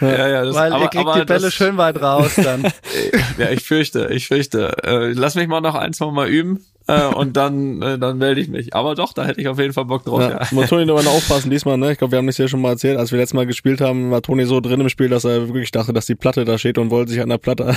[0.00, 0.44] ja, ja.
[0.44, 2.66] Das, weil aber, ihr kriegt die Bälle das, schön weit raus dann.
[3.38, 4.76] Ja, ich fürchte, ich fürchte.
[4.84, 8.40] Äh, lass mich mal noch ein, zwei Mal üben äh, und dann, äh, dann melde
[8.40, 8.74] ich mich.
[8.74, 10.20] Aber doch, da hätte ich auf jeden Fall Bock drauf.
[10.20, 10.46] Ja, Ja.
[10.52, 11.92] muss Toni nur mal aufpassen diesmal, ne?
[11.92, 14.10] Ich glaube, wir haben das ja schon mal erzählt, als wir letztes Mal gespielt haben,
[14.10, 16.78] war Toni so drin im Spiel, dass er wirklich dachte, dass die Platte da steht
[16.78, 17.76] und wollte sich an der Platte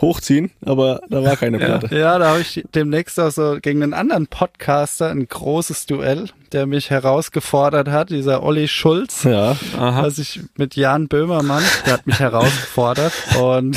[0.00, 1.78] hochziehen, aber da war keine Ja.
[1.78, 1.96] Platte.
[1.96, 6.19] Ja, da habe ich demnächst auch so gegen einen anderen Podcaster ein großes Duell,
[6.52, 9.24] der mich herausgefordert hat, dieser Olli Schulz.
[9.24, 9.56] Ja.
[9.78, 10.02] Aha.
[10.02, 13.76] was ich mit Jan Böhmermann, der hat mich herausgefordert und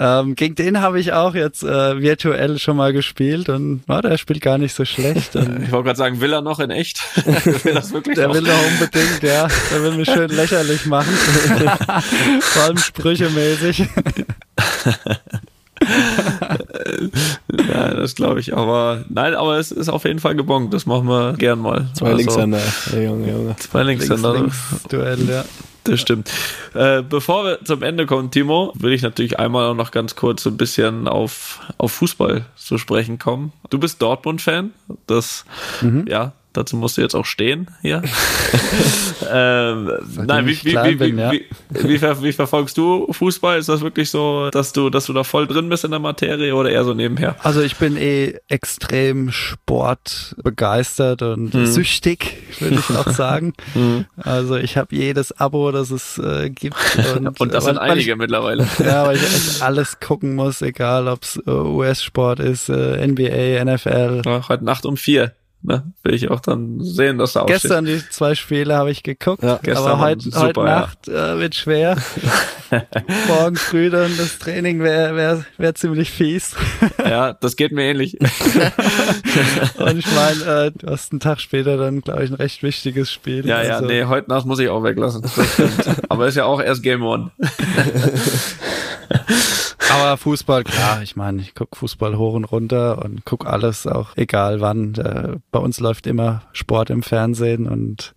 [0.00, 4.16] ähm, gegen den habe ich auch jetzt äh, virtuell schon mal gespielt und ja, der
[4.16, 5.34] spielt gar nicht so schlecht.
[5.34, 7.00] Und Ich wollte gerade sagen, will er noch in echt?
[7.64, 8.34] will das wirklich der noch?
[8.34, 11.12] will doch unbedingt, ja, der will mich schön lächerlich machen.
[12.40, 13.88] Vor allem sprüchemäßig.
[17.68, 18.56] Ja, das glaube ich.
[18.56, 20.72] Aber nein, aber es ist auf jeden Fall gebongt.
[20.74, 21.88] Das machen wir gern mal.
[21.94, 22.60] Zwei Also, Linkshänder.
[22.92, 23.56] Ja, Junge, Junge.
[23.56, 24.34] Zwei Linkshänder.
[24.34, 25.44] Links-Duell, ja.
[25.84, 26.30] Das stimmt.
[26.74, 30.50] Äh, bevor wir zum Ende kommen, Timo, will ich natürlich einmal noch ganz kurz so
[30.50, 33.52] ein bisschen auf, auf Fußball zu sprechen kommen.
[33.70, 34.72] Du bist Dortmund-Fan.
[35.06, 35.44] Das,
[35.80, 36.04] Mhm.
[36.06, 38.02] ja, dazu musst du jetzt auch stehen hier.
[39.32, 39.90] ähm,
[40.26, 41.32] nein, wie, wie, wie, bin, ja.
[41.98, 43.58] ver, wie verfolgst du Fußball?
[43.58, 46.54] Ist das wirklich so, dass du, dass du da voll drin bist in der Materie
[46.54, 47.36] oder eher so nebenher?
[47.42, 53.52] Also ich bin eh extrem sportbegeistert und süchtig, würde ich auch sagen.
[54.16, 56.76] Also ich habe jedes Abo, das es äh, gibt.
[57.16, 58.66] Und, Und das weil- sind einige Ich, mittlerweile.
[58.78, 63.64] ja, weil ich echt alles gucken muss, egal ob es äh, US-Sport ist, äh, NBA,
[63.64, 64.22] NFL.
[64.24, 65.32] Ja, heute Nacht um vier.
[65.60, 65.92] Ne?
[66.04, 67.62] Will ich auch dann sehen, dass da aufsteht.
[67.62, 70.64] Gestern die zwei Spiele habe ich geguckt, Ja, gestern aber heute, super, heute ja.
[70.80, 71.96] Nacht äh, wird schwer.
[73.26, 76.54] Morgen früh dann das Training wäre wär, wär ziemlich fies.
[77.04, 78.18] Ja, das geht mir ähnlich.
[79.78, 83.10] Und ich meine, äh, du hast einen Tag später dann, glaube ich, ein recht wichtiges
[83.10, 83.46] Spiel.
[83.46, 85.22] Ja, ja, Also- nee, heute Nacht muss ich auch weglassen.
[86.08, 87.30] Aber ist ja auch erst Game One.
[89.92, 94.08] Aber Fußball, klar, ich meine, ich guck Fußball hoch und runter und guck alles, auch
[94.16, 94.94] egal wann.
[94.96, 98.14] Äh, bei uns läuft immer Sport im Fernsehen und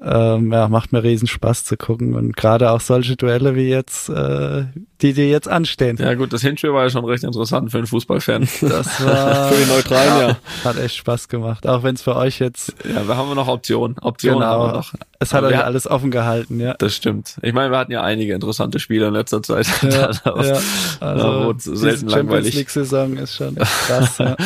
[0.00, 2.14] ähm, ja, macht mir riesen Spaß zu gucken.
[2.14, 4.64] Und gerade auch solche Duelle wie jetzt, äh,
[5.02, 5.96] die dir jetzt anstehen.
[5.98, 8.48] Ja gut, das Hinspiel war ja schon recht interessant für einen Fußballfan.
[8.60, 8.60] Das
[9.04, 10.36] war Für die Neutralen, ja.
[10.64, 11.66] hat echt Spaß gemacht.
[11.66, 13.96] Auch wenn es für euch jetzt Ja, wir haben noch Optionen.
[14.00, 14.94] Optionen haben wir genau, noch.
[15.18, 16.74] es hat euch wir- alles offen gehalten, ja.
[16.74, 17.36] Das stimmt.
[17.42, 19.66] Ich meine, wir hatten ja einige interessante Spiele in letzter Zeit.
[19.82, 20.58] Ja, ja,
[21.00, 22.54] also selten Champions langweilig.
[22.54, 23.54] League Saison ist schon
[23.86, 24.18] krass.
[24.18, 24.36] Ja.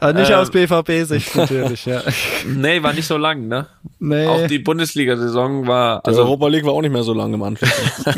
[0.00, 2.02] Aber nicht Ähm, aus BVB-Sicht natürlich, ja.
[2.46, 3.66] Nee, war nicht so lang, ne?
[3.98, 4.26] Nee.
[4.26, 7.42] Auch die Bundesliga-Saison war, Also also Europa League war auch nicht mehr so lange im
[7.42, 7.70] Anschluss.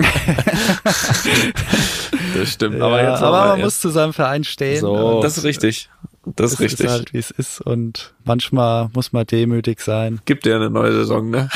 [2.35, 2.78] das stimmt.
[2.78, 4.81] Ja, aber jetzt aber man jetzt- muss zu seinem Verein stehen.
[4.81, 5.20] So.
[5.23, 5.91] Das ist richtig.
[6.36, 6.86] Das ist es richtig.
[6.86, 7.61] ist halt, wie es ist.
[7.61, 10.20] Und manchmal muss man demütig sein.
[10.24, 11.51] gibt ja eine neue Saison, ne?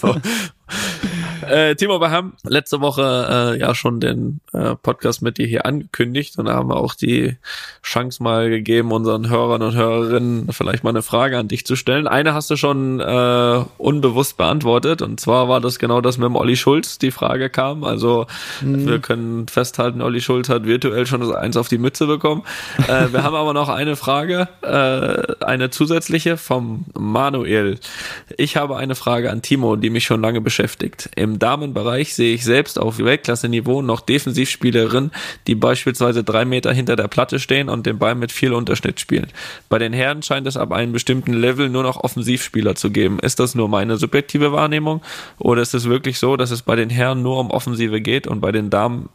[0.00, 0.14] so.
[1.48, 5.66] Äh, Timo, wir haben letzte Woche äh, ja schon den äh, Podcast mit dir hier
[5.66, 7.36] angekündigt und da haben wir auch die
[7.82, 12.06] Chance mal gegeben, unseren Hörern und Hörerinnen vielleicht mal eine Frage an dich zu stellen.
[12.06, 16.36] Eine hast du schon äh, unbewusst beantwortet und zwar war das genau das mit dem
[16.36, 17.84] Olli Schulz, die Frage kam.
[17.84, 18.26] Also
[18.60, 22.42] wir können festhalten, Olli Schulz hat virtuell schon das Eins auf die Mütze bekommen.
[22.88, 27.78] äh, wir haben aber noch eine Frage, äh, eine zusätzliche vom Manuel.
[28.36, 31.10] Ich habe eine Frage an Timo, die mich schon lange beschäftigt.
[31.16, 35.10] Im Damenbereich sehe ich selbst auf Weltklasse-Niveau noch Defensivspielerinnen,
[35.46, 39.28] die beispielsweise drei Meter hinter der Platte stehen und den Ball mit viel Unterschnitt spielen.
[39.68, 43.18] Bei den Herren scheint es ab einem bestimmten Level nur noch Offensivspieler zu geben.
[43.20, 45.02] Ist das nur meine subjektive Wahrnehmung
[45.38, 48.40] oder ist es wirklich so, dass es bei den Herren nur um Offensive geht und
[48.40, 49.08] bei den Damen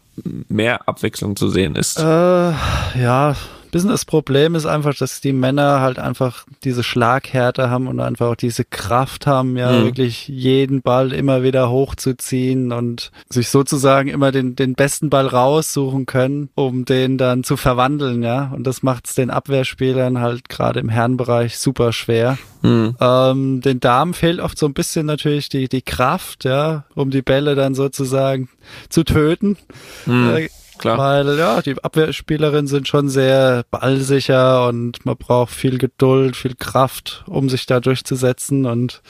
[0.48, 2.00] mehr Abwechslung zu sehen ist?
[2.00, 3.36] Äh, ja,
[3.72, 8.28] bisschen das Problem ist einfach, dass die Männer halt einfach diese Schlaghärte haben und einfach
[8.28, 9.86] auch diese Kraft haben, ja, Mhm.
[9.86, 16.06] wirklich jeden Ball immer wieder hochzuziehen und sich sozusagen immer den, den besten Ball raussuchen
[16.06, 18.52] können, um den dann zu verwandeln, ja.
[18.54, 22.38] Und das macht es den Abwehrspielern halt gerade im Herrenbereich super schwer.
[22.62, 22.96] Hm.
[23.00, 27.22] Ähm, den Damen fehlt oft so ein bisschen natürlich die, die Kraft, ja, um die
[27.22, 28.50] Bälle dann sozusagen
[28.90, 29.58] zu töten.
[30.06, 30.36] Hm.
[30.36, 30.50] Äh,
[30.80, 30.98] klar.
[30.98, 37.24] Weil ja, die Abwehrspielerinnen sind schon sehr ballsicher und man braucht viel Geduld, viel Kraft,
[37.28, 39.02] um sich da durchzusetzen und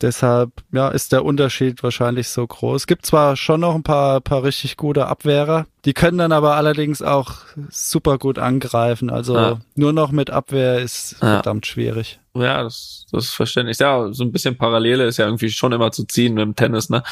[0.00, 2.82] Deshalb ja, ist der Unterschied wahrscheinlich so groß.
[2.82, 6.56] Es gibt zwar schon noch ein paar, paar richtig gute Abwehrer, die können dann aber
[6.56, 7.32] allerdings auch
[7.68, 9.10] super gut angreifen.
[9.10, 9.60] Also ja.
[9.74, 11.34] nur noch mit Abwehr ist ja.
[11.34, 12.18] verdammt schwierig.
[12.34, 13.78] Ja, das, das ist verständlich.
[13.78, 16.88] Ja, so ein bisschen Parallele ist ja irgendwie schon immer zu ziehen mit dem Tennis,
[16.88, 17.02] ne?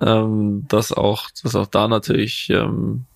[0.00, 3.06] Ähm, dass auch, dass auch da natürlich ähm,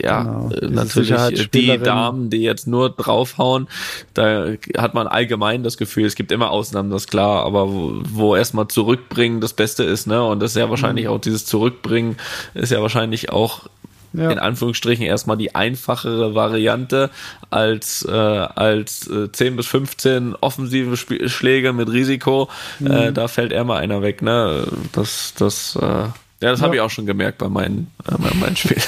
[0.00, 0.50] ja, genau.
[0.50, 3.68] Äh, natürlich die Damen, die jetzt nur draufhauen,
[4.14, 8.02] da hat man allgemein das Gefühl, es gibt immer Ausnahmen, das ist klar, aber wo,
[8.04, 10.22] wo erstmal zurückbringen das Beste ist, ne?
[10.22, 11.12] Und das ist ja wahrscheinlich mhm.
[11.12, 12.16] auch dieses Zurückbringen
[12.54, 13.68] ist ja wahrscheinlich auch
[14.12, 14.30] ja.
[14.30, 17.10] in Anführungsstrichen erstmal die einfachere Variante
[17.50, 22.48] als äh, als äh, 10 bis 15 offensive Sp Schläge mit Risiko.
[22.80, 22.90] Äh, mhm.
[22.90, 24.66] Äh, da fällt eher mal einer weg, ne?
[24.92, 26.08] Das das äh,
[26.42, 26.66] ja, das ja.
[26.66, 28.82] habe ich auch schon gemerkt bei meinen, äh, bei meinen Spielen.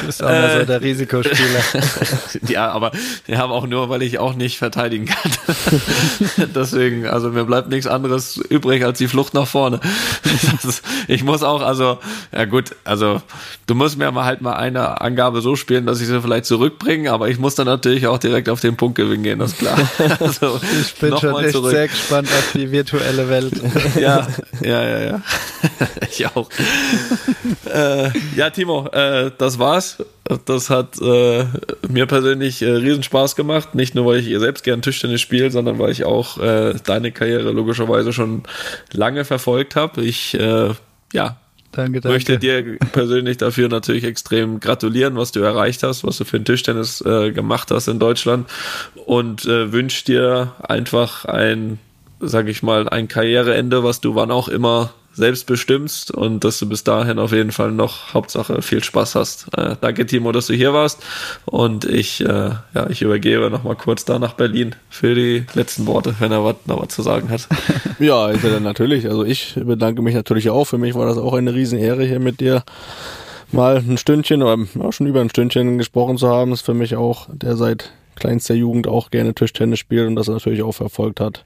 [0.00, 1.62] du bist auch äh, so der Risikospieler.
[2.48, 2.90] ja, aber
[3.26, 5.30] wir haben auch nur, weil ich auch nicht verteidigen kann.
[6.52, 9.78] Deswegen, also mir bleibt nichts anderes übrig als die Flucht nach vorne.
[10.64, 12.00] Ist, ich muss auch, also,
[12.32, 13.22] ja gut, also
[13.68, 17.12] du musst mir mal halt mal eine Angabe so spielen, dass ich sie vielleicht zurückbringe,
[17.12, 19.78] aber ich muss dann natürlich auch direkt auf den Punkt gewinnen gehen, das ist klar.
[20.18, 21.70] Also, ich bin schon echt zurück.
[21.70, 23.52] sehr gespannt auf die virtuelle Welt.
[23.94, 24.26] ja,
[24.60, 25.22] ja ja, ja, ja.
[26.10, 26.48] ich auch.
[27.72, 29.98] äh, ja, Timo, äh, das war's.
[30.46, 31.44] Das hat äh,
[31.88, 33.74] mir persönlich äh, riesen Spaß gemacht.
[33.74, 37.12] Nicht nur, weil ich ihr selbst gern Tischtennis spiele, sondern weil ich auch äh, deine
[37.12, 38.44] Karriere logischerweise schon
[38.92, 40.02] lange verfolgt habe.
[40.02, 40.70] Ich äh,
[41.12, 41.36] ja,
[41.72, 42.14] Danke, danke.
[42.14, 46.44] möchte dir persönlich dafür natürlich extrem gratulieren, was du erreicht hast, was du für den
[46.44, 48.46] Tischtennis äh, gemacht hast in Deutschland
[49.06, 51.78] und wünsche dir einfach ein
[52.22, 56.68] sag ich mal, ein Karriereende, was du wann auch immer selbst bestimmst und dass du
[56.68, 59.46] bis dahin auf jeden Fall noch Hauptsache viel Spaß hast.
[59.56, 61.02] Äh, danke Timo, dass du hier warst
[61.44, 65.86] und ich, äh, ja, ich übergebe noch mal kurz da nach Berlin für die letzten
[65.86, 67.48] Worte, wenn er was, noch was zu sagen hat.
[67.98, 69.06] Ja, ich, natürlich.
[69.06, 70.64] Also ich bedanke mich natürlich auch.
[70.64, 72.64] Für mich war das auch eine Riesenehre hier mit dir
[73.52, 76.52] mal ein Stündchen oder ja, schon über ein Stündchen gesprochen zu haben.
[76.52, 80.62] Ist für mich auch, der seit kleinster Jugend auch gerne Tischtennis spielt und das natürlich
[80.62, 81.44] auch verfolgt hat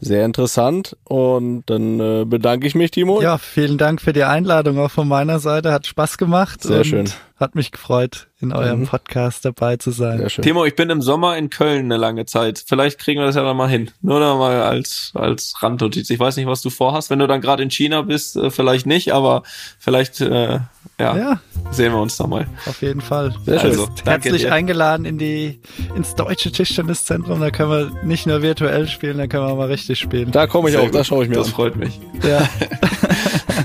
[0.00, 0.96] sehr interessant.
[1.04, 3.20] Und dann äh, bedanke ich mich, Timo.
[3.22, 5.72] Ja, vielen Dank für die Einladung auch von meiner Seite.
[5.72, 6.62] Hat Spaß gemacht.
[6.62, 7.10] Sehr schön.
[7.36, 8.86] Hat mich gefreut, in eurem mhm.
[8.86, 10.18] Podcast dabei zu sein.
[10.18, 10.42] Sehr schön.
[10.42, 12.64] Timo, ich bin im Sommer in Köln eine lange Zeit.
[12.66, 13.90] Vielleicht kriegen wir das ja dann mal hin.
[14.00, 16.08] Nur noch mal als, als Randnotiz.
[16.08, 17.10] Ich weiß nicht, was du vorhast.
[17.10, 19.42] Wenn du dann gerade in China bist, äh, vielleicht nicht, aber
[19.78, 20.60] vielleicht äh,
[20.98, 21.40] ja, ja,
[21.72, 22.46] sehen wir uns da mal.
[22.64, 23.34] Auf jeden Fall.
[23.44, 23.70] Sehr schön.
[23.70, 24.52] Also, herzlich dir.
[24.52, 25.60] eingeladen in die,
[25.94, 27.38] ins deutsche Tischtenniszentrum.
[27.40, 30.30] Da können wir nicht nur virtuell spielen, da können wir mal richtig spielen.
[30.30, 30.94] Da komme ich Sehr auch, gut.
[30.94, 31.50] da schaue ich mir das an.
[31.50, 32.00] Das freut mich.
[32.26, 32.48] Ja.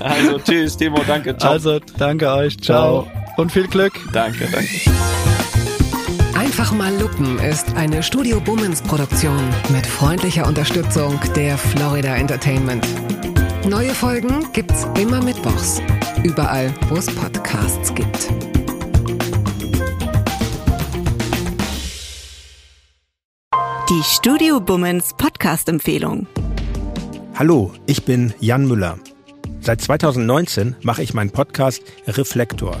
[0.00, 1.52] also tschüss, Timo, danke, ciao.
[1.52, 3.04] Also danke euch, ciao.
[3.04, 3.21] ciao.
[3.42, 3.94] Und viel Glück.
[4.12, 4.68] Danke, danke.
[6.32, 9.36] Einfach mal Lupen ist eine Studio Bummens Produktion
[9.70, 12.86] mit freundlicher Unterstützung der Florida Entertainment.
[13.68, 15.82] Neue Folgen gibt's immer mittwochs.
[16.22, 18.30] Überall, wo es Podcasts gibt.
[23.90, 26.28] Die Studio Bummens Podcast-Empfehlung.
[27.34, 29.00] Hallo, ich bin Jan Müller.
[29.58, 32.80] Seit 2019 mache ich meinen Podcast Reflektor.